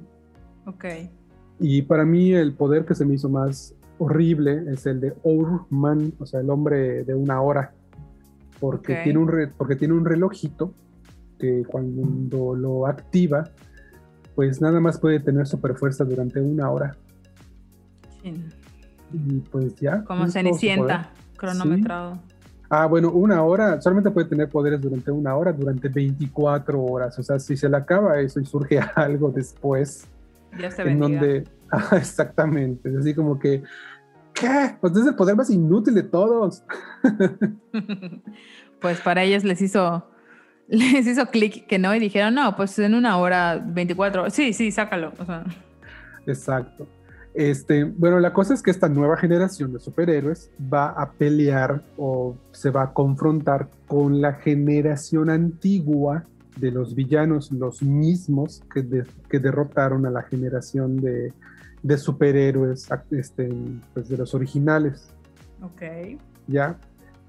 Ok. 0.66 0.84
Y 1.60 1.82
para 1.82 2.04
mí 2.04 2.32
el 2.32 2.54
poder 2.54 2.84
que 2.84 2.94
se 2.94 3.04
me 3.04 3.14
hizo 3.14 3.28
más 3.28 3.74
horrible 3.98 4.64
es 4.72 4.84
el 4.86 5.00
de 5.00 5.14
Ourman, 5.22 6.12
o 6.18 6.26
sea, 6.26 6.40
el 6.40 6.50
hombre 6.50 7.04
de 7.04 7.14
una 7.14 7.40
hora, 7.40 7.72
porque, 8.58 8.94
tiene, 9.04 9.18
un 9.18 9.28
re- 9.28 9.48
porque 9.48 9.76
tiene 9.76 9.94
un 9.94 10.04
relojito 10.04 10.72
que 11.42 11.64
cuando 11.64 12.54
lo 12.54 12.86
activa, 12.86 13.42
pues 14.36 14.60
nada 14.60 14.78
más 14.78 14.96
puede 14.98 15.18
tener 15.18 15.44
super 15.44 15.74
fuerza 15.74 16.04
durante 16.04 16.40
una 16.40 16.70
hora. 16.70 16.96
Chin. 18.22 18.48
Y 19.12 19.40
pues 19.40 19.74
ya. 19.74 20.04
Como. 20.04 20.28
Cenicienta, 20.28 21.10
cronometrado. 21.36 22.20
Ah, 22.70 22.86
bueno, 22.86 23.10
una 23.10 23.42
hora, 23.42 23.80
solamente 23.82 24.10
puede 24.12 24.28
tener 24.28 24.48
poderes 24.48 24.80
durante 24.80 25.10
una 25.10 25.34
hora, 25.34 25.52
durante 25.52 25.88
24 25.88 26.80
horas. 26.80 27.18
O 27.18 27.22
sea, 27.22 27.38
si 27.38 27.56
se 27.56 27.68
le 27.68 27.76
acaba 27.76 28.18
eso 28.20 28.40
y 28.40 28.46
surge 28.46 28.78
algo 28.94 29.30
después, 29.30 30.06
Dios 30.56 30.76
te 30.76 30.82
en 30.82 31.00
donde. 31.00 31.44
Ah, 31.74 31.96
exactamente. 31.96 32.90
Es 32.90 32.96
así 32.96 33.14
como 33.14 33.38
que. 33.38 33.62
¿Qué? 34.34 34.76
Pues 34.78 34.94
es 34.94 35.06
el 35.06 35.14
poder 35.14 35.34
más 35.34 35.48
inútil 35.48 35.94
de 35.94 36.02
todos. 36.02 36.62
pues 38.80 39.00
para 39.00 39.22
ellos 39.22 39.42
les 39.42 39.62
hizo 39.62 40.11
les 40.68 41.06
hizo 41.06 41.26
clic 41.26 41.66
que 41.66 41.78
no 41.78 41.94
y 41.94 41.98
dijeron, 42.00 42.34
no, 42.34 42.56
pues 42.56 42.78
en 42.78 42.94
una 42.94 43.16
hora, 43.18 43.62
24 43.64 44.22
horas. 44.22 44.34
Sí, 44.34 44.52
sí, 44.52 44.70
sácalo. 44.70 45.12
O 45.18 45.24
sea, 45.24 45.44
Exacto. 46.26 46.86
Este, 47.34 47.84
bueno, 47.84 48.20
la 48.20 48.32
cosa 48.34 48.52
es 48.52 48.62
que 48.62 48.70
esta 48.70 48.88
nueva 48.90 49.16
generación 49.16 49.72
de 49.72 49.80
superhéroes 49.80 50.50
va 50.72 50.88
a 50.90 51.12
pelear 51.12 51.82
o 51.96 52.36
se 52.52 52.68
va 52.70 52.82
a 52.82 52.92
confrontar 52.92 53.68
con 53.86 54.20
la 54.20 54.34
generación 54.34 55.30
antigua 55.30 56.24
de 56.56 56.70
los 56.70 56.94
villanos, 56.94 57.50
los 57.50 57.82
mismos 57.82 58.62
que, 58.72 58.82
de- 58.82 59.06
que 59.30 59.38
derrotaron 59.38 60.04
a 60.04 60.10
la 60.10 60.22
generación 60.24 60.98
de, 61.00 61.32
de 61.82 61.96
superhéroes 61.98 62.86
este, 63.10 63.48
pues 63.94 64.10
de 64.10 64.18
los 64.18 64.34
originales. 64.34 65.08
ok. 65.62 66.18
¿ya? 66.48 66.76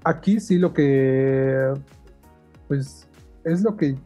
Aquí 0.04 0.38
sí 0.38 0.58
lo 0.58 0.74
que, 0.74 1.72
pues, 2.68 3.03
es 3.44 3.62
lo 3.62 3.76
que 3.76 3.96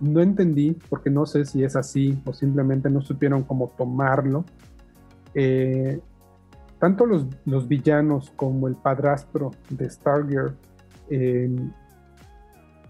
no 0.00 0.20
entendí, 0.20 0.76
porque 0.88 1.10
no 1.10 1.26
sé 1.26 1.44
si 1.44 1.64
es 1.64 1.76
así 1.76 2.20
o 2.24 2.32
simplemente 2.32 2.88
no 2.90 3.00
supieron 3.00 3.42
cómo 3.42 3.72
tomarlo. 3.76 4.44
Eh, 5.34 6.00
tanto 6.78 7.06
los, 7.06 7.26
los 7.44 7.66
villanos 7.66 8.32
como 8.36 8.68
el 8.68 8.76
padrastro 8.76 9.50
de 9.70 9.90
Stargear, 9.90 10.54
eh, 11.10 11.50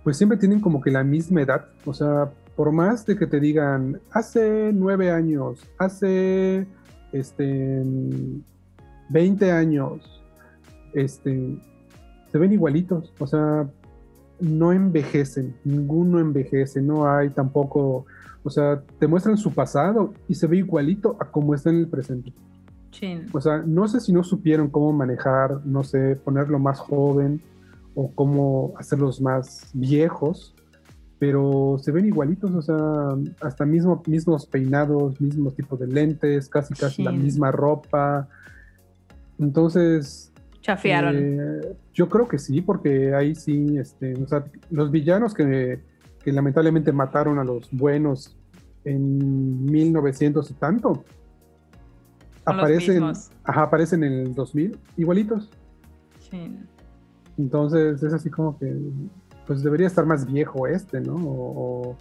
pues 0.05 0.17
siempre 0.17 0.39
tienen 0.39 0.61
como 0.61 0.81
que 0.81 0.91
la 0.91 1.05
misma 1.05 1.43
edad. 1.43 1.67
O 1.85 1.95
sea, 1.95 2.31
por 2.57 2.73
más 2.73 3.07
de 3.07 3.17
que 3.17 3.27
te 3.27 3.41
digan, 3.41 4.01
hace 4.11 4.73
nueve 4.75 5.11
años, 5.11 5.67
hace 5.79 6.67
este, 7.13 7.83
20 9.09 9.53
años, 9.53 10.23
este, 10.93 11.57
se 12.31 12.39
ven 12.39 12.53
igualitos, 12.53 13.13
o 13.19 13.27
sea, 13.27 13.69
no 14.41 14.73
envejecen, 14.73 15.55
ninguno 15.65 16.19
envejece, 16.21 16.81
no 16.81 17.11
hay 17.11 17.31
tampoco, 17.31 18.07
o 18.43 18.51
sea, 18.51 18.83
te 18.99 19.07
muestran 19.07 19.37
su 19.37 19.53
pasado 19.53 20.13
y 20.29 20.35
se 20.35 20.47
ve 20.47 20.59
igualito 20.59 21.17
a 21.21 21.27
como 21.31 21.55
está 21.55 21.71
en 21.71 21.77
el 21.77 21.89
presente. 21.89 22.33
Chin. 22.91 23.27
O 23.33 23.41
sea, 23.41 23.59
no 23.67 23.87
sé 23.89 24.01
si 24.01 24.13
no 24.13 24.23
supieron 24.25 24.69
cómo 24.69 24.93
manejar, 24.93 25.61
no 25.67 25.85
sé, 25.85 26.17
ponerlo 26.17 26.59
más 26.59 26.79
joven 26.81 27.41
o 27.95 28.11
cómo 28.15 28.73
hacerlos 28.79 29.21
más 29.21 29.71
viejos, 29.75 30.55
pero 31.19 31.77
se 31.81 31.91
ven 31.91 32.07
igualitos, 32.07 32.55
o 32.55 32.63
sea, 32.63 32.77
hasta 33.41 33.67
mismo, 33.67 34.03
mismos 34.07 34.47
peinados, 34.47 35.21
mismos 35.21 35.55
tipos 35.57 35.81
de 35.81 35.89
lentes, 35.89 36.49
casi 36.49 36.75
casi 36.75 37.03
la 37.03 37.11
Sí. 37.11 37.17
misma 37.19 37.51
ropa. 37.51 38.29
Entonces, 39.39 40.33
Chafiaron. 40.61 41.15
eh, 41.17 41.77
yo 41.93 42.09
creo 42.09 42.29
que 42.29 42.39
sí, 42.39 42.61
porque 42.61 43.15
ahí 43.15 43.35
sí, 43.35 43.79
este, 43.79 44.15
o 44.15 44.27
sea, 44.27 44.45
los 44.71 44.91
villanos 44.91 45.35
que, 45.35 45.81
que 46.23 46.33
lamentablemente 46.33 46.93
mataron 46.93 47.39
a 47.39 47.45
los 47.45 47.69
buenos 47.71 48.37
en 48.85 49.65
1900 49.65 50.51
y 50.51 50.55
tanto, 50.55 51.05
aparecen, 52.45 53.03
ajá, 53.45 53.63
aparecen 53.63 54.05
en 54.05 54.13
el 54.13 54.35
2000 54.35 54.79
igualitos. 54.97 55.51
Chin. 56.21 56.67
Entonces 57.37 58.03
es 58.03 58.13
así 58.13 58.31
como 58.31 58.59
que, 58.59 58.75
pues 59.47 59.63
debería 59.63 59.87
estar 59.87 60.07
más 60.07 60.27
viejo 60.27 60.67
este, 60.67 61.01
¿no? 61.01 61.17
O 61.17 61.97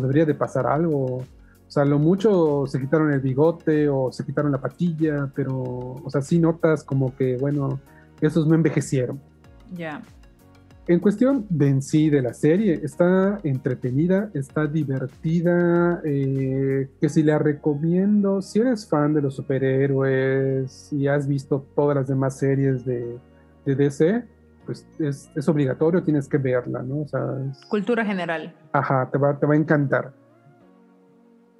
debería 0.00 0.24
de 0.24 0.34
pasar 0.34 0.66
algo. 0.66 1.22
O 1.68 1.70
sea, 1.70 1.84
lo 1.84 1.98
mucho 1.98 2.64
se 2.66 2.80
quitaron 2.80 3.12
el 3.12 3.20
bigote 3.20 3.88
o 3.88 4.10
se 4.10 4.24
quitaron 4.24 4.50
la 4.50 4.58
patilla, 4.58 5.30
pero, 5.34 5.54
o 6.02 6.10
sea, 6.10 6.22
sí 6.22 6.38
notas 6.38 6.82
como 6.82 7.14
que, 7.14 7.36
bueno, 7.36 7.78
esos 8.20 8.46
no 8.46 8.54
envejecieron. 8.54 9.20
Ya. 9.74 10.02
En 10.86 11.00
cuestión 11.00 11.44
de 11.50 11.68
en 11.68 11.82
sí 11.82 12.08
de 12.08 12.22
la 12.22 12.32
serie, 12.32 12.80
está 12.82 13.38
entretenida, 13.42 14.30
está 14.32 14.66
divertida, 14.66 16.00
eh, 16.02 16.88
que 16.98 17.08
si 17.10 17.22
la 17.22 17.38
recomiendo, 17.38 18.40
si 18.40 18.60
eres 18.60 18.88
fan 18.88 19.12
de 19.12 19.20
los 19.20 19.36
superhéroes 19.36 20.92
y 20.92 21.06
has 21.06 21.26
visto 21.28 21.66
todas 21.74 21.94
las 21.96 22.08
demás 22.08 22.38
series 22.38 22.84
de, 22.86 23.18
de 23.66 23.74
DC, 23.74 24.24
pues 24.64 24.86
es, 24.98 25.30
es 25.34 25.48
obligatorio, 25.48 26.02
tienes 26.02 26.28
que 26.28 26.38
verla, 26.38 26.82
¿no? 26.82 27.00
O 27.02 27.08
sea, 27.08 27.20
es- 27.50 27.64
Cultura 27.66 28.04
general. 28.04 28.54
ajá, 28.72 29.08
te 29.10 29.18
va, 29.18 29.38
te 29.38 29.46
va 29.46 29.54
a 29.54 29.56
encantar. 29.58 30.12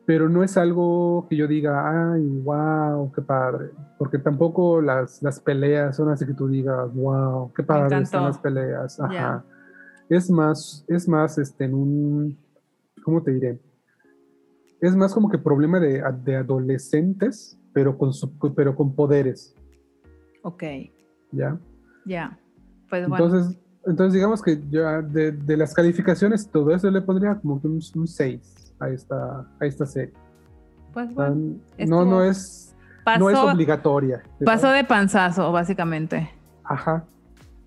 Pero 0.09 0.31
no 0.31 0.43
es 0.43 0.57
algo 0.57 1.27
que 1.29 1.37
yo 1.37 1.47
diga, 1.47 2.15
ay, 2.15 2.27
wow, 2.43 3.13
qué 3.13 3.21
padre. 3.21 3.73
Porque 3.99 4.17
tampoco 4.19 4.81
las, 4.81 5.23
las 5.23 5.39
peleas 5.39 5.97
son 5.97 6.09
así 6.09 6.25
que 6.25 6.33
tú 6.33 6.49
digas, 6.49 6.91
wow, 6.95 7.53
qué 7.53 7.63
padre 7.63 8.01
están 8.01 8.25
las 8.25 8.39
peleas. 8.39 8.99
Ajá. 8.99 9.13
Ya. 9.13 9.45
Es 10.09 10.31
más, 10.31 10.83
es 10.89 11.07
más, 11.11 11.37
este, 11.37 11.67
en 11.67 11.75
un, 11.75 12.39
¿cómo 13.05 13.23
te 13.23 13.33
diré? 13.35 13.61
Es 14.81 14.97
más 14.97 15.13
como 15.13 15.29
que 15.29 15.37
problema 15.37 15.79
de, 15.79 16.03
de 16.25 16.37
adolescentes, 16.37 17.61
pero 17.75 17.99
con, 17.99 18.15
su- 18.15 18.33
pero 18.55 18.75
con 18.75 18.95
poderes, 18.95 19.55
Ok. 20.43 20.63
¿ya? 21.33 21.59
Ya. 22.07 22.39
Pues 22.89 23.07
bueno. 23.07 23.27
Entonces, 23.27 23.59
entonces 23.85 24.15
digamos 24.15 24.41
que 24.41 24.59
ya 24.71 25.03
de, 25.03 25.33
de 25.33 25.57
las 25.59 25.75
calificaciones, 25.75 26.49
todo 26.51 26.71
eso 26.71 26.91
le 26.91 27.03
pondría 27.03 27.35
como 27.35 27.61
que 27.61 27.69
un, 27.69 27.83
6 28.07 28.58
a 28.81 28.89
esta, 28.89 29.47
a 29.61 29.67
esta 29.67 29.87
serie. 29.87 30.15
pues 30.93 31.13
bueno. 31.15 31.57
no, 31.87 32.05
no 32.05 32.25
es, 32.25 32.75
Pasó, 33.05 33.21
no 33.21 33.31
es 33.31 33.39
obligatoria. 33.39 34.23
pasó 34.45 34.71
de 34.71 34.85
panzazo, 34.85 35.51
básicamente. 35.53 36.31
Ajá. 36.65 37.05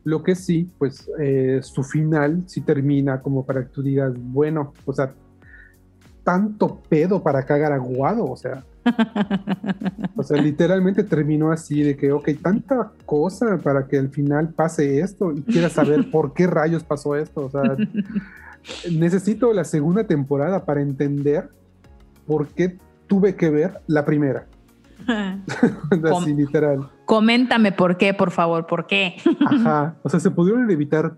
Lo 0.04 0.24
que 0.24 0.36
sí, 0.36 0.70
pues 0.78 1.10
eh, 1.20 1.60
su 1.62 1.84
final 1.84 2.44
sí 2.48 2.62
termina 2.62 3.22
como 3.22 3.46
para 3.46 3.64
que 3.64 3.70
tú 3.70 3.84
digas, 3.84 4.14
bueno, 4.16 4.74
o 4.86 4.94
sea, 4.94 5.14
tanto 6.24 6.82
pedo 6.90 7.22
para 7.22 7.44
cagar 7.44 7.72
aguado, 7.72 8.26
o 8.26 8.36
sea, 8.36 8.64
o 10.16 10.24
sea, 10.24 10.42
literalmente 10.42 11.04
terminó 11.04 11.52
así 11.52 11.84
de 11.84 11.96
que, 11.96 12.12
ok, 12.12 12.30
tanta 12.42 12.92
cosa 13.06 13.58
para 13.58 13.88
que 13.88 13.98
al 13.98 14.10
final 14.10 14.50
pase 14.50 15.00
esto 15.00 15.32
y 15.32 15.42
quieras 15.44 15.74
saber 15.74 16.10
por 16.10 16.34
qué 16.34 16.48
rayos 16.48 16.84
pasó 16.84 17.16
esto, 17.16 17.46
o 17.46 17.50
sea, 17.50 17.64
necesito 18.92 19.54
la 19.54 19.64
segunda 19.64 20.06
temporada 20.06 20.66
para 20.66 20.82
entender 20.82 21.50
por 22.28 22.48
qué 22.48 22.78
tuve 23.08 23.36
que 23.36 23.50
ver 23.50 23.82
la 23.88 24.06
primera, 24.06 24.48
así 26.14 26.34
literal. 26.34 26.90
Coméntame 27.06 27.72
por 27.72 27.98
qué, 27.98 28.14
por 28.14 28.32
favor, 28.32 28.66
por 28.68 28.88
qué. 28.88 29.16
Ajá, 29.46 29.96
o 30.04 30.10
sea, 30.10 30.20
se 30.20 30.32
pudieron 30.32 30.70
evitar 30.70 31.16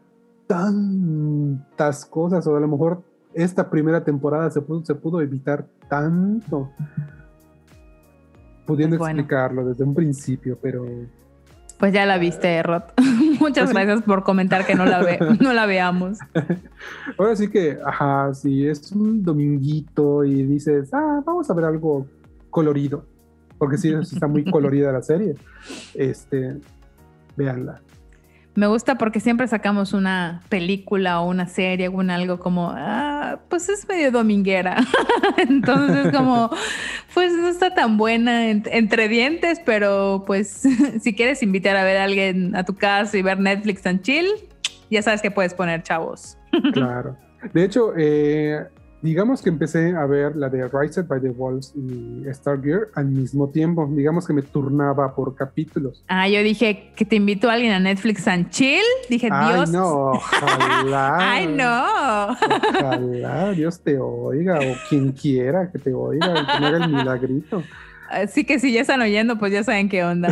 tantas 0.48 2.06
cosas, 2.06 2.46
o 2.48 2.56
a 2.56 2.60
lo 2.60 2.68
mejor 2.68 3.04
esta 3.34 3.70
primera 3.70 4.04
temporada 4.04 4.50
se 4.50 4.62
pudo, 4.62 4.86
se 4.86 4.96
pudo 4.96 5.22
evitar 5.22 5.66
tanto, 5.90 6.72
pudiendo 8.66 8.98
bueno. 8.98 9.20
explicarlo 9.20 9.66
desde 9.66 9.84
un 9.84 9.94
principio, 9.94 10.58
pero 10.62 10.86
Pues 11.84 11.92
ya 11.92 12.06
la 12.06 12.18
viste, 12.18 12.64
Rod. 12.64 12.84
Muchas 13.42 13.66
Pues 13.66 13.68
sí. 13.68 13.74
gracias 13.74 14.04
por 14.04 14.24
comentar 14.24 14.66
que 14.66 14.74
no 14.74 14.86
la, 14.86 15.04
ve 15.04 15.20
no 15.42 15.52
la 15.52 15.66
veamos. 15.66 16.18
ahora 17.18 17.36
sí 17.36 17.50
que, 17.50 17.78
ajá, 17.86 18.34
si 18.34 18.66
es 18.66 18.94
un 18.94 19.22
dominguito 19.22 20.24
y 20.24 20.44
dices, 20.44 20.94
ah, 20.94 21.22
vamos 21.26 21.50
a 21.50 21.54
ver 21.54 21.66
algo 21.66 22.08
colorido, 22.50 23.04
porque 23.58 23.78
sí, 23.78 23.94
sí 24.06 24.16
está 24.16 24.28
muy 24.28 24.50
colorida 24.50 24.94
la 24.94 25.02
serie, 25.02 25.36
este, 25.94 26.62
véanla. 27.36 27.82
Me 28.56 28.68
gusta 28.68 28.96
porque 29.00 29.20
siempre 29.20 29.48
sacamos 29.48 29.94
una 29.94 30.42
película 30.50 31.22
o 31.22 31.28
una 31.30 31.48
serie 31.48 31.88
o 31.88 31.94
un 31.94 32.12
algo 32.12 32.40
como, 32.40 32.72
ah, 32.76 33.40
pues 33.50 33.68
es 33.70 33.88
medio 33.88 34.12
dominguera. 34.12 34.78
Entonces 35.38 36.06
es 36.08 36.12
como, 36.16 36.52
pues 37.16 37.34
no 37.34 37.48
está 37.48 37.74
tan 37.74 37.98
buena 37.98 38.50
en- 38.50 38.64
entre 38.72 39.08
dientes, 39.10 39.60
pero 39.66 40.24
pues 40.28 40.64
si 41.02 41.16
quieres 41.16 41.42
invitar 41.42 41.76
a 41.76 41.84
ver 41.84 41.98
a 41.98 42.04
alguien 42.04 42.56
a 42.56 42.64
tu 42.64 42.76
casa 42.76 43.18
y 43.18 43.24
ver 43.24 43.40
Netflix 43.40 43.86
and 43.88 44.02
chill, 44.02 44.28
ya 44.92 45.02
sabes 45.02 45.22
que 45.22 45.32
puedes 45.32 45.54
poner 45.54 45.82
chavos. 45.84 46.38
Claro. 46.74 47.18
De 47.54 47.66
hecho, 47.66 47.94
eh, 47.98 48.68
digamos 49.04 49.42
que 49.42 49.50
empecé 49.50 49.94
a 49.96 50.06
ver 50.06 50.36
la 50.38 50.50
de 50.50 50.68
Rise 50.68 51.04
by 51.04 51.20
the 51.22 51.30
Wolves 51.30 51.74
y 51.76 52.24
Stargear 52.34 52.88
al 52.96 53.06
mismo 53.08 53.50
tiempo. 53.50 53.88
Digamos 53.92 54.26
que 54.26 54.34
me 54.34 54.42
turnaba 54.42 55.14
por 55.14 55.36
capítulos. 55.36 56.04
Ah, 56.08 56.30
yo 56.30 56.42
dije 56.42 56.94
que 56.96 57.04
te 57.04 57.18
invito 57.18 57.50
a 57.50 57.54
alguien 57.54 57.74
a 57.74 57.80
Netflix 57.80 58.28
and 58.30 58.50
chill. 58.50 58.82
Dije, 59.10 59.28
Ay, 59.30 59.56
Dios. 59.56 59.72
no, 59.72 60.12
ojalá. 60.12 61.18
Ay, 61.34 61.48
no. 61.48 62.30
Ojalá 62.30 63.52
Dios 63.52 63.82
te 63.82 64.00
oiga 64.00 64.58
o 64.60 64.76
quien 64.90 65.12
quiera 65.12 65.70
que 65.70 65.80
te 65.80 65.94
oiga 65.94 66.28
y 66.42 66.46
que 66.46 66.60
me 66.62 66.68
haga 66.68 66.86
el 66.86 66.92
milagrito. 66.92 67.62
Así 68.10 68.46
que 68.46 68.60
si 68.60 68.72
ya 68.72 68.82
están 68.82 69.02
oyendo, 69.02 69.38
pues 69.38 69.52
ya 69.52 69.64
saben 69.64 69.90
qué 69.90 70.04
onda. 70.06 70.30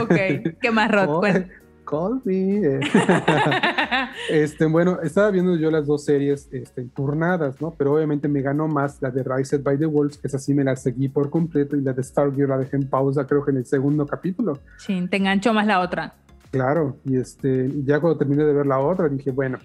Ok, 0.00 0.14
¿qué 0.60 0.70
más, 0.72 0.90
Rod? 0.90 1.08
Oh, 1.18 1.67
Call 1.88 2.20
me. 2.24 2.58
eh. 2.64 2.80
Este, 4.30 4.66
bueno, 4.66 4.98
estaba 5.02 5.30
viendo 5.30 5.56
yo 5.56 5.70
las 5.70 5.86
dos 5.86 6.04
series 6.04 6.48
este, 6.52 6.84
turnadas, 6.84 7.60
¿no? 7.60 7.74
Pero 7.78 7.94
obviamente 7.94 8.28
me 8.28 8.42
ganó 8.42 8.68
más 8.68 9.00
la 9.00 9.10
de 9.10 9.22
Rise 9.22 9.58
by 9.58 9.78
the 9.78 9.86
Wolves, 9.86 10.18
que 10.18 10.26
esa 10.26 10.38
sí 10.38 10.52
me 10.52 10.64
la 10.64 10.76
seguí 10.76 11.08
por 11.08 11.30
completo, 11.30 11.76
y 11.76 11.80
la 11.80 11.92
de 11.92 12.02
Stargear 12.02 12.48
la 12.48 12.58
dejé 12.58 12.76
en 12.76 12.88
pausa, 12.88 13.26
creo 13.26 13.44
que 13.44 13.52
en 13.52 13.58
el 13.58 13.66
segundo 13.66 14.06
capítulo. 14.06 14.58
Chin, 14.78 15.08
te 15.08 15.16
enganchó 15.16 15.54
más 15.54 15.66
la 15.66 15.80
otra. 15.80 16.14
Claro, 16.50 16.98
y 17.04 17.16
este, 17.16 17.70
ya 17.84 18.00
cuando 18.00 18.18
terminé 18.18 18.44
de 18.44 18.52
ver 18.52 18.66
la 18.66 18.80
otra, 18.80 19.08
dije, 19.08 19.30
bueno, 19.30 19.58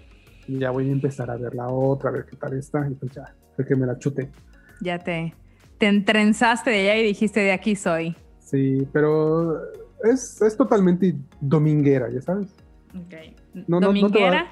ya 0.48 0.72
voy 0.72 0.90
a 0.90 0.92
empezar 0.92 1.30
a 1.30 1.36
ver 1.36 1.56
la 1.56 1.68
otra, 1.68 2.10
a 2.10 2.14
ver 2.14 2.26
qué 2.26 2.38
tal 2.38 2.54
está, 2.54 2.88
y 2.90 2.94
pues 2.94 3.12
ya, 3.12 3.34
creo 3.56 3.68
que 3.68 3.76
me 3.76 3.86
la 3.86 3.98
chuté. 3.98 4.30
Ya 4.82 5.00
te, 5.00 5.34
te 5.78 5.88
entrenzaste 5.88 6.70
de 6.70 6.90
allá 6.92 6.98
y 7.02 7.04
dijiste, 7.06 7.42
de 7.42 7.52
aquí 7.52 7.76
soy. 7.76 8.16
Sí, 8.40 8.88
pero 8.94 9.60
es, 10.04 10.42
es 10.42 10.58
totalmente 10.58 11.16
dominguera, 11.42 12.10
ya 12.10 12.22
sabes. 12.22 12.54
No, 13.54 13.80
no, 13.80 13.88
Dominguera, 13.88 14.48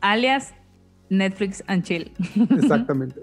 alias 0.00 0.54
Netflix 1.10 1.62
and 1.66 1.82
chill. 1.82 2.10
Exactamente. 2.50 3.20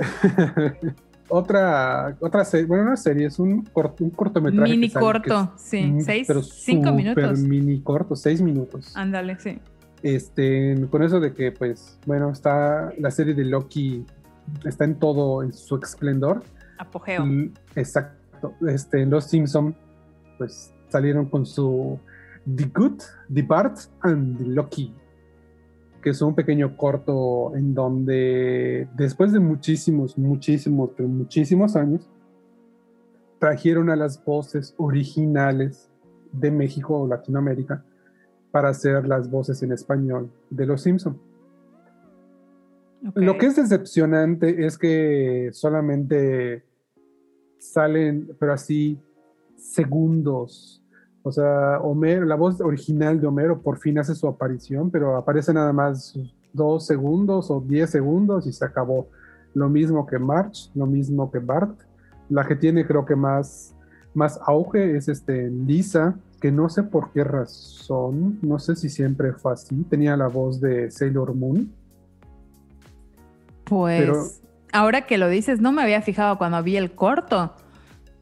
otra, 1.30 2.16
otra 2.20 2.46
serie, 2.46 2.68
bueno, 2.68 2.84
una 2.84 2.98
serie, 2.98 3.28
es 3.28 3.40
un, 3.40 3.64
corto, 3.64 4.04
un 4.04 4.12
cortometraje. 4.12 4.72
Mini 4.72 4.90
sale, 4.90 5.06
corto, 5.06 5.54
es, 5.56 5.62
sí. 5.62 5.96
Seis, 6.02 6.28
pero 6.28 6.44
cinco 6.44 6.92
minutos. 6.92 7.40
mini 7.40 7.82
corto, 7.82 8.16
seis 8.16 8.42
minutos. 8.42 8.96
Ándale, 8.96 9.40
sí. 9.40 9.60
Este, 10.04 10.88
con 10.90 11.04
eso 11.04 11.20
de 11.20 11.34
que, 11.34 11.52
pues, 11.52 12.00
bueno, 12.06 12.30
está 12.32 12.94
la 12.98 13.12
serie 13.12 13.34
de 13.34 13.46
Loki, 13.46 14.06
está 14.66 14.86
en 14.86 14.96
todo 14.96 15.44
en 15.44 15.52
su 15.52 15.78
esplendor. 15.78 16.44
Apogeo. 16.78 17.26
Y, 17.26 17.52
exacto. 17.76 18.54
Este, 18.68 19.06
los 19.06 19.26
Simpson, 19.26 19.76
pues, 20.38 20.74
salieron 20.90 21.26
con 21.26 21.46
su 21.46 22.00
The 22.56 22.66
Good, 22.74 23.02
The 23.34 23.42
Bart 23.44 23.78
and 24.02 24.38
The 24.38 24.46
Loki, 24.46 24.94
que 26.02 26.12
es 26.12 26.22
un 26.22 26.36
pequeño 26.36 26.76
corto 26.78 27.56
en 27.56 27.74
donde 27.74 28.88
después 28.96 29.32
de 29.32 29.40
muchísimos, 29.40 30.18
muchísimos, 30.18 30.92
pero 30.96 31.08
muchísimos 31.08 31.76
años, 31.76 32.10
trajeron 33.40 33.90
a 33.90 33.96
las 33.96 34.24
voces 34.24 34.76
originales 34.78 35.90
de 36.32 36.52
México 36.52 37.00
o 37.00 37.08
Latinoamérica 37.08 37.84
para 38.52 38.70
hacer 38.70 39.08
las 39.08 39.30
voces 39.30 39.62
en 39.64 39.72
español 39.72 40.30
de 40.50 40.66
los 40.66 40.82
Simpson. 40.82 41.20
Lo 43.16 43.38
que 43.38 43.46
es 43.46 43.56
decepcionante 43.56 44.66
es 44.66 44.78
que 44.78 45.50
solamente 45.54 46.66
salen, 47.58 48.36
pero 48.40 48.54
así, 48.54 49.00
segundos. 49.56 50.79
O 51.24 51.32
sea, 51.32 51.80
Homero, 51.82 52.26
la 52.26 52.36
voz 52.36 52.60
original 52.62 53.20
de 53.20 53.28
Homero 53.28 53.62
por 53.62 53.78
fin 53.78 54.00
hace 54.00 54.16
su 54.16 54.28
aparición, 54.28 54.90
pero 54.90 55.18
aparece 55.18 55.54
nada 55.54 55.74
más 55.74 56.18
dos 56.54 56.86
segundos 56.88 57.52
o 57.52 57.60
diez 57.62 57.90
segundos 57.90 58.48
y 58.48 58.54
se 58.54 58.66
acabó. 58.66 59.08
Lo 59.54 59.68
mismo 59.70 60.06
que 60.06 60.18
March, 60.20 60.72
lo 60.76 60.86
mismo 60.86 61.30
que 61.32 61.40
Bart. 61.40 61.78
La 62.30 62.46
que 62.48 62.56
tiene 62.56 62.86
creo 62.86 63.06
que 63.06 63.16
más, 63.16 63.76
más 64.14 64.40
auge 64.46 64.96
es 64.96 65.10
este 65.10 65.50
Lisa, 65.50 66.16
que 66.40 66.52
no 66.52 66.70
sé 66.70 66.84
por 66.84 67.12
qué 67.12 67.24
razón, 67.24 68.40
no 68.42 68.60
sé 68.60 68.76
si 68.76 68.88
siempre 68.90 69.34
fue 69.34 69.54
así. 69.54 69.76
Tenía 69.90 70.16
la 70.16 70.28
voz 70.28 70.62
de 70.62 70.90
Sailor 70.92 71.34
Moon. 71.36 71.72
Pues 73.66 74.00
Pero- 74.02 74.24
ahora 74.72 75.06
que 75.06 75.18
lo 75.18 75.28
dices, 75.28 75.60
no 75.60 75.72
me 75.72 75.82
había 75.84 76.02
fijado 76.02 76.38
cuando 76.38 76.62
vi 76.64 76.78
el 76.78 76.92
corto, 76.92 77.54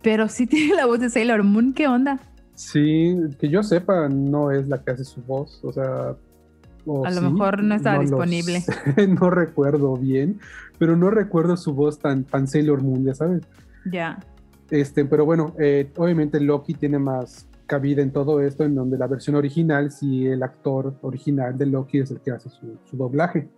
pero 0.01 0.27
sí 0.29 0.47
tiene 0.47 0.75
la 0.75 0.85
voz 0.85 0.99
de 0.99 1.09
Sailor 1.09 1.43
Moon, 1.43 1.73
¿qué 1.73 1.87
onda? 1.87 2.19
Sí, 2.57 3.15
que 3.39 3.49
yo 3.49 3.61
sepa, 3.61 4.09
no 4.09 4.49
es 4.49 4.67
la 4.67 4.81
que 4.81 4.89
hace 4.89 5.05
su 5.05 5.21
voz, 5.21 5.59
o 5.63 5.71
sea... 5.71 6.15
o 6.87 7.05
A 7.05 7.11
lo 7.11 7.21
sí, 7.21 7.25
mejor 7.27 7.61
no 7.61 7.75
estaba 7.75 7.97
lo 7.97 8.01
disponible. 8.01 8.61
sé, 8.61 9.07
no 9.07 9.29
recuerdo 9.29 9.95
bien, 9.95 10.39
pero 10.79 10.97
no 10.97 11.11
recuerdo 11.11 11.55
su 11.55 11.75
voz 11.75 11.99
tan, 11.99 12.23
tan 12.23 12.47
Sailor 12.47 12.81
Moon, 12.81 13.05
ya 13.05 13.13
sabes. 13.13 13.43
Ya. 13.91 14.17
Este, 14.71 15.05
pero 15.05 15.23
bueno, 15.23 15.53
eh, 15.59 15.91
obviamente 15.97 16.39
Loki 16.39 16.73
tiene 16.73 16.97
más 16.97 17.47
cabida 17.67 18.01
en 18.01 18.09
todo 18.11 18.41
esto, 18.41 18.63
en 18.63 18.73
donde 18.73 18.97
la 18.97 19.05
versión 19.05 19.35
original, 19.35 19.91
si 19.91 20.25
el 20.25 20.41
actor 20.41 20.95
original 21.01 21.59
de 21.59 21.67
Loki 21.67 21.99
es 21.99 22.09
el 22.09 22.21
que 22.21 22.31
hace 22.31 22.49
su, 22.49 22.79
su 22.85 22.97
doblaje. 22.97 23.49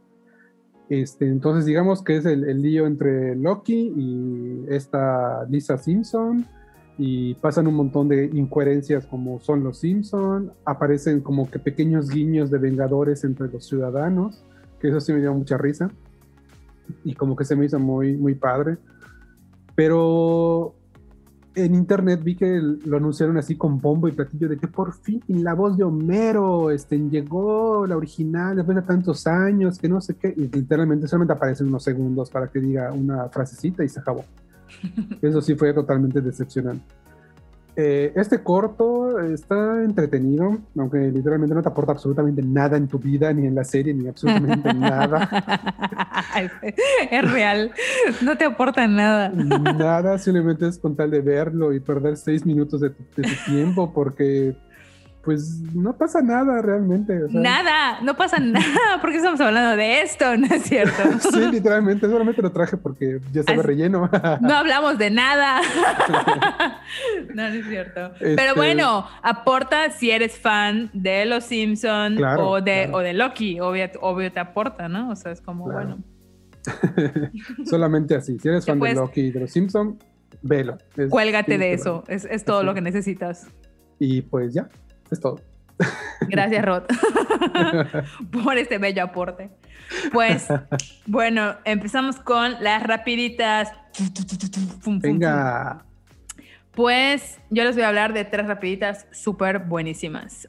Este, 0.90 1.26
entonces 1.26 1.64
digamos 1.66 2.04
que 2.04 2.18
es 2.18 2.26
el, 2.26 2.44
el 2.44 2.62
lío 2.62 2.86
entre 2.86 3.34
Loki 3.38 3.94
y 3.96 4.66
esta 4.68 5.46
Lisa 5.46 5.78
Simpson 5.78 6.46
y 7.02 7.34
pasan 7.36 7.66
un 7.66 7.76
montón 7.76 8.10
de 8.10 8.26
incoherencias 8.26 9.06
como 9.06 9.40
son 9.40 9.64
los 9.64 9.80
Simpson, 9.80 10.52
aparecen 10.66 11.22
como 11.22 11.50
que 11.50 11.58
pequeños 11.58 12.10
guiños 12.10 12.52
de 12.52 12.58
Vengadores 12.58 13.24
entre 13.24 13.48
los 13.48 13.66
ciudadanos, 13.66 14.44
que 14.82 14.90
eso 14.90 15.00
sí 15.00 15.14
me 15.14 15.22
dio 15.22 15.34
mucha 15.34 15.58
risa 15.58 15.90
y 17.06 17.16
como 17.16 17.38
que 17.38 17.46
se 17.46 17.56
me 17.56 17.66
hizo 17.66 17.80
muy, 17.80 18.18
muy 18.18 18.36
padre. 18.36 18.78
Pero 19.76 20.76
en 21.56 21.74
internet 21.74 22.22
vi 22.22 22.36
que 22.36 22.60
lo 22.60 22.98
anunciaron 22.98 23.38
así 23.38 23.56
con 23.56 23.80
bombo 23.80 24.10
y 24.10 24.12
platillo 24.12 24.50
de 24.50 24.58
que 24.58 24.68
por 24.68 24.94
fin 24.94 25.24
la 25.30 25.54
voz 25.54 25.78
de 25.78 25.86
Homero 25.86 26.70
este, 26.70 27.00
llegó, 27.00 27.88
la 27.88 27.96
original, 27.96 28.58
después 28.58 28.76
de 28.76 28.82
tantos 28.82 29.26
años, 29.26 29.80
que 29.80 29.88
no 29.88 30.02
sé 30.02 30.18
qué, 30.18 30.34
y 30.36 30.50
literalmente 30.50 31.08
solamente 31.08 31.32
aparecen 31.32 31.68
unos 31.68 31.82
segundos 31.82 32.30
para 32.30 32.50
que 32.50 32.60
diga 32.60 32.92
una 32.92 33.30
frasecita 33.30 33.86
y 33.86 33.90
se 33.90 34.02
acabó. 34.02 34.26
Eso 35.22 35.42
sí 35.42 35.56
fue 35.56 35.74
totalmente 35.74 36.22
decepcionante. 36.22 36.84
Eh, 37.82 38.12
este 38.16 38.44
corto 38.44 39.22
está 39.22 39.84
entretenido, 39.84 40.58
aunque 40.78 40.98
literalmente 40.98 41.56
no 41.56 41.62
te 41.62 41.70
aporta 41.70 41.94
absolutamente 41.94 42.42
nada 42.42 42.76
en 42.76 42.90
tu 42.90 43.00
vida, 43.00 43.32
ni 43.32 43.48
en 43.48 43.56
la 43.56 43.64
serie, 43.64 43.94
ni 43.94 44.08
absolutamente 44.08 44.74
nada. 44.74 45.30
es 47.10 47.32
real, 47.32 47.72
no 48.22 48.38
te 48.38 48.44
aporta 48.44 48.86
nada. 48.86 49.30
Nada, 49.30 50.18
simplemente 50.18 50.68
es 50.68 50.78
con 50.78 50.96
tal 50.96 51.12
de 51.12 51.22
verlo 51.22 51.72
y 51.72 51.80
perder 51.80 52.18
seis 52.18 52.46
minutos 52.46 52.82
de 52.82 52.90
tu, 52.90 53.04
de 53.16 53.24
tu 53.24 53.52
tiempo, 53.52 53.94
porque 53.94 54.58
pues 55.24 55.60
no 55.76 55.98
pasa 55.98 56.22
nada 56.22 56.62
realmente. 56.62 57.24
o 57.24 57.30
sea, 57.30 57.42
Nada, 57.42 58.02
no 58.02 58.16
pasa 58.16 58.40
nada, 58.40 58.66
porque 59.02 59.18
estamos 59.18 59.40
hablando 59.42 59.76
de 59.76 60.02
esto, 60.02 60.38
¿no 60.38 60.48
es 60.48 60.64
cierto? 60.64 61.04
Sí, 61.32 61.40
literalmente, 61.52 62.08
solamente 62.10 62.42
lo 62.42 62.52
traje 62.52 62.78
porque 62.78 63.20
ya 63.34 63.42
estaba 63.42 63.60
Así- 63.60 63.68
relleno. 63.68 64.10
No 64.42 64.56
hablamos 64.56 64.98
de 64.98 65.12
nada. 65.12 65.62
no, 67.34 67.50
no 67.50 67.56
es 67.56 67.66
cierto. 67.68 68.14
Este- 68.16 68.36
Pero 68.36 68.56
bueno, 68.56 69.06
aporta 69.22 69.90
si 69.92 70.10
eres 70.12 70.38
fan 70.40 70.90
de 70.94 71.26
Los 71.26 71.44
Simpson 71.46 72.16
Claro, 72.16 72.50
o, 72.50 72.62
de, 72.62 72.84
claro. 72.84 72.98
o 72.98 73.00
de 73.00 73.14
Loki. 73.14 73.60
Obvio, 73.60 73.86
obvio 74.02 74.32
te 74.32 74.40
aporta, 74.40 74.88
¿no? 74.88 75.10
O 75.10 75.16
sea, 75.16 75.32
es 75.32 75.42
como, 75.42 75.66
Claro. 75.66 75.98
bueno, 75.98 76.04
solamente 77.66 78.16
así. 78.16 78.38
Si 78.40 78.48
eres 78.48 78.66
fan 78.66 78.80
de 78.80 78.94
Loki 78.94 79.22
y 79.22 79.32
de 79.32 79.40
los 79.42 79.52
Simpson, 79.52 79.98
velo. 80.42 80.78
Es- 80.96 81.10
cuélgate 81.10 81.58
de 81.58 81.74
eso. 81.74 82.04
Es, 82.08 82.26
es 82.26 82.46
todo 82.46 82.64
lo 82.64 82.74
que 82.74 82.82
necesitas. 82.82 83.48
Y 84.00 84.22
pues 84.22 84.54
ya, 84.54 84.70
es 85.16 85.22
todo. 85.22 85.42
Gracias, 86.28 86.66
Rod, 86.66 86.84
por 88.32 88.58
este 88.58 88.78
bello 88.78 89.04
aporte. 89.04 89.50
Pues, 90.12 90.48
bueno, 91.06 91.56
empezamos 91.64 92.18
con 92.18 92.62
las 92.62 92.84
rapiditas. 92.84 93.72
Venga. 94.86 95.84
Pues 96.74 97.40
yo 97.50 97.64
les 97.64 97.76
voy 97.76 97.84
a 97.84 97.90
hablar 97.90 98.14
de 98.14 98.26
tres 98.26 98.48
rapiditas 98.48 99.08
súper 99.12 99.60
buenísimas. 99.60 100.48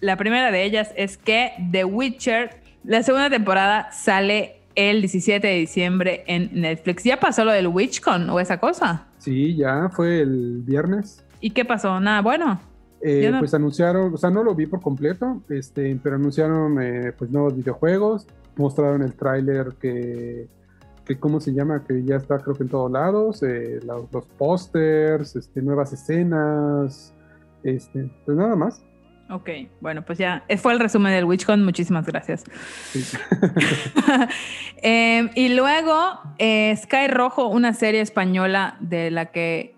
La 0.00 0.16
primera 0.16 0.50
de 0.50 0.64
ellas 0.64 0.92
es 0.96 1.18
que 1.18 1.52
The 1.72 1.84
Witcher, 1.84 2.60
la 2.84 3.02
segunda 3.02 3.28
temporada 3.28 3.90
sale 3.92 4.60
el 4.74 5.00
17 5.00 5.46
de 5.46 5.54
diciembre 5.54 6.24
en 6.26 6.50
Netflix. 6.60 7.04
¿Ya 7.04 7.18
pasó 7.18 7.44
lo 7.44 7.52
del 7.52 7.66
WitchCon 7.66 8.30
o 8.30 8.40
esa 8.40 8.58
cosa? 8.58 9.06
Sí, 9.18 9.56
ya 9.56 9.90
fue 9.90 10.20
el 10.20 10.62
viernes. 10.62 11.24
¿Y 11.40 11.50
qué 11.50 11.64
pasó? 11.64 12.00
Nada, 12.00 12.22
bueno. 12.22 12.60
Eh, 13.02 13.30
no- 13.30 13.38
Pues 13.38 13.54
anunciaron, 13.54 14.12
o 14.12 14.16
sea, 14.18 14.30
no 14.30 14.42
lo 14.44 14.54
vi 14.54 14.66
por 14.66 14.80
completo, 14.82 15.42
este, 15.48 15.98
pero 16.02 16.16
anunciaron 16.16 16.80
eh, 16.82 17.12
pues 17.16 17.30
nuevos 17.30 17.56
videojuegos, 17.56 18.26
mostraron 18.56 19.02
el 19.02 19.14
tráiler 19.14 19.74
que, 19.80 20.48
que, 21.06 21.18
¿cómo 21.18 21.40
se 21.40 21.52
llama? 21.54 21.82
Que 21.88 22.02
ya 22.04 22.16
está 22.16 22.38
creo 22.38 22.54
que 22.56 22.64
en 22.64 22.68
todos 22.68 22.90
lados, 22.90 23.42
eh, 23.42 23.80
la- 23.84 23.96
los 24.12 24.26
pósters, 24.36 25.34
este, 25.36 25.62
nuevas 25.62 25.92
escenas, 25.94 27.14
este, 27.62 28.10
pues 28.26 28.36
nada 28.36 28.54
más. 28.54 28.82
Ok, 29.30 29.48
bueno, 29.80 30.04
pues 30.04 30.18
ya 30.18 30.44
fue 30.58 30.72
el 30.72 30.80
resumen 30.80 31.12
del 31.12 31.24
WitchCon. 31.24 31.64
Muchísimas 31.64 32.04
gracias. 32.04 32.42
Sí. 32.92 33.00
Eh, 34.82 35.30
y 35.34 35.50
luego 35.54 35.94
eh, 36.38 36.74
Sky 36.76 37.08
Rojo, 37.08 37.48
una 37.48 37.74
serie 37.74 38.00
española 38.00 38.76
de 38.80 39.10
la 39.10 39.26
que 39.26 39.74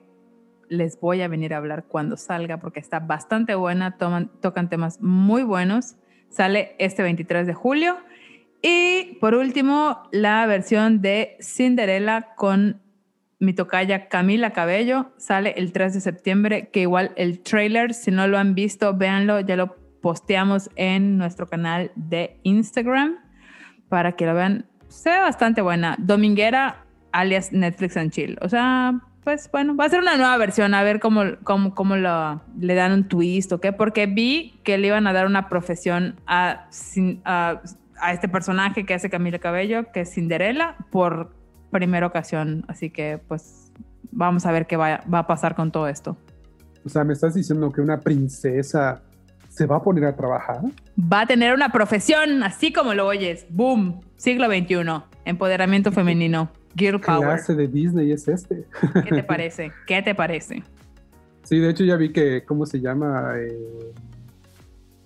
les 0.73 0.99
voy 0.99 1.20
a 1.20 1.29
venir 1.29 1.53
a 1.53 1.59
hablar 1.59 1.85
cuando 1.85 2.16
salga 2.16 2.57
porque 2.57 2.81
está 2.81 2.99
bastante 2.99 3.55
buena, 3.55 3.99
toman, 3.99 4.31
tocan 4.41 4.70
temas 4.70 5.01
muy 5.03 5.43
buenos. 5.43 5.97
Sale 6.31 6.75
este 6.79 7.03
23 7.03 7.47
de 7.47 7.53
julio. 7.53 7.99
Y 8.62 9.18
por 9.20 9.35
último, 9.35 10.09
la 10.12 10.47
versión 10.47 11.03
de 11.03 11.37
Cinderella 11.41 12.35
con 12.37 12.81
mi 13.39 13.53
tocaya 13.53 14.09
Camila 14.09 14.53
Cabello 14.53 15.12
sale 15.18 15.55
el 15.57 15.73
3 15.73 15.95
de 15.95 16.01
septiembre, 16.01 16.68
que 16.68 16.81
igual 16.81 17.12
el 17.16 17.41
trailer, 17.41 17.93
si 17.93 18.11
no 18.11 18.27
lo 18.27 18.39
han 18.39 18.55
visto, 18.55 18.97
véanlo, 18.97 19.41
ya 19.41 19.57
lo 19.57 19.77
posteamos 20.01 20.70
en 20.77 21.18
nuestro 21.18 21.49
canal 21.49 21.91
de 21.97 22.39
Instagram 22.45 23.18
para 23.89 24.12
que 24.12 24.27
lo 24.27 24.35
vean. 24.35 24.66
Se 24.89 25.11
ve 25.11 25.18
bastante 25.18 25.61
buena. 25.61 25.97
Dominguera, 25.99 26.87
alias 27.11 27.53
Netflix 27.53 27.97
and 27.97 28.11
Chill. 28.11 28.39
O 28.41 28.49
sea, 28.49 29.01
pues 29.25 29.49
bueno, 29.53 29.77
va 29.77 29.85
a 29.85 29.89
ser 29.89 30.01
una 30.01 30.16
nueva 30.16 30.37
versión, 30.37 30.75
a 30.75 30.83
ver 30.83 30.99
cómo, 30.99 31.23
cómo, 31.45 31.75
cómo 31.75 31.97
lo, 31.97 32.41
le 32.59 32.75
dan 32.75 32.93
un 32.93 33.09
twist 33.09 33.53
o 33.53 33.61
qué, 33.61 33.73
porque 33.73 34.07
vi 34.07 34.59
que 34.64 34.79
le 34.79 34.89
iban 34.89 35.07
a 35.07 35.12
dar 35.12 35.27
una 35.27 35.49
profesión 35.49 36.16
a, 36.27 36.68
a, 37.25 37.61
a 38.01 38.12
este 38.12 38.29
personaje 38.29 38.85
que 38.85 38.95
hace 38.95 39.11
Camila 39.11 39.39
Cabello, 39.39 39.93
que 39.93 40.01
es 40.01 40.12
Cinderella, 40.12 40.77
por 40.91 41.33
primera 41.70 42.07
ocasión. 42.07 42.64
Así 42.68 42.91
que 42.91 43.20
pues 43.29 43.73
vamos 44.11 44.45
a 44.45 44.53
ver 44.53 44.66
qué 44.66 44.77
va, 44.77 45.03
va 45.12 45.20
a 45.20 45.27
pasar 45.27 45.55
con 45.55 45.70
todo 45.70 45.87
esto. 45.89 46.16
O 46.85 46.89
sea, 46.89 47.05
me 47.05 47.12
estás 47.12 47.35
diciendo 47.35 47.70
que 47.70 47.81
una 47.81 48.01
princesa 48.01 49.03
se 49.49 49.66
va 49.66 49.77
a 49.77 49.83
poner 49.83 50.05
a 50.05 50.16
trabajar. 50.16 50.61
Va 50.99 51.20
a 51.20 51.27
tener 51.27 51.55
una 51.55 51.70
profesión, 51.70 52.43
así 52.43 52.73
como 52.73 52.95
lo 52.95 53.07
oyes. 53.07 53.47
Boom, 53.51 54.01
siglo 54.16 54.47
XXI, 54.47 55.03
empoderamiento 55.25 55.93
femenino, 55.93 56.51
girl 56.77 57.01
¿Qué 57.01 57.07
power. 57.07 57.23
clase 57.23 57.55
de 57.55 57.68
Disney 57.68 58.12
es 58.12 58.29
este? 58.29 58.66
¿Qué 59.05 59.11
te 59.11 59.23
parece? 59.25 59.73
¿Qué 59.87 60.03
te 60.03 60.14
parece? 60.14 60.62
Sí, 61.43 61.59
de 61.59 61.70
hecho 61.70 61.85
ya 61.85 61.97
vi 61.97 62.12
que, 62.12 62.45
¿cómo 62.45 62.66
se 62.66 62.81
llama? 62.81 63.35
Eh, 63.37 63.93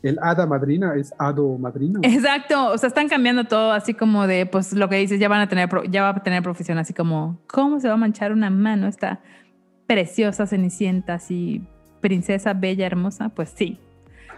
el 0.02 0.18
hada 0.22 0.46
madrina 0.46 0.94
es 0.96 1.12
hado 1.18 1.58
madrino. 1.58 2.00
Exacto, 2.02 2.70
o 2.72 2.78
sea, 2.78 2.88
están 2.88 3.08
cambiando 3.08 3.44
todo 3.44 3.72
así 3.72 3.94
como 3.94 4.26
de, 4.26 4.46
pues 4.46 4.72
lo 4.72 4.88
que 4.88 4.96
dices, 4.96 5.18
ya 5.18 5.28
van 5.28 5.40
a 5.40 5.48
tener, 5.48 5.68
ya 5.90 6.02
va 6.02 6.10
a 6.10 6.22
tener 6.22 6.42
profesión, 6.42 6.78
así 6.78 6.92
como, 6.92 7.40
¿cómo 7.46 7.80
se 7.80 7.88
va 7.88 7.94
a 7.94 7.98
manchar 7.98 8.32
una 8.32 8.50
mano 8.50 8.86
esta 8.86 9.20
preciosa 9.86 10.46
cenicienta, 10.46 11.14
así, 11.14 11.66
princesa 12.00 12.52
bella, 12.54 12.86
hermosa? 12.86 13.30
Pues 13.30 13.52
sí. 13.54 13.80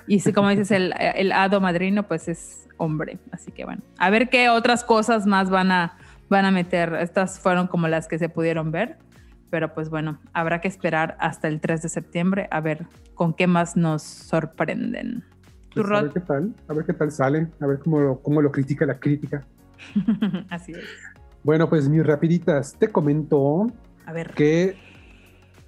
Y 0.07 0.21
si, 0.21 0.33
como 0.33 0.49
dices, 0.49 0.71
el, 0.71 0.95
el 1.17 1.33
hado 1.33 1.61
madrino, 1.61 2.05
pues 2.09 2.29
es 2.29 2.69
hombre. 2.79 3.19
Así 3.33 3.53
que 3.53 3.65
bueno, 3.65 3.83
a 3.99 4.09
ver 4.09 4.31
qué 4.31 4.49
otras 4.49 4.85
cosas 4.85 5.27
más 5.27 5.51
van 5.51 5.71
a, 5.71 5.99
van 6.29 6.45
a 6.45 6.51
meter. 6.51 6.95
Estas 6.95 7.39
fueron 7.39 7.67
como 7.67 7.89
las 7.89 8.09
que 8.09 8.19
se 8.19 8.29
pudieron 8.29 8.71
ver. 8.71 8.97
Pero 9.51 9.73
pues 9.73 9.89
bueno, 9.89 10.21
habrá 10.35 10.61
que 10.61 10.69
esperar 10.69 11.17
hasta 11.21 11.49
el 11.49 11.61
3 11.61 11.81
de 11.83 11.89
septiembre 11.89 12.49
a 12.51 12.61
ver 12.61 12.87
con 13.15 13.33
qué 13.33 13.47
más 13.47 13.77
nos 13.77 14.03
sorprenden. 14.03 15.25
¿Tu 15.71 15.83
Pues, 15.83 15.91
a 15.91 16.03
ver 16.03 16.13
qué 16.13 16.21
tal, 16.21 16.55
a 16.69 16.73
ver 16.75 16.85
qué 16.85 16.93
tal 16.93 17.11
sale, 17.11 17.49
a 17.61 17.67
ver 17.67 17.79
cómo 17.79 18.01
lo, 18.01 18.19
cómo 18.21 18.43
lo 18.43 18.53
critica 18.53 18.85
la 18.85 18.99
crítica. 18.99 19.47
Así 20.51 20.73
es. 20.73 20.85
Bueno, 21.45 21.69
pues 21.69 21.89
mis 21.89 22.05
rapiditas, 22.05 22.75
te 22.79 22.89
comento 22.89 23.69
A 24.05 24.13
ver. 24.13 24.33
que 24.35 24.77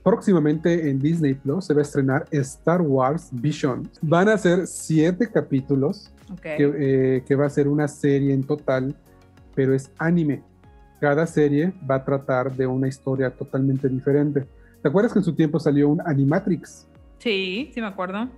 próximamente 0.03 0.91
en 0.91 0.99
Disney 0.99 1.35
Plus 1.35 1.67
se 1.67 1.75
va 1.75 1.81
a 1.81 1.83
estrenar 1.83 2.25
Star 2.33 2.83
Wars 2.83 3.29
Vision. 3.33 3.89
Van 4.03 4.29
a 4.29 4.37
ser 4.37 4.67
siete 4.67 5.31
capítulos, 5.31 6.13
Ok. 6.33 6.41
que, 6.43 6.73
eh, 7.17 7.25
que 7.27 7.35
va 7.35 7.47
a 7.47 7.51
ser 7.51 7.69
una 7.69 7.89
serie 7.89 8.35
en 8.35 8.43
total, 8.45 8.95
pero 9.55 9.75
es 9.75 9.91
anime. 9.99 10.43
Cada 11.01 11.27
serie 11.27 11.73
va 11.91 11.97
a 11.97 12.05
tratar 12.05 12.55
de 12.55 12.67
una 12.67 12.87
historia 12.87 13.31
totalmente 13.31 13.89
diferente. 13.89 14.47
¿Te 14.83 14.89
acuerdas 14.89 15.13
que 15.13 15.19
en 15.19 15.25
su 15.25 15.35
tiempo 15.35 15.59
salió 15.59 15.89
un 15.89 16.01
Animatrix? 16.05 16.87
Sí, 17.19 17.71
sí 17.73 17.81
me 17.81 17.87
acuerdo. 17.87 18.29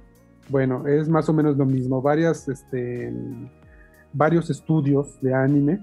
Bueno, 0.48 0.86
es 0.86 1.08
más 1.08 1.28
o 1.28 1.32
menos 1.32 1.56
lo 1.56 1.66
mismo. 1.66 2.00
Varias, 2.00 2.48
este, 2.48 3.12
varios 4.12 4.48
estudios 4.50 5.20
de 5.20 5.34
anime 5.34 5.80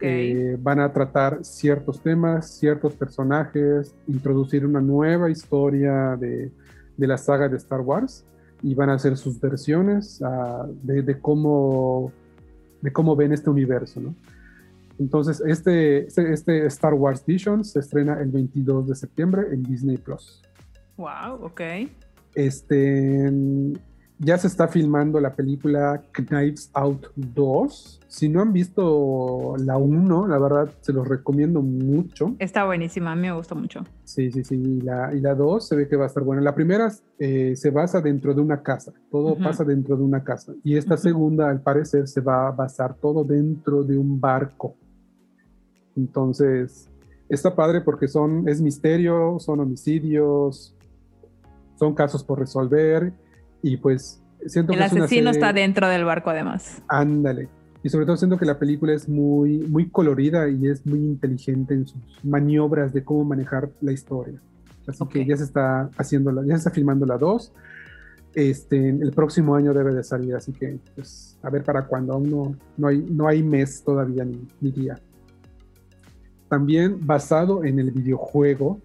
eh, 0.00 0.56
van 0.60 0.80
a 0.80 0.92
tratar 0.92 1.44
ciertos 1.44 2.00
temas, 2.00 2.50
ciertos 2.58 2.94
personajes, 2.94 3.94
introducir 4.06 4.64
una 4.64 4.80
nueva 4.80 5.30
historia 5.30 6.16
de, 6.16 6.52
de 6.96 7.06
la 7.06 7.18
saga 7.18 7.48
de 7.48 7.56
Star 7.56 7.80
Wars 7.80 8.24
y 8.62 8.74
van 8.74 8.90
a 8.90 8.94
hacer 8.94 9.16
sus 9.16 9.40
versiones 9.40 10.22
ah, 10.22 10.66
de, 10.82 11.02
de 11.02 11.18
cómo, 11.18 12.12
de 12.80 12.92
cómo 12.92 13.16
ven 13.16 13.32
este 13.32 13.50
universo. 13.50 14.00
¿no? 14.00 14.14
Entonces, 15.02 15.42
este, 15.44 16.06
este, 16.06 16.32
este 16.32 16.66
Star 16.66 16.94
Wars 16.94 17.24
Vision 17.26 17.64
se 17.64 17.80
estrena 17.80 18.20
el 18.20 18.30
22 18.30 18.86
de 18.88 18.94
septiembre 18.94 19.42
en 19.50 19.64
Disney 19.64 19.96
Plus. 19.96 20.40
Wow, 20.96 21.44
ok. 21.44 21.60
Este, 22.36 23.28
ya 24.18 24.38
se 24.38 24.46
está 24.46 24.68
filmando 24.68 25.18
la 25.18 25.34
película 25.34 26.00
Knives 26.12 26.70
Out 26.74 27.08
2. 27.16 28.00
Si 28.06 28.28
no 28.28 28.40
han 28.40 28.52
visto 28.52 29.56
la 29.58 29.76
1, 29.76 30.28
la 30.28 30.38
verdad 30.38 30.70
se 30.80 30.92
los 30.92 31.08
recomiendo 31.08 31.60
mucho. 31.62 32.36
Está 32.38 32.64
buenísima, 32.64 33.10
a 33.10 33.16
mí 33.16 33.22
me 33.22 33.32
gustó 33.32 33.56
mucho. 33.56 33.84
Sí, 34.04 34.30
sí, 34.30 34.44
sí. 34.44 34.54
Y 34.54 34.80
la, 34.82 35.12
y 35.12 35.20
la 35.20 35.34
2 35.34 35.66
se 35.66 35.74
ve 35.74 35.88
que 35.88 35.96
va 35.96 36.04
a 36.04 36.06
estar 36.06 36.22
buena. 36.22 36.40
La 36.40 36.54
primera 36.54 36.92
eh, 37.18 37.56
se 37.56 37.70
basa 37.70 38.00
dentro 38.00 38.32
de 38.32 38.40
una 38.40 38.62
casa. 38.62 38.92
Todo 39.10 39.36
pasa 39.36 39.64
dentro 39.64 39.96
de 39.96 40.04
una 40.04 40.22
casa. 40.22 40.52
Y 40.62 40.76
esta 40.76 40.96
segunda, 40.96 41.50
al 41.50 41.60
parecer, 41.60 42.06
se 42.06 42.20
va 42.20 42.46
a 42.46 42.52
basar 42.52 42.94
todo 42.94 43.24
dentro 43.24 43.82
de 43.82 43.98
un 43.98 44.20
barco. 44.20 44.76
Entonces, 45.96 46.88
está 47.28 47.54
padre 47.54 47.80
porque 47.80 48.08
son, 48.08 48.48
es 48.48 48.60
misterio, 48.60 49.38
son 49.38 49.60
homicidios, 49.60 50.74
son 51.78 51.94
casos 51.94 52.22
por 52.24 52.38
resolver. 52.38 53.12
Y 53.62 53.76
pues 53.76 54.20
siento 54.46 54.72
El 54.72 54.78
que 54.78 54.84
es 54.86 54.92
una 54.92 55.04
asesino 55.04 55.32
serie- 55.32 55.40
está 55.40 55.52
dentro 55.52 55.88
del 55.88 56.04
barco 56.04 56.30
además. 56.30 56.82
Ándale. 56.88 57.48
Y 57.84 57.88
sobre 57.88 58.06
todo 58.06 58.16
siento 58.16 58.38
que 58.38 58.46
la 58.46 58.58
película 58.58 58.92
es 58.92 59.08
muy, 59.08 59.58
muy 59.58 59.88
colorida 59.88 60.48
y 60.48 60.68
es 60.68 60.86
muy 60.86 61.00
inteligente 61.00 61.74
en 61.74 61.86
sus 61.86 62.00
maniobras 62.22 62.92
de 62.92 63.02
cómo 63.02 63.24
manejar 63.24 63.70
la 63.80 63.90
historia. 63.92 64.40
Así 64.86 65.02
Ok. 65.02 65.10
que 65.10 65.26
ya 65.26 65.36
se 65.36 65.44
está 65.44 65.90
haciendo, 65.96 66.30
la, 66.32 66.42
ya 66.42 66.52
se 66.54 66.58
está 66.58 66.70
filmando 66.70 67.06
la 67.06 67.18
2. 67.18 67.52
Este, 68.34 68.88
el 68.88 69.12
próximo 69.12 69.54
año 69.56 69.74
debe 69.74 69.92
de 69.94 70.02
salir, 70.02 70.34
así 70.34 70.52
que 70.52 70.78
pues 70.94 71.36
a 71.42 71.50
ver 71.50 71.62
para 71.64 71.86
cuándo, 71.86 72.14
aún 72.14 72.30
no, 72.30 72.56
no, 72.78 72.86
hay, 72.88 73.04
no 73.10 73.28
hay 73.28 73.42
mes 73.42 73.82
todavía 73.84 74.24
ni, 74.24 74.40
ni 74.60 74.70
día. 74.70 74.98
También 76.52 76.98
basado 77.00 77.64
en 77.64 77.78
el 77.78 77.92
videojuego, 77.92 78.78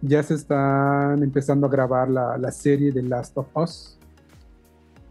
ya 0.00 0.22
se 0.22 0.32
están 0.32 1.22
empezando 1.22 1.66
a 1.66 1.70
grabar 1.70 2.08
la, 2.08 2.38
la 2.38 2.50
serie 2.50 2.92
de 2.92 3.02
Last 3.02 3.36
of 3.36 3.46
Us, 3.54 3.98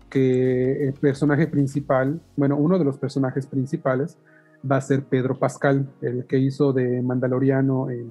que 0.09 0.87
el 0.87 0.93
personaje 0.93 1.45
principal, 1.45 2.19
bueno, 2.35 2.57
uno 2.57 2.79
de 2.79 2.83
los 2.83 2.97
personajes 2.97 3.45
principales 3.45 4.17
va 4.69 4.77
a 4.77 4.81
ser 4.81 5.03
Pedro 5.03 5.37
Pascal, 5.37 5.87
el 6.01 6.25
que 6.25 6.39
hizo 6.39 6.73
de 6.73 6.99
Mandaloriano 7.03 7.91
en, 7.91 8.09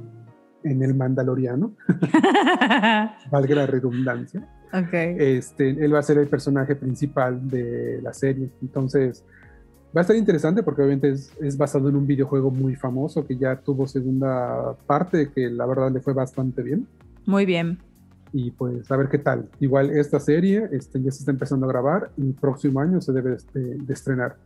en 0.63 0.81
el 0.81 0.95
Mandaloriano, 0.95 1.73
valga 3.33 3.55
la 3.57 3.67
redundancia. 3.67 4.49
ok. 4.73 4.93
Este, 4.93 5.71
él 5.71 5.93
va 5.93 5.99
a 5.99 6.05
ser 6.05 6.19
el 6.19 6.29
personaje 6.29 6.77
principal 6.77 7.49
de 7.49 7.99
la 8.01 8.13
serie. 8.13 8.49
Entonces, 8.63 9.25
va 9.99 10.03
a 10.03 10.03
estar 10.03 10.17
interesante 10.17 10.63
porque 10.63 10.81
obviamente 10.81 11.11
es, 11.11 11.33
es 11.41 11.57
basado 11.57 11.89
en 11.89 11.97
un 11.97 12.07
videojuego 12.07 12.53
muy 12.53 12.77
famoso 12.77 13.27
que 13.27 13.37
ya 13.37 13.57
tuvo 13.57 13.89
segunda 13.89 14.75
parte, 14.87 15.31
que 15.35 15.51
la 15.51 15.67
verdad 15.67 15.91
le 15.91 16.01
fue 16.01 16.13
bastante 16.13 16.63
bien. 16.63 16.87
Muy 17.27 17.45
bien. 17.45 17.79
Y 18.33 18.53
pues 18.53 18.89
a 18.93 18.97
ver 18.97 19.09
qué 19.09 19.19
tal. 19.19 19.49
Igual 19.59 19.91
esta 19.91 20.21
serie 20.21 20.69
este, 20.71 21.03
ya 21.03 21.11
se 21.11 21.19
está 21.19 21.33
empezando 21.33 21.67
a 21.67 21.71
grabar 21.71 22.11
y 22.17 22.29
el 22.29 22.35
próximo 22.35 22.81
año 22.81 23.01
se 23.01 23.13
debe 23.13 23.35
este, 23.35 23.59
de 23.59 23.93
estrenar. 23.93 24.37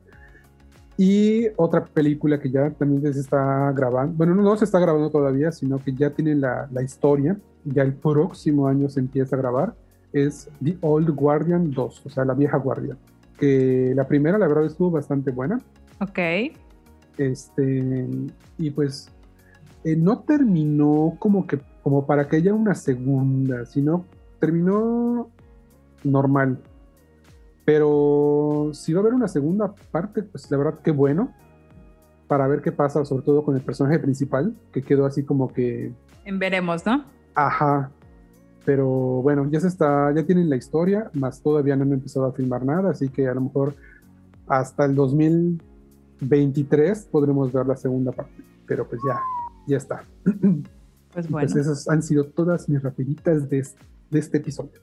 Y 0.97 1.49
otra 1.57 1.85
película 1.85 2.41
que 2.41 2.51
ya 2.51 2.71
también 2.71 3.13
se 3.13 3.21
está 3.21 3.73
grabando, 3.73 4.15
bueno, 4.17 4.35
no, 4.35 4.43
no 4.43 4.57
se 4.57 4.65
está 4.65 4.79
grabando 4.79 5.11
todavía, 5.11 5.53
sino 5.53 5.79
que 5.79 5.93
ya 5.93 6.11
tiene 6.11 6.35
la, 6.35 6.67
la 6.73 6.83
historia, 6.83 7.37
ya 7.65 7.83
el 7.83 7.93
próximo 7.93 8.69
año 8.69 8.89
se 8.89 9.01
empieza 9.01 9.37
a 9.37 9.39
grabar, 9.39 9.75
es 10.15 10.49
The 10.65 10.79
Old 10.81 11.11
Guardian 11.11 11.71
2, 11.71 12.07
o 12.07 12.11
sea, 12.11 12.25
la 12.25 12.35
vieja 12.35 12.57
guardia. 12.57 12.97
Que 13.43 13.93
la 13.97 14.07
primera, 14.07 14.39
la 14.39 14.47
verdad, 14.47 14.67
estuvo 14.67 14.93
bastante 14.93 15.33
buena. 15.33 15.61
Ok. 15.99 16.17
Este, 17.19 18.07
y 18.57 18.71
pues 18.71 19.11
eh, 19.83 19.97
no 19.97 20.21
terminó 20.21 21.17
como 21.19 21.45
que 21.45 21.59
como 21.83 22.07
para 22.07 22.29
que 22.29 22.37
haya 22.37 22.55
una 22.55 22.77
segunda, 22.77 23.67
sino 23.67 24.05
terminó 24.39 25.29
normal. 26.05 26.61
Pero 27.65 28.71
si 28.75 28.93
va 28.93 29.01
a 29.01 29.03
haber 29.03 29.15
una 29.15 29.27
segunda 29.27 29.75
parte, 29.91 30.23
pues 30.23 30.49
la 30.49 30.59
verdad 30.59 30.79
que 30.79 30.93
bueno, 30.93 31.35
para 32.29 32.47
ver 32.47 32.63
qué 32.63 32.71
pasa, 32.71 33.05
sobre 33.05 33.25
todo 33.25 33.45
con 33.45 33.57
el 33.57 33.63
personaje 33.63 33.99
principal, 33.99 34.55
que 34.73 34.83
quedó 34.83 35.05
así 35.05 35.25
como 35.25 35.53
que, 35.53 35.93
En 36.25 36.39
veremos, 36.39 36.87
¿no? 36.87 37.05
ajá. 37.35 37.91
Pero 38.65 38.87
bueno, 38.87 39.49
ya 39.51 39.61
se 39.61 39.69
está, 39.69 40.13
ya 40.15 40.25
tienen 40.25 40.49
la 40.49 40.57
historia, 40.57 41.11
más 41.15 41.41
todavía 41.41 41.77
no 41.77 41.83
han 41.83 41.93
empezado 41.93 42.27
a 42.27 42.33
filmar 42.33 42.65
nada, 42.65 42.91
así 42.91 43.09
que 43.09 43.29
a 43.29 43.35
lo 43.35 43.43
mejor 43.43 43.75
hasta 44.47 44.85
el 44.85 44.95
2023 44.95 47.09
podremos 47.11 47.53
ver 47.53 47.67
la 47.67 47.77
segunda 47.77 48.13
parte. 48.13 48.43
Pero 48.67 48.89
pues 48.89 49.01
ya, 49.07 49.19
ya 49.67 49.77
está. 49.77 50.05
Pues 51.13 51.27
Y 51.27 51.29
bueno. 51.29 51.49
Pues 51.53 51.67
esas 51.67 51.89
han 51.89 52.03
sido 52.03 52.25
todas 52.25 52.71
mis 52.71 52.83
rapiditas 52.83 53.51
de, 53.51 53.67
de 54.11 54.19
este 54.19 54.39
episodio. 54.39 54.81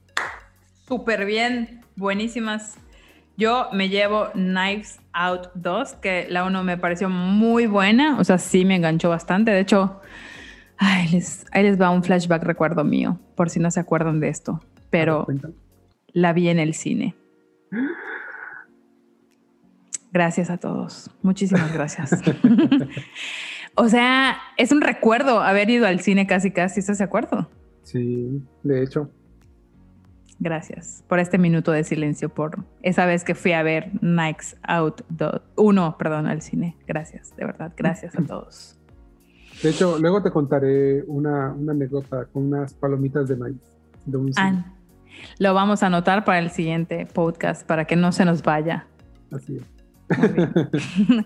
Súper 0.88 1.26
bien, 1.26 1.82
buenísimas. 1.96 2.76
Yo 3.38 3.68
me 3.72 3.90
llevo 3.90 4.28
Knives 4.34 5.00
Out 5.14 5.48
2, 5.56 5.94
que 5.94 6.28
la 6.30 6.44
1 6.44 6.64
me 6.64 6.78
pareció 6.78 7.10
muy 7.10 7.68
buena, 7.68 8.20
o 8.20 8.24
sea, 8.24 8.38
sí 8.38 8.66
me 8.66 8.76
enganchó 8.76 9.10
bastante. 9.10 9.52
De 9.52 9.62
hecho, 9.62 10.02
ay, 10.80 11.10
les, 11.10 11.46
ahí 11.52 11.64
les 11.64 11.80
va 11.80 11.92
un 11.92 12.04
flashback 12.04 12.44
recuerdo 12.44 12.84
mío, 12.84 13.20
por 13.36 13.50
si 13.50 13.60
no 13.60 13.70
se 13.70 13.80
acuerdan 13.80 14.20
de 14.20 14.30
esto, 14.30 14.62
pero 14.90 15.28
la 16.14 16.34
vi 16.34 16.50
en 16.50 16.58
el 16.58 16.74
cine. 16.74 17.16
Gracias 20.12 20.50
a 20.50 20.58
todos, 20.58 21.12
muchísimas 21.22 21.72
gracias. 21.72 22.12
o 23.76 23.90
sea, 23.90 24.38
es 24.58 24.72
un 24.72 24.82
recuerdo 24.82 25.42
haber 25.42 25.70
ido 25.70 25.86
al 25.86 26.00
cine 26.00 26.26
casi 26.26 26.50
casi, 26.50 26.80
¿estás 26.80 26.98
de 26.98 27.04
acuerdo? 27.04 27.50
Sí, 27.84 28.42
de 28.64 28.84
hecho. 28.84 29.12
Gracias 30.40 31.04
por 31.10 31.20
este 31.20 31.38
minuto 31.38 31.74
de 31.74 31.84
silencio, 31.84 32.30
por 32.30 32.64
esa 32.82 33.06
vez 33.06 33.26
que 33.26 33.36
fui 33.36 33.52
a 33.52 33.62
ver 33.62 33.92
Nikes 34.02 34.56
Out 34.64 35.02
1, 35.58 35.98
perdón, 35.98 36.28
al 36.28 36.42
cine. 36.42 36.78
Gracias, 36.88 37.36
de 37.36 37.46
verdad, 37.46 37.74
gracias 37.76 38.18
a 38.18 38.24
todos. 38.26 38.79
De 39.64 39.70
hecho, 39.70 39.98
luego 40.00 40.22
te 40.22 40.32
contaré 40.32 41.04
una, 41.08 41.52
una 41.52 41.74
anécdota 41.74 42.26
con 42.26 42.46
unas 42.46 42.74
palomitas 42.74 43.28
de 43.28 43.36
maíz. 43.36 43.58
De 44.06 44.18
un. 44.18 44.32
Ah, 44.38 44.66
lo 45.38 45.54
vamos 45.54 45.84
a 45.84 45.88
anotar 45.88 46.24
para 46.24 46.40
el 46.40 46.50
siguiente 46.50 47.06
podcast, 47.06 47.66
para 47.66 47.86
que 47.86 47.96
no 47.96 48.12
se 48.12 48.26
nos 48.26 48.42
vaya. 48.42 48.86
Así 49.32 49.58
es. 49.58 49.64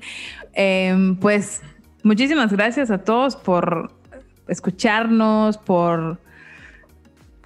Em, 0.53 1.15
pues 1.15 1.61
muchísimas 2.03 2.51
gracias 2.51 2.91
a 2.91 2.97
todos 2.99 3.35
por 3.35 3.91
escucharnos, 4.47 5.57
por 5.57 6.19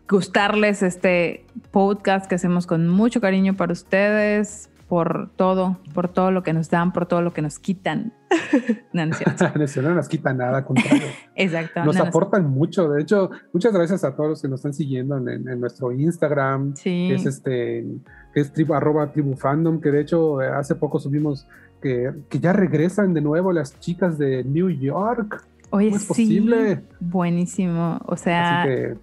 gustarles 0.10 0.82
este 0.84 1.46
podcast 1.72 2.28
que 2.28 2.36
hacemos 2.36 2.66
con 2.66 2.88
mucho 2.88 3.22
cariño 3.22 3.56
para 3.56 3.74
ustedes, 3.74 4.70
por 4.88 5.32
todo, 5.36 5.78
por 5.94 6.08
todo 6.08 6.32
lo 6.32 6.44
que 6.44 6.54
nos 6.54 6.70
dan, 6.70 6.94
por 6.94 7.06
todo 7.08 7.22
lo 7.22 7.34
que 7.34 7.42
nos 7.42 7.60
quitan. 7.60 8.14
No, 8.94 9.06
no 9.06 9.12
es 9.12 9.18
cierto. 9.18 9.46
Eso 9.64 9.82
no 9.82 9.94
nos 9.94 10.08
quita 10.08 10.34
nada, 10.34 10.64
contrario. 10.66 11.08
Exacto. 11.36 11.84
Nos 11.86 11.98
no, 11.98 12.04
aportan 12.06 12.50
mucho. 12.50 12.90
De 12.90 13.02
hecho, 13.02 13.30
muchas 13.54 13.74
gracias 13.74 14.04
a 14.04 14.16
todos 14.16 14.30
los 14.30 14.42
que 14.42 14.48
nos 14.48 14.60
están 14.60 14.74
siguiendo 14.74 15.18
en, 15.18 15.28
en- 15.30 15.48
en 15.50 15.60
nuestro 15.60 15.92
Instagram, 15.92 16.74
Sí. 16.76 17.08
que 17.10 17.16
es 17.16 17.26
este, 17.26 17.86
que 18.34 18.40
es 18.40 18.52
tribu, 18.54 18.74
arroba 18.74 19.12
tribu 19.12 19.36
fandom, 19.36 19.80
que 19.82 19.92
de 19.92 20.02
hecho 20.02 20.42
eh, 20.42 20.48
hace 20.48 20.76
poco 20.76 21.00
subimos 21.00 21.46
que, 21.82 22.12
que 22.30 22.40
ya 22.40 22.54
regresan 22.54 23.14
de 23.14 23.22
nuevo 23.22 23.52
las 23.52 23.78
chicas 23.80 24.18
de 24.18 24.44
New 24.46 24.70
York. 24.70 25.46
Oye, 25.70 25.88
¿Cómo 25.88 25.96
es 25.98 26.02
sí. 26.04 26.08
posible? 26.08 26.82
Buenísimo. 27.00 28.00
O 28.06 28.16
sea, 28.16 28.62
Así 28.64 28.70
que 28.70 28.96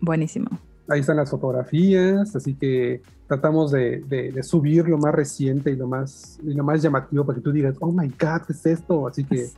buenísimo. 0.00 0.48
ahí 0.88 1.00
están 1.00 1.16
las 1.18 1.30
fotografías, 1.30 2.34
así 2.34 2.54
que 2.54 3.02
tratamos 3.26 3.72
de, 3.72 4.04
de- 4.08 4.32
de 4.32 4.42
subir 4.42 4.88
lo 4.88 4.98
más 4.98 5.14
reciente 5.14 5.70
y 5.70 5.76
lo 5.76 5.86
más, 5.88 6.38
y 6.44 6.54
lo 6.54 6.62
más 6.64 6.82
llamativo 6.82 7.24
para 7.24 7.36
que 7.36 7.42
tú 7.42 7.52
digas, 7.52 7.76
oh 7.80 7.90
my 7.92 8.08
god, 8.08 8.42
¿qué 8.46 8.52
es 8.52 8.66
esto? 8.66 9.06
Así 9.08 9.24
que 9.24 9.48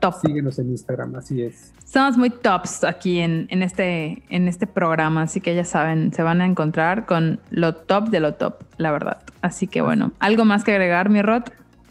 top. 0.00 0.14
síguenos 0.24 0.58
en 0.58 0.70
Instagram, 0.70 1.16
así 1.16 1.42
es. 1.42 1.72
Somos 1.84 2.16
muy 2.16 2.30
tops 2.30 2.84
aquí 2.84 3.18
en, 3.18 3.46
en 3.50 3.62
este, 3.62 4.22
en 4.30 4.48
este 4.48 4.66
programa, 4.66 5.22
así 5.22 5.40
que 5.40 5.54
ya 5.54 5.64
saben, 5.64 6.12
se 6.12 6.22
van 6.22 6.40
a 6.40 6.46
encontrar 6.46 7.04
con 7.06 7.40
lo 7.50 7.74
top 7.74 8.08
de 8.08 8.20
lo 8.20 8.34
top, 8.34 8.62
la 8.78 8.92
verdad. 8.92 9.18
Así 9.40 9.66
que 9.66 9.82
bueno, 9.82 10.12
¿algo 10.20 10.44
más 10.44 10.64
que 10.64 10.72
agregar, 10.72 11.10
mi 11.10 11.20
Rod? 11.20 11.42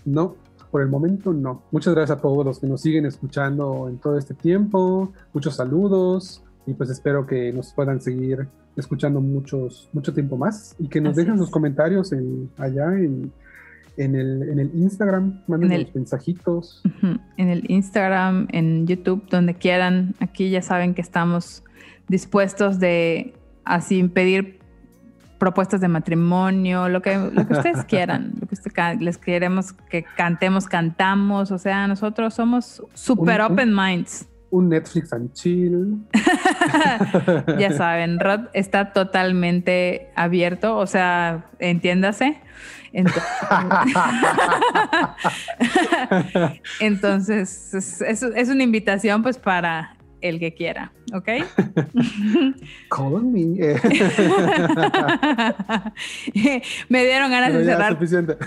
No, 0.06 0.36
por 0.72 0.82
el 0.82 0.88
momento 0.88 1.34
no. 1.34 1.64
Muchas 1.72 1.94
gracias 1.94 2.18
a 2.18 2.22
todos 2.22 2.46
los 2.46 2.60
que 2.60 2.68
nos 2.68 2.82
siguen 2.82 3.06
escuchando 3.06 3.90
en 3.90 3.98
todo 3.98 4.18
este 4.18 4.34
tiempo. 4.34 5.12
Muchos 5.34 5.56
saludos 5.58 6.42
y 6.66 6.74
pues 6.74 6.90
espero 6.90 7.28
que 7.28 7.52
nos 7.52 7.74
puedan 7.74 8.00
seguir 8.02 8.48
escuchando 8.76 9.22
muchos, 9.22 9.90
mucho 9.94 10.14
tiempo 10.14 10.38
más 10.38 10.76
y 10.80 10.88
que 10.88 11.02
nos 11.02 11.12
Así 11.12 11.22
dejen 11.22 11.40
los 11.40 11.50
comentarios 11.50 12.12
en, 12.14 12.50
allá 12.58 12.94
en, 12.94 13.32
en, 13.98 14.16
el, 14.16 14.50
en 14.50 14.60
el 14.60 14.72
Instagram, 14.76 15.42
manden 15.48 15.82
los 15.82 15.96
mensajitos. 15.96 16.82
En 17.38 17.50
el 17.50 17.70
Instagram, 17.70 18.48
en 18.52 18.88
YouTube, 18.88 19.28
donde 19.30 19.54
quieran. 19.56 20.16
Aquí 20.20 20.50
ya 20.50 20.62
saben 20.62 20.94
que 20.94 21.02
estamos 21.02 21.64
dispuestos 22.08 22.80
de 22.80 23.34
así 23.64 24.04
pedir 24.04 24.60
propuestas 25.38 25.82
de 25.82 25.88
matrimonio, 25.88 26.88
lo 26.88 27.02
que, 27.02 27.18
lo 27.18 27.48
que 27.48 27.54
ustedes 27.54 27.84
quieran, 27.88 28.34
lo 28.40 28.48
que 28.48 28.54
usted 28.54 28.72
les 29.00 29.18
queremos 29.18 29.74
que 29.74 30.06
cantemos, 30.16 30.68
cantamos, 30.68 31.52
o 31.52 31.58
sea, 31.58 31.88
nosotros 31.88 32.36
somos 32.36 32.84
super 32.94 33.42
open 33.42 33.76
minds. 33.76 34.28
Un 34.52 34.70
Netflix 34.70 35.12
and 35.14 35.32
chill. 35.34 35.98
ya 37.58 37.72
saben, 37.72 38.20
Rod 38.20 38.50
está 38.54 38.92
totalmente 38.94 40.10
abierto, 40.16 40.78
o 40.78 40.86
sea, 40.88 41.46
entiéndase. 41.60 42.38
Ent- 42.94 43.10
Entonces, 46.80 47.74
es, 47.74 48.02
es- 48.02 48.24
es 48.24 48.50
una 48.50 48.64
invitación 48.64 49.24
pues 49.24 49.38
para 49.38 49.96
el 50.22 50.40
que 50.40 50.54
quiera, 50.54 50.92
¿ok? 51.14 51.28
Call 52.90 53.24
me. 53.24 53.42
Me 56.90 57.04
dieron 57.06 57.32
ganas 57.32 57.50
pero 57.52 57.60
de 57.60 57.66
cerrar. 57.66 57.94
suficiente. 57.94 58.38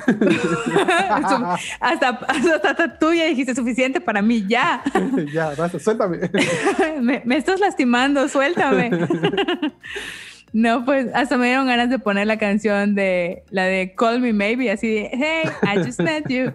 hasta, 1.10 1.58
hasta, 1.80 2.08
hasta 2.08 2.98
tú 2.98 3.12
ya 3.12 3.26
dijiste 3.26 3.54
suficiente 3.54 4.00
para 4.00 4.22
mí, 4.22 4.44
ya. 4.48 4.82
ya, 5.32 5.54
basta, 5.56 5.78
suéltame. 5.78 6.30
me, 7.00 7.22
me 7.24 7.36
estás 7.36 7.60
lastimando, 7.60 8.28
suéltame. 8.28 8.90
No, 10.54 10.84
pues 10.84 11.08
hasta 11.14 11.36
me 11.36 11.46
dieron 11.46 11.66
ganas 11.66 11.90
de 11.90 11.98
poner 11.98 12.28
la 12.28 12.38
canción 12.38 12.94
de 12.94 13.42
la 13.50 13.64
de 13.64 13.92
Call 13.96 14.20
Me 14.20 14.32
Maybe, 14.32 14.70
así 14.70 14.88
de 14.88 15.10
Hey, 15.12 15.50
I 15.62 15.84
just 15.84 16.00
met 16.00 16.28
you. 16.28 16.52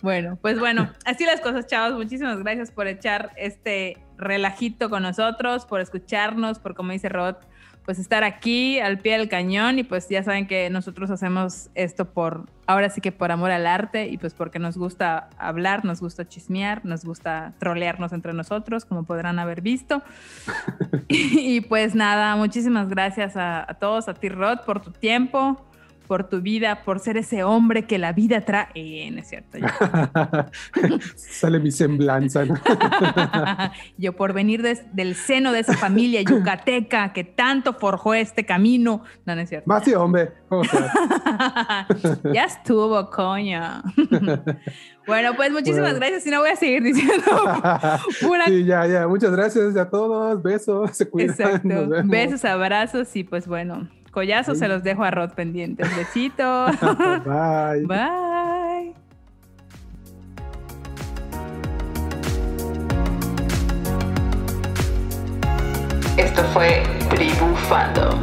bueno, 0.00 0.38
pues 0.40 0.58
bueno, 0.58 0.90
así 1.04 1.26
las 1.26 1.42
cosas, 1.42 1.66
chavos. 1.66 1.94
Muchísimas 1.98 2.38
gracias 2.38 2.70
por 2.70 2.86
echar 2.86 3.32
este 3.36 3.98
relajito 4.16 4.90
con 4.90 5.02
nosotros, 5.02 5.66
por 5.66 5.80
escucharnos, 5.80 6.58
por 6.58 6.74
como 6.74 6.92
dice 6.92 7.08
Rod, 7.08 7.36
pues 7.84 7.98
estar 7.98 8.24
aquí 8.24 8.80
al 8.80 8.98
pie 8.98 9.18
del 9.18 9.28
cañón 9.28 9.78
y 9.78 9.84
pues 9.84 10.08
ya 10.08 10.22
saben 10.22 10.46
que 10.46 10.70
nosotros 10.70 11.10
hacemos 11.10 11.68
esto 11.74 12.06
por, 12.06 12.46
ahora 12.66 12.88
sí 12.88 13.02
que 13.02 13.12
por 13.12 13.30
amor 13.30 13.50
al 13.50 13.66
arte 13.66 14.08
y 14.08 14.16
pues 14.16 14.32
porque 14.32 14.58
nos 14.58 14.78
gusta 14.78 15.28
hablar, 15.36 15.84
nos 15.84 16.00
gusta 16.00 16.26
chismear, 16.26 16.84
nos 16.84 17.04
gusta 17.04 17.52
trolearnos 17.58 18.12
entre 18.12 18.32
nosotros, 18.32 18.86
como 18.86 19.04
podrán 19.04 19.38
haber 19.38 19.60
visto. 19.60 20.02
y, 21.08 21.60
pues 21.62 21.94
nada, 21.94 22.36
muchísimas 22.36 22.88
gracias 22.88 23.36
a, 23.36 23.70
a 23.70 23.74
todos, 23.74 24.08
a 24.08 24.14
ti 24.14 24.30
Rod, 24.30 24.60
por 24.64 24.80
tu 24.80 24.90
tiempo 24.90 25.62
por 26.06 26.28
tu 26.28 26.40
vida, 26.40 26.84
por 26.84 27.00
ser 27.00 27.16
ese 27.16 27.44
hombre 27.44 27.86
que 27.86 27.98
la 27.98 28.12
vida 28.12 28.42
trae. 28.42 28.68
Eh, 28.74 29.10
no 29.10 29.20
es 29.20 29.28
cierto. 29.28 29.58
Sale 31.16 31.58
mi 31.58 31.70
semblanza. 31.70 32.44
yo 33.98 34.12
por 34.14 34.32
venir 34.32 34.62
del 34.62 35.14
seno 35.14 35.52
de 35.52 35.60
esa 35.60 35.74
familia 35.74 36.22
yucateca 36.22 37.12
que 37.12 37.24
tanto 37.24 37.74
forjó 37.74 38.14
este 38.14 38.44
camino. 38.44 39.02
No, 39.24 39.34
no 39.34 39.40
es 39.40 39.48
cierto. 39.48 39.68
Más 39.68 39.84
sí, 39.84 39.94
hombre. 39.94 40.32
ya 42.32 42.44
estuvo, 42.44 43.10
coño. 43.10 43.82
bueno, 45.06 45.34
pues 45.34 45.50
muchísimas 45.50 45.94
gracias 45.94 46.26
y 46.26 46.30
no 46.30 46.40
voy 46.40 46.50
a 46.50 46.56
seguir 46.56 46.82
diciendo 46.82 47.24
Sí, 48.46 48.64
ya, 48.64 48.86
ya. 48.86 49.08
Muchas 49.08 49.32
gracias 49.32 49.76
a 49.76 49.88
todos. 49.88 50.42
Besos. 50.42 50.96
Se 50.96 51.08
cuidan. 51.08 51.30
Exacto. 51.30 51.88
Besos, 52.04 52.44
abrazos 52.44 53.14
y 53.16 53.24
pues 53.24 53.46
bueno. 53.46 53.88
Collazos 54.14 54.60
se 54.60 54.68
los 54.68 54.84
dejo 54.84 55.02
a 55.02 55.10
Rod 55.10 55.30
pendientes. 55.30 55.88
Besito. 55.96 56.66
Bye. 57.24 57.84
Bye. 57.86 58.94
Esto 66.16 66.44
fue 66.52 66.80
Tribu 67.10 67.56
Fandom. 67.68 68.20